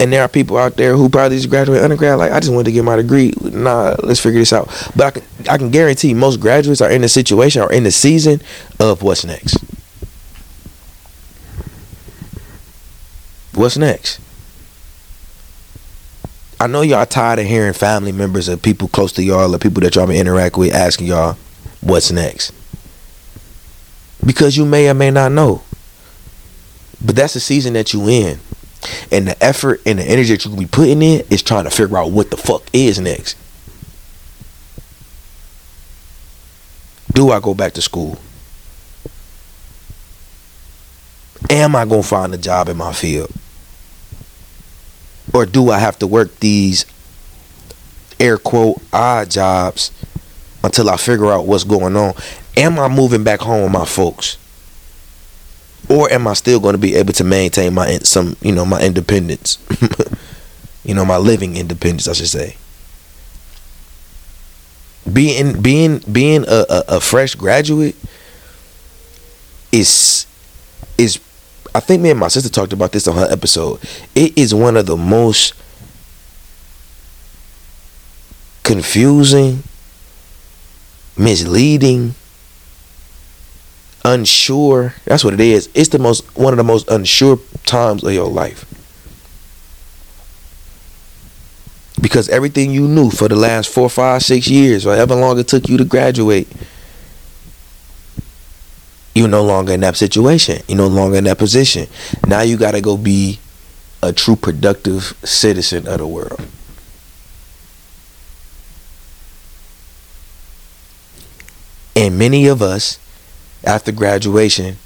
And 0.00 0.12
there 0.12 0.22
are 0.22 0.28
people 0.28 0.56
out 0.56 0.74
there 0.74 0.96
who 0.96 1.08
probably 1.08 1.36
just 1.36 1.50
graduate 1.50 1.82
undergrad 1.82 2.18
like 2.18 2.32
I 2.32 2.40
just 2.40 2.50
wanted 2.50 2.64
to 2.64 2.72
get 2.72 2.82
my 2.82 2.96
degree. 2.96 3.32
Nah, 3.40 3.94
let's 4.02 4.18
figure 4.18 4.40
this 4.40 4.52
out. 4.52 4.66
But 4.96 5.04
I 5.04 5.10
can 5.12 5.22
I 5.50 5.58
can 5.58 5.70
guarantee 5.70 6.14
most 6.14 6.40
graduates 6.40 6.80
are 6.80 6.90
in 6.90 7.02
the 7.02 7.08
situation 7.08 7.62
or 7.62 7.72
in 7.72 7.84
the 7.84 7.92
season 7.92 8.40
of 8.80 9.02
what's 9.02 9.24
next. 9.24 9.56
What's 13.54 13.76
next? 13.76 14.20
I 16.58 16.68
know 16.68 16.82
y'all 16.82 17.04
tired 17.04 17.40
of 17.40 17.46
hearing 17.46 17.72
family 17.72 18.12
members 18.12 18.48
or 18.48 18.56
people 18.56 18.88
close 18.88 19.12
to 19.14 19.22
y'all 19.22 19.54
or 19.54 19.58
people 19.58 19.82
that 19.82 19.94
y'all 19.96 20.08
interact 20.10 20.56
with 20.56 20.72
asking 20.72 21.08
y'all 21.08 21.36
what's 21.80 22.12
next. 22.12 22.52
Because 24.24 24.56
you 24.56 24.64
may 24.64 24.88
or 24.88 24.94
may 24.94 25.10
not 25.10 25.32
know. 25.32 25.62
But 27.04 27.16
that's 27.16 27.34
the 27.34 27.40
season 27.40 27.72
that 27.74 27.92
you 27.92 28.08
in. 28.08 28.38
And 29.10 29.26
the 29.26 29.42
effort 29.42 29.80
and 29.84 29.98
the 29.98 30.04
energy 30.04 30.34
that 30.34 30.44
you 30.44 30.50
can 30.52 30.60
be 30.60 30.66
putting 30.66 31.02
in 31.02 31.24
is 31.30 31.42
trying 31.42 31.64
to 31.64 31.70
figure 31.70 31.98
out 31.98 32.12
what 32.12 32.30
the 32.30 32.36
fuck 32.36 32.62
is 32.72 33.00
next. 33.00 33.36
Do 37.12 37.30
I 37.30 37.40
go 37.40 37.54
back 37.54 37.74
to 37.74 37.82
school? 37.82 38.18
Am 41.50 41.76
I 41.76 41.84
gonna 41.84 42.02
find 42.02 42.34
a 42.34 42.38
job 42.38 42.68
in 42.68 42.76
my 42.76 42.92
field? 42.92 43.32
Or 45.32 45.46
do 45.46 45.70
I 45.70 45.78
have 45.78 45.98
to 46.00 46.06
work 46.06 46.38
these 46.40 46.84
air 48.20 48.38
quote 48.38 48.80
odd 48.92 49.30
jobs 49.30 49.90
until 50.62 50.90
I 50.90 50.96
figure 50.96 51.32
out 51.32 51.46
what's 51.46 51.64
going 51.64 51.96
on? 51.96 52.14
Am 52.56 52.78
I 52.78 52.88
moving 52.88 53.24
back 53.24 53.40
home 53.40 53.62
with 53.62 53.72
my 53.72 53.84
folks? 53.84 54.36
Or 55.88 56.10
am 56.12 56.26
I 56.28 56.34
still 56.34 56.60
going 56.60 56.74
to 56.74 56.78
be 56.78 56.94
able 56.94 57.12
to 57.14 57.24
maintain 57.24 57.74
my 57.74 57.98
some, 57.98 58.36
you 58.40 58.52
know, 58.52 58.64
my 58.64 58.80
independence? 58.80 59.58
you 60.84 60.94
know, 60.94 61.04
my 61.04 61.16
living 61.16 61.56
independence, 61.56 62.08
I 62.08 62.12
should 62.12 62.28
say. 62.28 62.56
Being 65.12 65.60
being 65.60 65.98
being 66.10 66.44
a, 66.46 66.64
a, 66.68 66.84
a 66.88 67.00
fresh 67.00 67.34
graduate 67.34 67.96
is 69.72 70.26
is 70.96 71.18
I 71.74 71.80
think 71.80 72.02
me 72.02 72.10
and 72.10 72.20
my 72.20 72.28
sister 72.28 72.50
talked 72.50 72.72
about 72.72 72.92
this 72.92 73.08
on 73.08 73.16
her 73.16 73.28
episode. 73.30 73.80
It 74.14 74.36
is 74.36 74.54
one 74.54 74.76
of 74.76 74.86
the 74.86 74.96
most 74.96 75.54
confusing, 78.62 79.62
misleading, 81.16 82.14
unsure. 84.04 84.94
That's 85.06 85.24
what 85.24 85.34
it 85.34 85.40
is. 85.40 85.68
It's 85.74 85.88
the 85.88 85.98
most 85.98 86.36
one 86.36 86.52
of 86.52 86.58
the 86.58 86.64
most 86.64 86.88
unsure 86.90 87.38
times 87.64 88.04
of 88.04 88.12
your 88.12 88.28
life. 88.28 88.66
Because 92.00 92.28
everything 92.28 92.72
you 92.72 92.88
knew 92.88 93.10
for 93.10 93.28
the 93.28 93.36
last 93.36 93.68
four, 93.68 93.88
five, 93.88 94.22
six 94.22 94.48
years, 94.48 94.84
or 94.84 94.94
however 94.94 95.14
long 95.14 95.38
it 95.38 95.48
took 95.48 95.68
you 95.68 95.76
to 95.76 95.84
graduate, 95.84 96.48
you're 99.14 99.28
no 99.28 99.44
longer 99.44 99.72
in 99.72 99.80
that 99.80 99.96
situation. 99.96 100.62
You're 100.68 100.78
no 100.78 100.86
longer 100.86 101.18
in 101.18 101.24
that 101.24 101.38
position. 101.38 101.86
Now 102.26 102.42
you 102.42 102.56
got 102.56 102.72
to 102.72 102.80
go 102.80 102.96
be 102.96 103.38
a 104.02 104.12
true 104.12 104.36
productive 104.36 105.14
citizen 105.22 105.86
of 105.86 105.98
the 105.98 106.06
world. 106.06 106.40
And 111.94 112.18
many 112.18 112.46
of 112.46 112.62
us, 112.62 112.98
after 113.64 113.92
graduation, 113.92 114.76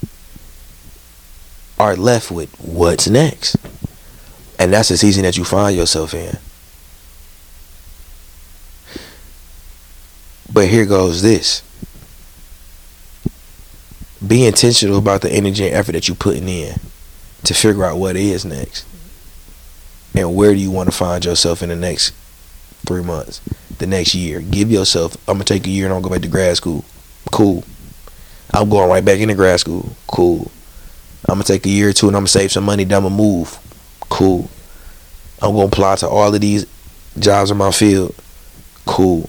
are 1.79 1.95
left 1.95 2.31
with 2.31 2.51
what's 2.61 3.09
next. 3.09 3.57
And 4.59 4.73
that's 4.73 4.89
the 4.89 4.97
season 4.97 5.23
that 5.23 5.37
you 5.37 5.45
find 5.45 5.77
yourself 5.77 6.15
in. 6.15 6.37
But 10.53 10.69
here 10.69 10.87
goes 10.87 11.23
this 11.23 11.63
be 14.27 14.47
intentional 14.47 14.99
about 14.99 15.23
the 15.23 15.31
energy 15.31 15.67
and 15.67 15.75
effort 15.75 15.93
that 15.93 16.09
you're 16.09 16.17
putting 16.17 16.49
in 16.49 16.81
to 17.45 17.55
figure 17.55 17.85
out 17.85 17.99
what 17.99 18.17
is 18.17 18.45
next. 18.45 18.85
And 20.15 20.35
where 20.35 20.55
do 20.55 20.61
you 20.61 20.71
want 20.71 20.91
to 20.91 20.97
find 20.97 21.25
yourself 21.25 21.63
in 21.63 21.69
the 21.69 21.77
next 21.77 22.13
three 22.87 23.03
months 23.03 23.41
the 23.79 23.87
next 23.87 24.15
year? 24.15 24.41
Give 24.41 24.71
yourself 24.71 25.17
i'm 25.29 25.35
gonna 25.35 25.45
take 25.45 25.67
a 25.67 25.71
year 25.71 25.85
and 25.87 25.95
i'm 25.95 26.01
gonna 26.01 26.11
go 26.11 26.15
back 26.17 26.23
to 26.23 26.29
grad 26.29 26.57
school. 26.57 26.85
Cool. 27.31 27.65
I'm 28.53 28.71
going 28.71 28.89
right 28.89 29.05
back 29.05 29.21
into 29.21 29.35
grad 29.35 29.61
school. 29.61 29.95
Cool. 30.07 30.51
I'm 31.29 31.35
gonna 31.35 31.45
take 31.45 31.67
a 31.67 31.71
year 31.71 31.91
or 31.91 31.93
two 31.93 32.07
and 32.07 32.17
i'm 32.17 32.23
gonna 32.23 32.29
save 32.29 32.53
some 32.53 32.65
money 32.65 32.85
then 32.85 32.97
i'm 32.97 33.03
gonna 33.05 33.15
move. 33.15 33.59
Cool. 34.09 34.49
I'm 35.43 35.53
gonna 35.53 35.67
apply 35.67 35.97
to 35.97 36.09
all 36.09 36.35
of 36.35 36.41
these 36.41 36.67
jobs 37.19 37.51
in 37.51 37.59
my 37.59 37.71
field. 37.71 38.15
Cool. 38.87 39.29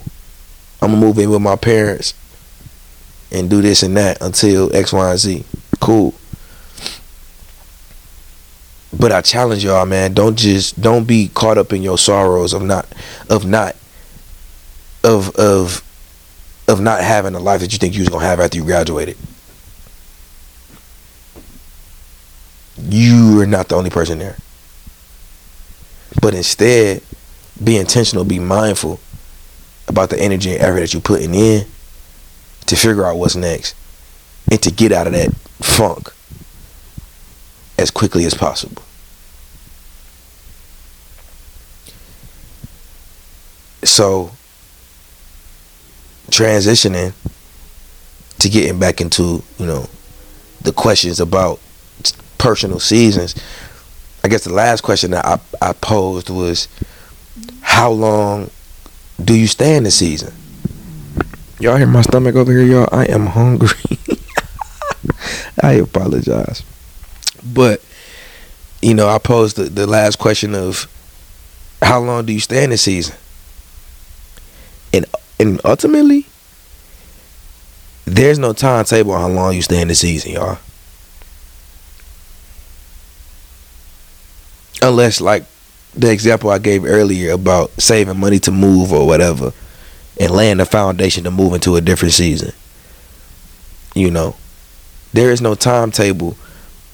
I'm 0.82 0.92
gonna 0.92 1.06
move 1.06 1.20
in 1.20 1.30
with 1.30 1.42
my 1.42 1.56
parents 1.56 2.14
and 3.32 3.50
do 3.50 3.62
this 3.62 3.84
and 3.84 3.98
that 3.98 4.22
until 4.22 4.76
X, 4.76 4.94
Y, 4.94 5.10
and 5.10 5.20
Z. 5.20 5.46
Cool. 5.80 6.14
But 8.98 9.12
I 9.12 9.22
challenge 9.22 9.64
y'all, 9.64 9.86
man. 9.86 10.14
Don't 10.14 10.38
just 10.38 10.80
don't 10.82 11.06
be 11.06 11.30
caught 11.34 11.58
up 11.58 11.74
in 11.74 11.84
your 11.84 11.98
sorrows 11.98 12.54
of 12.54 12.64
not 12.64 12.88
of 13.30 13.46
not 13.46 13.76
of 15.04 15.36
of 15.36 15.84
of 16.68 16.82
not 16.82 17.02
having 17.02 17.34
the 17.34 17.40
life 17.40 17.62
that 17.62 17.74
you 17.74 17.80
think 17.80 17.94
you 17.94 18.02
was 18.02 18.10
gonna 18.10 18.26
have 18.26 18.40
after 18.40 18.58
you 18.58 18.64
graduated. 18.64 19.18
You 22.80 23.42
are 23.42 23.46
not 23.46 23.70
the 23.70 23.76
only 23.76 23.90
person 23.90 24.20
there. 24.20 24.38
But 26.22 26.34
instead, 26.34 27.02
be 27.62 27.78
intentional, 27.78 28.24
be 28.24 28.40
mindful 28.40 29.00
about 29.88 30.10
the 30.10 30.20
energy 30.20 30.54
and 30.54 30.62
effort 30.62 30.80
that 30.80 30.94
you're 30.94 31.02
putting 31.02 31.34
in 31.36 31.66
to 32.68 32.76
figure 32.76 33.06
out 33.06 33.18
what's 33.18 33.36
next 33.36 33.76
and 34.52 34.62
to 34.62 34.72
get 34.72 34.92
out 34.92 35.08
of 35.08 35.14
that 35.14 35.34
funk 35.62 36.14
as 37.78 37.92
quickly 37.92 38.26
as 38.26 38.34
possible. 38.34 38.84
So, 43.84 44.32
transitioning 46.30 47.14
to 48.40 48.50
getting 48.50 48.80
back 48.80 49.02
into, 49.02 49.44
you 49.58 49.66
know, 49.66 49.88
the 50.62 50.72
questions 50.72 51.20
about 51.20 51.60
personal 52.38 52.80
seasons. 52.80 53.36
I 54.24 54.28
guess 54.28 54.44
the 54.44 54.54
last 54.54 54.82
question 54.82 55.12
that 55.12 55.26
I, 55.26 55.40
I 55.62 55.74
posed 55.74 56.30
was 56.30 56.68
how 57.62 57.92
long 57.92 58.50
do 59.24 59.34
you 59.34 59.48
stay 59.48 59.76
in 59.76 59.84
the 59.84 59.92
season? 59.92 60.34
Y'all 61.60 61.76
hear 61.76 61.88
my 61.88 62.04
stomach 62.04 62.36
over 62.36 62.52
here, 62.52 62.62
y'all? 62.62 62.90
I 62.92 63.06
am 63.06 63.26
hungry. 63.26 63.70
I 65.64 65.74
apologize. 65.74 66.62
But, 67.44 67.82
you 68.80 68.94
know, 68.94 69.10
I 69.10 69.18
posed 69.18 69.56
the, 69.56 69.64
the 69.64 69.88
last 69.88 70.20
question 70.20 70.54
of 70.54 70.88
how 71.82 72.00
long 72.00 72.28
do 72.28 72.34
you 72.34 72.40
stay 72.40 72.64
in 72.64 72.70
the 72.70 72.78
season? 72.78 73.16
And 74.94 75.06
and 75.40 75.60
ultimately, 75.66 76.28
there's 78.06 78.38
no 78.38 78.54
timetable 78.54 79.14
on 79.14 79.22
how 79.22 79.28
long 79.28 79.56
you 79.56 79.64
stay 79.64 79.82
in 79.82 79.88
the 79.88 79.96
season, 79.96 80.34
y'all. 80.34 80.60
Unless 84.84 85.22
like 85.22 85.44
the 85.96 86.12
example 86.12 86.52
I 86.52 86.60
gave 86.60 86.86
earlier 86.86 87.32
about 87.32 87.72
saving 87.82 88.20
money 88.20 88.38
to 88.40 88.52
move 88.52 88.94
or 88.94 89.08
whatever 89.08 89.54
and 90.20 90.32
laying 90.32 90.58
the 90.58 90.66
foundation 90.66 91.24
to 91.24 91.32
move 91.32 91.54
into 91.54 91.76
a 91.76 91.82
different 91.82 92.14
season. 92.14 92.54
You 93.96 94.12
know, 94.12 94.36
there 95.14 95.32
is 95.32 95.42
no 95.42 95.56
timetable 95.56 96.38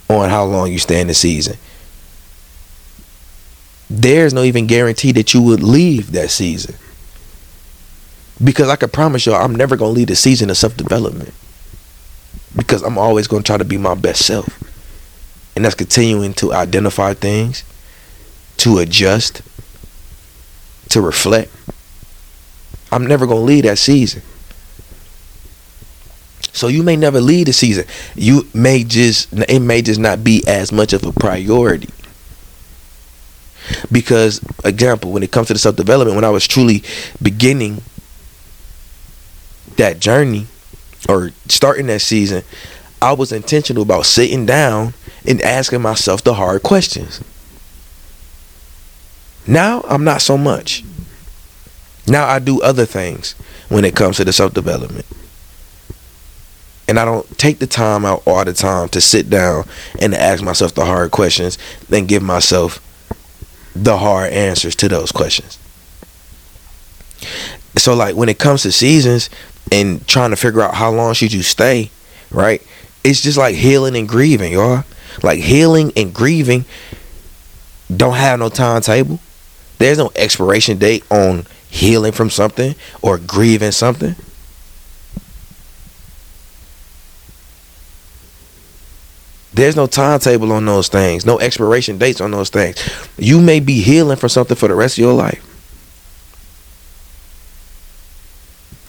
on 0.09 0.30
how 0.30 0.43
long 0.45 0.71
you 0.71 0.80
stay 0.80 1.01
in 1.01 1.07
the 1.07 1.13
season. 1.13 1.57
There's 3.89 4.34
no 4.34 4.43
even 4.43 4.67
guarantee 4.67 5.11
that 5.13 5.34
you 5.34 5.41
would 5.41 5.61
leave 5.61 6.11
that 6.13 6.32
season. 6.32 6.76
Because 8.43 8.69
I 8.69 8.76
can 8.76 8.89
promise 8.89 9.26
y'all, 9.26 9.36
I'm 9.36 9.55
never 9.55 9.76
going 9.76 9.93
to 9.93 9.97
leave 9.97 10.07
the 10.07 10.15
season 10.15 10.49
of 10.49 10.57
self 10.57 10.76
development. 10.76 11.34
Because 12.55 12.82
I'm 12.82 12.97
always 12.97 13.28
going 13.28 13.43
to 13.43 13.47
try 13.47 13.57
to 13.57 13.65
be 13.65 13.78
my 13.78 13.95
best 13.95 14.26
self. 14.26 14.47
And 15.55 15.63
that's 15.63 15.76
continuing 15.76 16.34
to 16.36 16.53
identify 16.53 17.13
things, 17.13 17.63
to 18.57 18.80
adjust, 18.80 19.41
to 20.89 21.01
reflect, 21.01 21.51
I'm 22.93 23.07
never 23.07 23.25
gonna 23.25 23.39
leave 23.39 23.63
that 23.63 23.79
season. 23.79 24.21
So 26.51 26.67
you 26.67 26.83
may 26.83 26.95
never 26.95 27.19
lead 27.19 27.47
the 27.47 27.53
season. 27.53 27.85
You 28.15 28.47
may 28.53 28.83
just 28.83 29.33
it 29.33 29.59
may 29.61 29.81
just 29.81 29.99
not 29.99 30.23
be 30.23 30.43
as 30.47 30.71
much 30.71 30.93
of 30.93 31.03
a 31.03 31.11
priority. 31.11 31.89
Because 33.91 34.41
example, 34.63 35.11
when 35.11 35.23
it 35.23 35.31
comes 35.31 35.47
to 35.47 35.53
the 35.53 35.59
self 35.59 35.75
development, 35.75 36.15
when 36.15 36.23
I 36.23 36.29
was 36.29 36.47
truly 36.47 36.83
beginning 37.19 37.81
that 39.77 39.99
journey 39.99 40.45
or 41.09 41.31
starting 41.47 41.87
that 41.87 42.01
season, 42.01 42.43
I 43.01 43.13
was 43.13 43.31
intentional 43.31 43.81
about 43.81 44.05
sitting 44.05 44.45
down 44.45 44.93
and 45.25 45.41
asking 45.41 45.81
myself 45.81 46.23
the 46.23 46.35
hard 46.35 46.61
questions. 46.61 47.21
Now 49.47 49.83
I'm 49.87 50.03
not 50.03 50.21
so 50.21 50.37
much. 50.37 50.83
Now 52.07 52.27
I 52.27 52.39
do 52.39 52.61
other 52.61 52.85
things 52.85 53.33
when 53.69 53.85
it 53.85 53.95
comes 53.95 54.17
to 54.17 54.25
the 54.25 54.33
self 54.33 54.53
development. 54.53 55.05
And 56.87 56.99
I 56.99 57.05
don't 57.05 57.37
take 57.37 57.59
the 57.59 57.67
time 57.67 58.03
out 58.03 58.23
all 58.25 58.43
the 58.43 58.53
time 58.53 58.89
to 58.89 58.99
sit 58.99 59.29
down 59.29 59.63
and 59.99 60.13
ask 60.13 60.43
myself 60.43 60.75
the 60.75 60.85
hard 60.85 61.11
questions, 61.11 61.57
then 61.87 62.05
give 62.05 62.21
myself 62.21 62.81
the 63.75 63.97
hard 63.97 64.33
answers 64.33 64.75
to 64.75 64.89
those 64.89 65.11
questions. 65.11 65.57
So 67.77 67.95
like 67.95 68.15
when 68.15 68.29
it 68.29 68.37
comes 68.37 68.63
to 68.63 68.71
seasons 68.71 69.29
and 69.71 70.05
trying 70.07 70.31
to 70.31 70.35
figure 70.35 70.61
out 70.61 70.75
how 70.75 70.91
long 70.91 71.13
should 71.13 71.31
you 71.33 71.41
stay, 71.41 71.89
right? 72.31 72.61
It's 73.03 73.21
just 73.21 73.37
like 73.37 73.55
healing 73.55 73.95
and 73.95 74.07
grieving, 74.07 74.53
y'all. 74.53 74.83
Like 75.21 75.39
healing 75.39 75.93
and 75.95 76.13
grieving 76.13 76.65
don't 77.95 78.15
have 78.15 78.39
no 78.39 78.49
timetable. 78.49 79.19
There's 79.77 79.97
no 79.97 80.11
expiration 80.15 80.77
date 80.77 81.03
on 81.11 81.45
healing 81.74 82.11
from 82.11 82.30
something 82.30 82.76
or 83.01 83.17
grieving 83.17 83.71
something. 83.71 84.15
There's 89.53 89.76
no 89.76 89.88
timetable 89.88 90.51
on 90.51 90.65
those 90.65 90.88
things, 90.88 91.26
no 91.26 91.39
expiration 91.39 91.97
dates 91.97 92.21
on 92.21 92.30
those 92.30 92.49
things. 92.49 92.78
You 93.17 93.41
may 93.41 93.59
be 93.59 93.82
healing 93.82 94.17
from 94.17 94.30
something 94.30 94.55
for 94.55 94.67
the 94.67 94.76
rest 94.76 94.97
of 94.97 95.03
your 95.03 95.13
life. 95.13 95.43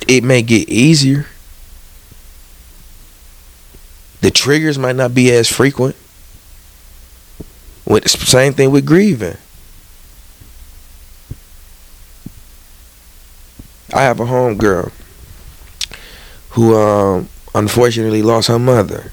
It 0.07 0.23
may 0.23 0.43
get 0.43 0.69
easier. 0.69 1.27
The 4.21 4.31
triggers 4.31 4.79
might 4.79 4.97
not 4.97 5.15
be 5.15 5.33
as 5.33 5.49
frequent. 5.49 5.97
With 7.87 8.09
same 8.11 8.53
thing 8.53 8.71
with 8.71 8.85
grieving. 8.85 9.39
I 13.95 14.03
have 14.03 14.19
a 14.19 14.27
home 14.27 14.57
girl 14.57 14.91
who 16.51 16.77
um, 16.77 17.29
unfortunately 17.55 18.23
lost 18.23 18.49
her 18.49 18.59
mother 18.59 19.13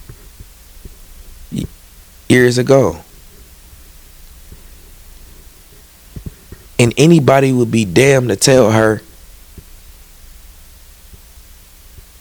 years 2.28 2.58
ago. 2.58 3.02
And 6.80 6.96
anybody 6.98 7.54
would 7.54 7.70
be 7.70 7.86
damned 7.86 8.30
to 8.30 8.36
tell 8.36 8.72
her 8.72 9.04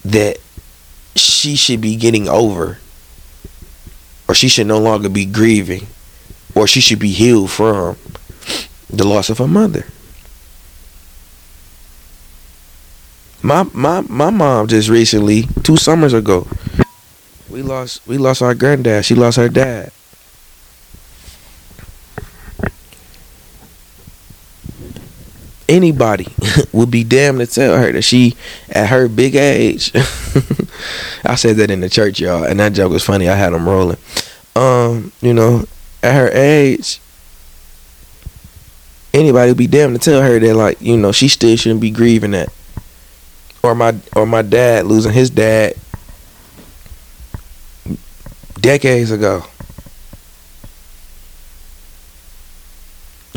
that 0.05 0.37
she 1.17 1.57
should 1.57 1.81
be 1.81 1.97
getting 1.97 2.29
over, 2.29 2.79
or 4.29 4.35
she 4.35 4.49
should 4.49 4.67
no 4.67 4.79
longer 4.79 5.09
be 5.09 5.25
grieving, 5.25 5.87
or 6.55 6.67
she 6.67 6.81
should 6.81 6.99
be 6.99 7.13
healed 7.13 7.51
from 7.51 7.97
the 8.91 9.05
loss 9.05 9.31
of 9.31 9.39
her 9.39 9.49
mother. 9.49 9.87
My 13.43 13.63
my 13.73 14.03
my 14.03 14.31
mom 14.31 14.69
just 14.69 14.89
recently, 14.89 15.45
two 15.63 15.77
summers 15.77 16.13
ago, 16.13 16.47
we 17.49 17.63
lost 17.63 18.07
we 18.07 18.19
lost 18.19 18.43
our 18.43 18.55
granddad. 18.55 19.05
She 19.05 19.15
lost 19.15 19.37
her 19.37 19.49
dad. 19.49 19.93
anybody 25.71 26.27
would 26.73 26.91
be 26.91 27.05
damned 27.05 27.39
to 27.39 27.47
tell 27.47 27.79
her 27.79 27.93
that 27.93 28.03
she, 28.03 28.37
at 28.69 28.89
her 28.89 29.09
big 29.09 29.37
age, 29.37 29.93
I 31.25 31.37
said 31.37 31.57
that 31.57 31.71
in 31.71 31.81
the 31.81 31.89
church, 31.89 32.21
y'all, 32.21 32.45
and 32.45 32.59
that 32.61 32.73
joke 32.73 32.93
was 32.93 33.05
funny. 33.05 33.29
I 33.29 33.37
had 33.37 33.53
them 33.53 33.69
rolling. 33.69 33.99
Um, 34.57 35.13
you 35.21 35.33
know, 35.33 35.65
at 36.03 36.15
her 36.15 36.29
age, 36.33 37.01
anybody 39.15 39.51
would 39.51 39.59
be 39.59 39.69
damned 39.69 39.95
to 39.95 40.11
tell 40.11 40.21
her 40.21 40.39
that, 40.39 40.55
like, 40.55 40.81
you 40.83 40.97
know, 40.97 41.13
she 41.13 41.29
still 41.29 41.57
shouldn't 41.57 41.81
be 41.81 41.91
grieving 41.91 42.33
that. 42.33 42.53
Or 43.63 43.75
my, 43.75 43.95
or 44.17 44.27
my 44.27 44.43
dad 44.43 44.87
losing 44.87 45.13
his 45.13 45.31
dad 45.31 45.75
decades 48.61 49.11
ago. 49.11 49.45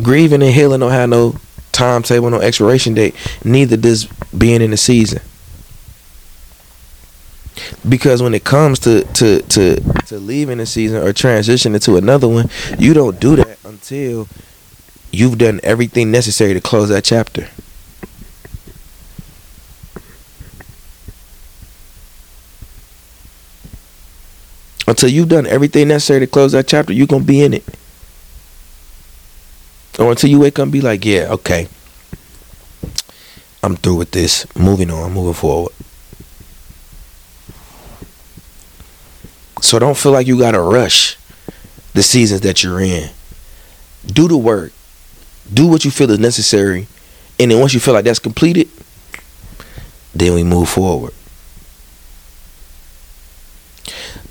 Grieving 0.02 0.42
and 0.42 0.54
healing 0.54 0.80
don't 0.80 0.92
have 0.92 1.10
no 1.10 1.36
timetable, 1.72 2.30
no 2.30 2.40
expiration 2.40 2.94
date. 2.94 3.16
Neither 3.44 3.78
does 3.78 4.06
being 4.38 4.62
in 4.62 4.72
the 4.72 4.78
season. 4.78 5.22
Because 7.88 8.24
when 8.24 8.34
it 8.34 8.44
comes 8.44 8.80
to 8.80 9.04
to 9.04 9.42
to 9.42 9.80
to 10.08 10.18
leaving 10.18 10.58
the 10.58 10.66
season 10.66 11.04
or 11.04 11.14
transitioning 11.14 11.82
to 11.84 11.98
another 11.98 12.28
one, 12.28 12.50
you 12.80 12.94
don't 12.94 13.20
do 13.20 13.36
that 13.36 13.58
until 13.64 14.28
you've 15.12 15.38
done 15.38 15.60
everything 15.64 16.10
necessary 16.10 16.54
to 16.54 16.62
close 16.62 16.90
that 16.90 17.04
chapter. 17.04 17.50
Until 24.94 25.10
you've 25.10 25.30
done 25.30 25.48
everything 25.48 25.88
necessary 25.88 26.20
to 26.20 26.28
close 26.28 26.52
that 26.52 26.68
chapter, 26.68 26.94
you're 26.94 27.08
gonna 27.08 27.24
be 27.24 27.42
in 27.42 27.56
it. 27.56 27.66
Or 29.98 30.12
until 30.12 30.30
you 30.30 30.40
wake 30.40 30.60
up 30.60 30.64
and 30.64 30.72
be 30.72 30.82
like, 30.82 31.04
yeah, 31.04 31.30
okay. 31.32 31.68
I'm 33.64 33.76
through 33.76 33.96
with 33.96 34.12
this. 34.12 34.46
Moving 34.56 34.92
on, 34.92 35.12
moving 35.12 35.34
forward. 35.34 35.74
So 39.64 39.80
don't 39.80 39.98
feel 39.98 40.12
like 40.12 40.28
you 40.28 40.38
gotta 40.38 40.62
rush 40.62 41.18
the 41.96 42.04
seasons 42.04 42.42
that 42.42 42.62
you're 42.62 42.80
in. 42.80 43.10
Do 44.06 44.28
the 44.28 44.38
work. 44.38 44.74
Do 45.52 45.66
what 45.66 45.84
you 45.86 45.90
feel 45.90 46.12
is 46.12 46.20
necessary. 46.20 46.86
And 47.40 47.50
then 47.50 47.60
once 47.60 47.74
you 47.74 47.80
feel 47.80 47.96
like 47.96 48.06
that's 48.06 48.20
completed, 48.20 48.70
then 50.14 50.36
we 50.36 50.44
move 50.44 50.70
forward 50.70 51.16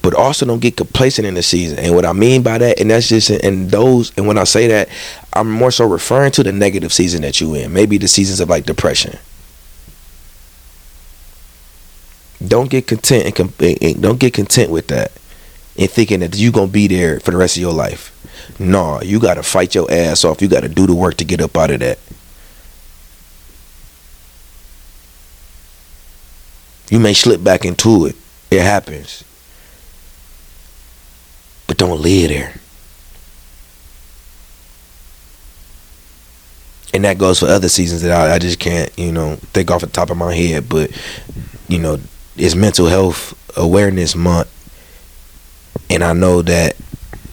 but 0.03 0.15
also 0.15 0.45
don't 0.45 0.61
get 0.61 0.77
complacent 0.77 1.27
in 1.27 1.35
the 1.35 1.43
season. 1.43 1.79
And 1.79 1.95
what 1.95 2.05
I 2.05 2.13
mean 2.13 2.43
by 2.43 2.59
that, 2.59 2.81
and 2.81 2.91
that's 2.91 3.09
just 3.09 3.31
and 3.31 3.71
those, 3.71 4.13
and 4.17 4.27
when 4.27 4.37
I 4.37 4.45
say 4.45 4.67
that, 4.67 4.89
I'm 5.33 5.51
more 5.51 5.71
so 5.71 5.87
referring 5.87 6.33
to 6.33 6.43
the 6.43 6.53
negative 6.53 6.93
season 6.93 7.23
that 7.23 7.41
you 7.41 7.55
in. 7.55 7.73
Maybe 7.73 7.99
the 7.99 8.09
seasons 8.09 8.41
of 8.41 8.51
like 8.51 8.67
depression. 8.67 9.19
Don't 12.45 12.69
get 12.69 12.89
content 12.89 13.39
and, 13.39 13.83
and 13.83 14.03
don't 14.03 14.19
get 14.19 14.35
content 14.35 14.73
with 14.73 14.89
that, 14.89 15.13
and 15.79 15.89
thinking 15.89 16.21
that 16.21 16.37
you're 16.37 16.53
gonna 16.53 16.67
be 16.67 16.89
there 16.89 17.21
for 17.21 17.31
the 17.31 17.37
rest 17.37 17.57
of 17.57 17.61
your 17.61 17.73
life. 17.73 18.09
No, 18.59 19.01
you 19.01 19.21
gotta 19.21 19.45
fight 19.45 19.77
your 19.77 19.91
ass 19.91 20.25
off. 20.25 20.43
You 20.43 20.49
gotta 20.49 20.69
do 20.69 20.89
the 20.89 20.95
work 20.95 21.17
to 21.19 21.25
get 21.25 21.41
up 21.41 21.57
out 21.57 21.71
of 21.71 21.79
that. 21.79 22.01
You 26.91 26.99
may 26.99 27.15
slip 27.15 27.43
back 27.43 27.65
into 27.65 28.07
it. 28.07 28.17
It 28.51 28.61
happens 28.61 29.25
don't 31.83 32.01
live 32.01 32.29
there. 32.29 32.55
And 36.95 37.05
that 37.05 37.19
goes 37.19 37.41
for 37.41 37.47
other 37.47 37.69
seasons 37.69 38.03
that 38.03 38.13
I, 38.13 38.35
I 38.35 38.39
just 38.39 38.59
can't, 38.61 38.97
you 38.99 39.11
know, 39.11 39.37
think 39.37 39.71
off 39.71 39.81
the 39.81 39.87
top 39.87 40.11
of 40.11 40.17
my 40.17 40.35
head. 40.35 40.69
But, 40.69 40.91
you 41.69 41.79
know, 41.79 41.99
it's 42.37 42.55
mental 42.55 42.87
health 42.87 43.37
awareness 43.57 44.15
month. 44.15 44.49
And 45.91 46.05
I 46.05 46.13
know 46.13 46.43
that 46.43 46.77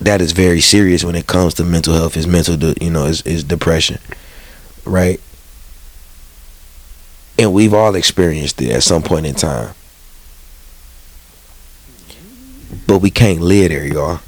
that 0.01 0.21
is 0.21 0.31
very 0.31 0.61
serious 0.61 1.03
when 1.03 1.15
it 1.15 1.27
comes 1.27 1.53
to 1.55 1.63
mental 1.63 1.93
health. 1.93 2.17
Is 2.17 2.25
mental, 2.25 2.55
you 2.81 2.89
know, 2.89 3.05
is, 3.05 3.21
is 3.23 3.43
depression, 3.43 3.99
right? 4.85 5.19
And 7.37 7.53
we've 7.53 7.73
all 7.73 7.95
experienced 7.95 8.61
it 8.61 8.71
at 8.71 8.83
some 8.83 9.03
point 9.03 9.25
in 9.25 9.35
time. 9.35 9.75
But 12.87 12.99
we 12.99 13.11
can't 13.11 13.41
live 13.41 13.69
there, 13.69 13.85
y'all 13.85 14.21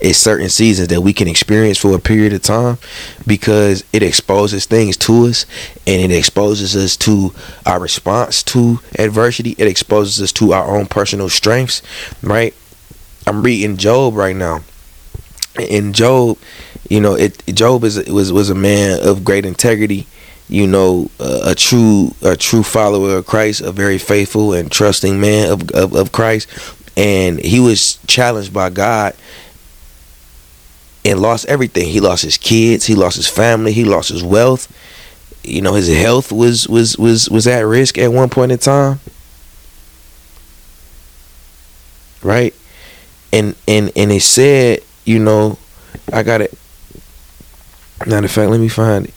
it's 0.00 0.18
certain 0.18 0.48
seasons 0.48 0.88
that 0.88 1.00
we 1.00 1.12
can 1.12 1.28
experience 1.28 1.78
for 1.78 1.94
a 1.94 1.98
period 1.98 2.32
of 2.32 2.42
time 2.42 2.78
because 3.26 3.84
it 3.92 4.02
exposes 4.02 4.66
things 4.66 4.96
to 4.98 5.26
us 5.26 5.46
and 5.86 6.00
it 6.00 6.14
exposes 6.16 6.76
us 6.76 6.96
to 6.98 7.34
our 7.66 7.80
response 7.80 8.42
to 8.44 8.80
adversity. 8.98 9.54
It 9.58 9.66
exposes 9.66 10.20
us 10.22 10.32
to 10.34 10.52
our 10.52 10.76
own 10.76 10.86
personal 10.86 11.28
strengths 11.28 11.82
right? 12.22 12.54
I'm 13.26 13.42
reading 13.42 13.76
Job 13.76 14.14
right 14.14 14.36
now. 14.36 14.62
In 15.58 15.92
Job 15.92 16.38
You 16.88 17.00
know, 17.00 17.14
it 17.14 17.44
Job 17.46 17.84
is 17.84 17.96
was 18.08 18.32
was 18.32 18.50
a 18.50 18.54
man 18.54 19.00
of 19.06 19.24
great 19.24 19.44
integrity. 19.44 20.06
You 20.48 20.66
know, 20.66 21.10
a, 21.20 21.50
a 21.50 21.54
true 21.54 22.14
a 22.22 22.36
true 22.36 22.62
follower 22.62 23.16
of 23.16 23.26
Christ, 23.26 23.60
a 23.60 23.72
very 23.72 23.98
faithful 23.98 24.54
and 24.54 24.72
trusting 24.72 25.20
man 25.20 25.50
of, 25.50 25.70
of 25.72 25.94
of 25.94 26.12
Christ, 26.12 26.48
and 26.96 27.38
he 27.38 27.60
was 27.60 27.98
challenged 28.06 28.54
by 28.54 28.70
God 28.70 29.14
and 31.08 31.20
lost 31.20 31.46
everything. 31.46 31.88
He 31.88 32.00
lost 32.00 32.22
his 32.22 32.36
kids, 32.36 32.84
he 32.84 32.94
lost 32.94 33.16
his 33.16 33.28
family, 33.28 33.72
he 33.72 33.84
lost 33.84 34.10
his 34.10 34.22
wealth. 34.22 34.70
You 35.42 35.62
know, 35.62 35.74
his 35.74 35.88
health 35.88 36.30
was 36.30 36.68
was 36.68 36.98
was 36.98 37.30
was 37.30 37.46
at 37.46 37.60
risk 37.60 37.96
at 37.96 38.12
one 38.12 38.28
point 38.28 38.52
in 38.52 38.58
time. 38.58 39.00
Right? 42.22 42.54
And 43.32 43.54
and 43.66 43.90
and 43.96 44.12
it 44.12 44.22
said, 44.22 44.80
you 45.04 45.18
know, 45.18 45.58
I 46.12 46.22
got 46.22 46.42
it. 46.42 46.52
Matter 48.06 48.26
of 48.26 48.30
fact, 48.30 48.50
let 48.50 48.60
me 48.60 48.68
find 48.68 49.06
it. 49.06 49.14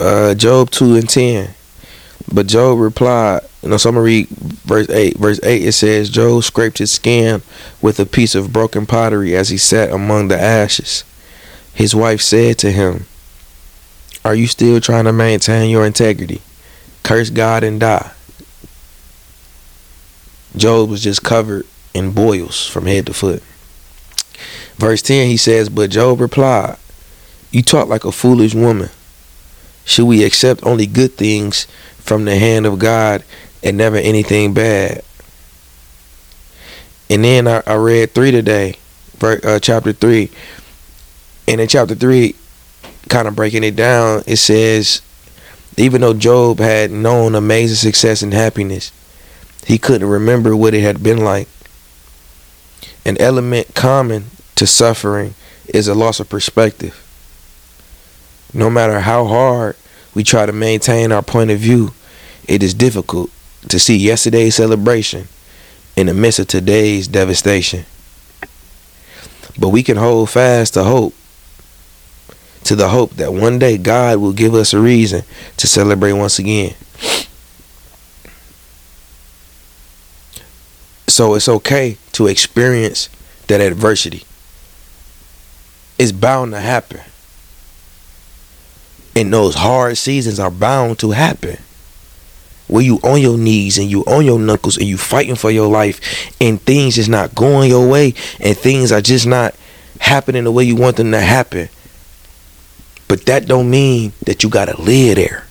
Uh, 0.00 0.34
Job 0.34 0.70
2 0.70 0.94
and 0.94 1.08
10. 1.08 1.54
But 2.32 2.46
Job 2.46 2.78
replied, 2.78 3.40
you 3.62 3.70
know, 3.70 3.76
so 3.78 3.88
I'm 3.88 3.94
gonna 3.94 4.04
read 4.04 4.28
verse 4.28 4.88
8. 4.90 5.16
Verse 5.16 5.40
8 5.42 5.66
it 5.66 5.72
says, 5.72 6.10
Job 6.10 6.44
scraped 6.44 6.78
his 6.78 6.92
skin 6.92 7.42
with 7.80 7.98
a 7.98 8.06
piece 8.06 8.34
of 8.34 8.52
broken 8.52 8.86
pottery 8.86 9.34
as 9.34 9.48
he 9.48 9.56
sat 9.56 9.90
among 9.90 10.28
the 10.28 10.38
ashes. 10.38 11.04
His 11.72 11.94
wife 11.94 12.20
said 12.20 12.58
to 12.58 12.70
him, 12.70 13.06
Are 14.24 14.34
you 14.34 14.46
still 14.46 14.80
trying 14.80 15.04
to 15.04 15.12
maintain 15.12 15.70
your 15.70 15.86
integrity? 15.86 16.42
Curse 17.02 17.30
God 17.30 17.64
and 17.64 17.80
die. 17.80 18.12
Job 20.56 20.90
was 20.90 21.02
just 21.02 21.22
covered 21.22 21.66
in 21.94 22.12
boils 22.12 22.66
from 22.66 22.86
head 22.86 23.06
to 23.06 23.14
foot. 23.14 23.42
Verse 24.76 25.02
10 25.02 25.28
he 25.28 25.36
says, 25.36 25.68
But 25.68 25.90
Job 25.90 26.20
replied, 26.20 26.76
You 27.50 27.62
talk 27.62 27.88
like 27.88 28.04
a 28.04 28.12
foolish 28.12 28.54
woman. 28.54 28.90
Should 29.84 30.04
we 30.04 30.22
accept 30.22 30.64
only 30.64 30.86
good 30.86 31.14
things 31.14 31.66
from 32.08 32.24
the 32.24 32.36
hand 32.36 32.64
of 32.64 32.78
God 32.78 33.22
and 33.62 33.76
never 33.76 33.96
anything 33.96 34.54
bad? 34.54 35.04
And 37.10 37.22
then 37.22 37.46
I, 37.46 37.62
I 37.66 37.74
read 37.74 38.12
3 38.12 38.30
today, 38.30 38.76
uh, 39.22 39.58
chapter 39.60 39.92
3. 39.92 40.30
And 41.46 41.60
in 41.60 41.68
chapter 41.68 41.94
3, 41.94 42.34
kind 43.08 43.28
of 43.28 43.36
breaking 43.36 43.64
it 43.64 43.76
down, 43.76 44.22
it 44.26 44.36
says, 44.36 45.02
even 45.76 46.00
though 46.00 46.14
Job 46.14 46.58
had 46.58 46.90
known 46.90 47.34
amazing 47.34 47.76
success 47.76 48.22
and 48.22 48.32
happiness, 48.32 48.90
he 49.66 49.78
couldn't 49.78 50.08
remember 50.08 50.56
what 50.56 50.74
it 50.74 50.80
had 50.80 51.02
been 51.02 51.18
like. 51.18 51.48
An 53.04 53.16
element 53.18 53.74
common 53.74 54.26
to 54.56 54.66
suffering 54.66 55.34
is 55.66 55.88
a 55.88 55.94
loss 55.94 56.20
of 56.20 56.28
perspective. 56.28 57.04
No 58.52 58.70
matter 58.70 59.00
how 59.00 59.26
hard 59.26 59.76
we 60.14 60.24
try 60.24 60.46
to 60.46 60.52
maintain 60.52 61.12
our 61.12 61.22
point 61.22 61.50
of 61.50 61.58
view, 61.58 61.92
it 62.48 62.62
is 62.62 62.74
difficult 62.74 63.30
to 63.68 63.78
see 63.78 63.96
yesterday's 63.96 64.56
celebration 64.56 65.28
in 65.96 66.06
the 66.06 66.14
midst 66.14 66.38
of 66.38 66.48
today's 66.48 67.06
devastation. 67.06 67.84
But 69.58 69.68
we 69.68 69.82
can 69.82 69.96
hold 69.96 70.30
fast 70.30 70.74
to 70.74 70.84
hope, 70.84 71.14
to 72.64 72.74
the 72.74 72.88
hope 72.88 73.12
that 73.16 73.34
one 73.34 73.58
day 73.58 73.76
God 73.76 74.18
will 74.18 74.32
give 74.32 74.54
us 74.54 74.72
a 74.72 74.80
reason 74.80 75.22
to 75.58 75.66
celebrate 75.66 76.12
once 76.12 76.38
again. 76.38 76.74
So 81.08 81.34
it's 81.34 81.48
okay 81.48 81.98
to 82.12 82.28
experience 82.28 83.08
that 83.48 83.60
adversity. 83.60 84.22
It's 85.98 86.12
bound 86.12 86.52
to 86.52 86.60
happen. 86.60 87.00
And 89.16 89.32
those 89.32 89.56
hard 89.56 89.98
seasons 89.98 90.38
are 90.38 90.50
bound 90.50 91.00
to 91.00 91.10
happen. 91.10 91.58
Where 92.68 92.82
you 92.82 93.00
on 93.02 93.20
your 93.20 93.38
knees 93.38 93.78
and 93.78 93.90
you 93.90 94.02
on 94.04 94.24
your 94.24 94.38
knuckles 94.38 94.76
and 94.76 94.86
you 94.86 94.98
fighting 94.98 95.36
for 95.36 95.50
your 95.50 95.68
life 95.68 96.30
and 96.40 96.60
things 96.60 96.96
just 96.96 97.08
not 97.08 97.34
going 97.34 97.70
your 97.70 97.88
way 97.88 98.14
and 98.40 98.56
things 98.56 98.92
are 98.92 99.00
just 99.00 99.26
not 99.26 99.54
happening 100.00 100.44
the 100.44 100.52
way 100.52 100.64
you 100.64 100.76
want 100.76 100.96
them 100.96 101.10
to 101.12 101.20
happen. 101.20 101.68
But 103.08 103.24
that 103.24 103.46
don't 103.46 103.70
mean 103.70 104.12
that 104.26 104.42
you 104.42 104.50
gotta 104.50 104.80
live 104.80 105.16
there. 105.16 105.46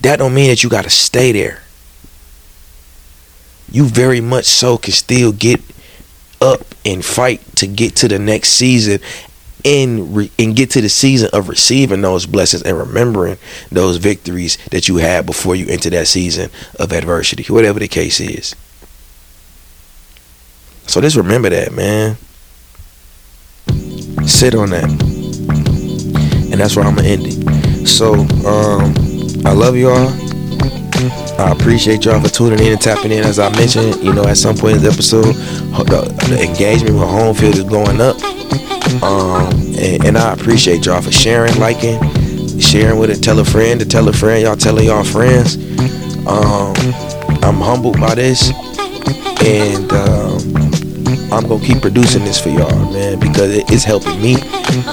That 0.00 0.18
don't 0.18 0.34
mean 0.34 0.48
that 0.48 0.64
you 0.64 0.68
gotta 0.68 0.90
stay 0.90 1.30
there 1.32 1.62
you 3.72 3.86
very 3.86 4.20
much 4.20 4.44
so 4.44 4.76
can 4.76 4.92
still 4.92 5.32
get 5.32 5.60
up 6.40 6.60
and 6.84 7.04
fight 7.04 7.40
to 7.56 7.66
get 7.66 7.96
to 7.96 8.08
the 8.08 8.18
next 8.18 8.50
season 8.50 9.00
and 9.64 10.16
re- 10.16 10.30
and 10.38 10.56
get 10.56 10.70
to 10.70 10.80
the 10.80 10.88
season 10.88 11.28
of 11.32 11.48
receiving 11.48 12.02
those 12.02 12.26
blessings 12.26 12.62
and 12.62 12.76
remembering 12.76 13.38
those 13.70 13.96
victories 13.96 14.56
that 14.70 14.88
you 14.88 14.96
had 14.96 15.26
before 15.26 15.54
you 15.54 15.66
enter 15.68 15.90
that 15.90 16.06
season 16.06 16.50
of 16.78 16.92
adversity, 16.92 17.44
whatever 17.52 17.78
the 17.78 17.88
case 17.88 18.20
is. 18.20 18.54
So 20.86 21.00
just 21.00 21.16
remember 21.16 21.48
that, 21.50 21.72
man. 21.72 22.16
Sit 24.26 24.54
on 24.54 24.70
that. 24.70 24.84
And 26.50 26.60
that's 26.60 26.76
where 26.76 26.84
I'm 26.84 26.96
gonna 26.96 27.08
end 27.08 27.22
it. 27.26 27.86
So 27.86 28.14
um 28.46 28.94
I 29.46 29.52
love 29.52 29.76
y'all. 29.76 30.08
I 31.40 31.50
appreciate 31.50 32.04
y'all 32.04 32.20
for 32.20 32.28
tuning 32.28 32.60
in 32.60 32.72
and 32.72 32.80
tapping 32.80 33.10
in. 33.10 33.24
As 33.24 33.38
I 33.38 33.50
mentioned, 33.56 34.04
you 34.04 34.12
know, 34.12 34.24
at 34.24 34.36
some 34.36 34.56
point 34.56 34.76
in 34.76 34.82
the 34.82 34.90
episode, 34.90 35.24
the, 35.24 36.02
the 36.28 36.42
engagement 36.42 36.94
with 36.94 37.08
home 37.08 37.34
field 37.34 37.56
is 37.56 37.64
going 37.64 38.00
up. 38.00 38.16
Um, 39.00 39.48
and, 39.78 40.04
and, 40.04 40.18
I 40.18 40.32
appreciate 40.32 40.86
y'all 40.86 41.00
for 41.00 41.12
sharing, 41.12 41.56
liking, 41.58 41.98
sharing 42.58 42.98
with 42.98 43.10
it. 43.10 43.22
Tell 43.22 43.38
a 43.38 43.44
friend 43.44 43.80
to 43.80 43.86
tell 43.86 44.08
a 44.08 44.12
friend. 44.12 44.42
Y'all 44.42 44.56
telling 44.56 44.86
y'all 44.86 45.04
friends. 45.04 45.56
Um, 46.26 46.74
I'm 47.42 47.60
humbled 47.60 47.98
by 48.00 48.14
this, 48.14 48.50
and 49.42 49.92
um, 49.92 50.72
I'm 51.32 51.48
gonna 51.48 51.64
keep 51.64 51.80
producing 51.80 52.24
this 52.24 52.38
for 52.38 52.50
y'all, 52.50 52.92
man, 52.92 53.18
because 53.18 53.56
it's 53.56 53.84
helping 53.84 54.20
me 54.20 54.36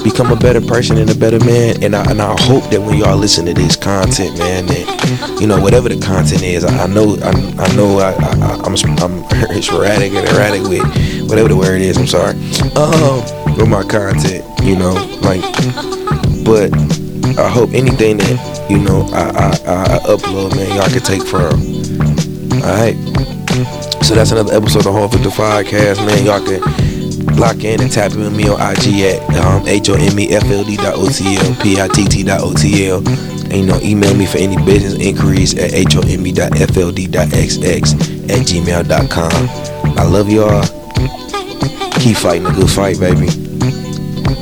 become 0.03 0.31
a 0.31 0.35
better 0.35 0.61
person 0.61 0.97
and 0.97 1.09
a 1.09 1.15
better 1.15 1.39
man. 1.39 1.83
And 1.83 1.95
I, 1.95 2.09
and 2.09 2.21
I 2.21 2.35
hope 2.41 2.63
that 2.71 2.81
when 2.81 2.97
y'all 2.97 3.17
listen 3.17 3.45
to 3.47 3.53
this 3.53 3.75
content, 3.75 4.37
man, 4.39 4.65
that 4.67 5.37
you 5.41 5.47
know 5.47 5.61
whatever 5.61 5.89
the 5.89 5.99
content 5.99 6.41
is, 6.43 6.63
I, 6.63 6.83
I 6.83 6.87
know 6.87 7.17
I, 7.21 7.31
I 7.59 7.75
know 7.75 7.99
I, 7.99 8.13
I 8.13 8.55
am 8.65 8.75
I'm, 9.01 9.23
I'm 9.27 9.61
sporadic 9.61 10.13
and 10.13 10.27
erratic 10.29 10.63
with 10.63 11.29
whatever 11.29 11.49
the 11.49 11.57
word 11.57 11.81
is. 11.81 11.97
I'm 11.97 12.07
sorry. 12.07 12.31
Um, 12.75 13.38
with 13.57 13.69
my 13.69 13.83
content, 13.83 14.43
you 14.63 14.75
know, 14.75 14.93
like, 15.21 15.41
but 16.45 16.71
I 17.37 17.49
hope 17.49 17.71
anything 17.73 18.17
that 18.17 18.67
you 18.69 18.79
know 18.79 19.07
I 19.13 19.29
I, 19.29 19.49
I 19.65 19.99
upload, 20.07 20.55
man, 20.55 20.75
y'all 20.75 20.89
can 20.89 21.01
take 21.01 21.23
from. 21.23 21.61
All 22.63 22.75
right. 22.75 22.95
So 24.03 24.15
that's 24.15 24.31
another 24.31 24.53
episode 24.53 24.85
of 24.87 24.93
Home 24.93 25.09
55 25.09 25.65
Podcast, 25.65 26.05
man. 26.05 26.25
Y'all 26.25 26.41
can 26.43 26.61
lock 27.37 27.63
in 27.63 27.81
and 27.81 27.91
tap 27.91 28.11
in 28.13 28.19
with 28.19 28.35
me 28.35 28.47
on 28.49 28.59
IG 28.59 29.01
at 29.01 29.21
um. 29.35 29.63
And, 33.51 33.61
you 33.61 33.65
know, 33.65 33.79
email 33.81 34.13
me 34.15 34.25
for 34.25 34.37
any 34.37 34.55
business 34.63 34.93
inquiries 34.95 35.53
at 35.57 35.73
H-O-M-E.F-L-D.X-X 35.73 37.93
at 37.93 38.45
gmail.com. 38.45 39.49
I 39.97 40.03
love 40.03 40.29
y'all. 40.29 40.78
Keep 42.09 42.17
fighting 42.17 42.47
a 42.47 42.51
good 42.51 42.71
fight, 42.71 42.99
baby. 42.99 43.27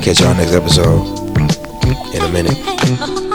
Catch 0.00 0.20
y'all 0.22 0.34
next 0.34 0.54
episode 0.54 1.04
in 2.14 2.22
a 2.22 2.32
minute. 2.32 3.27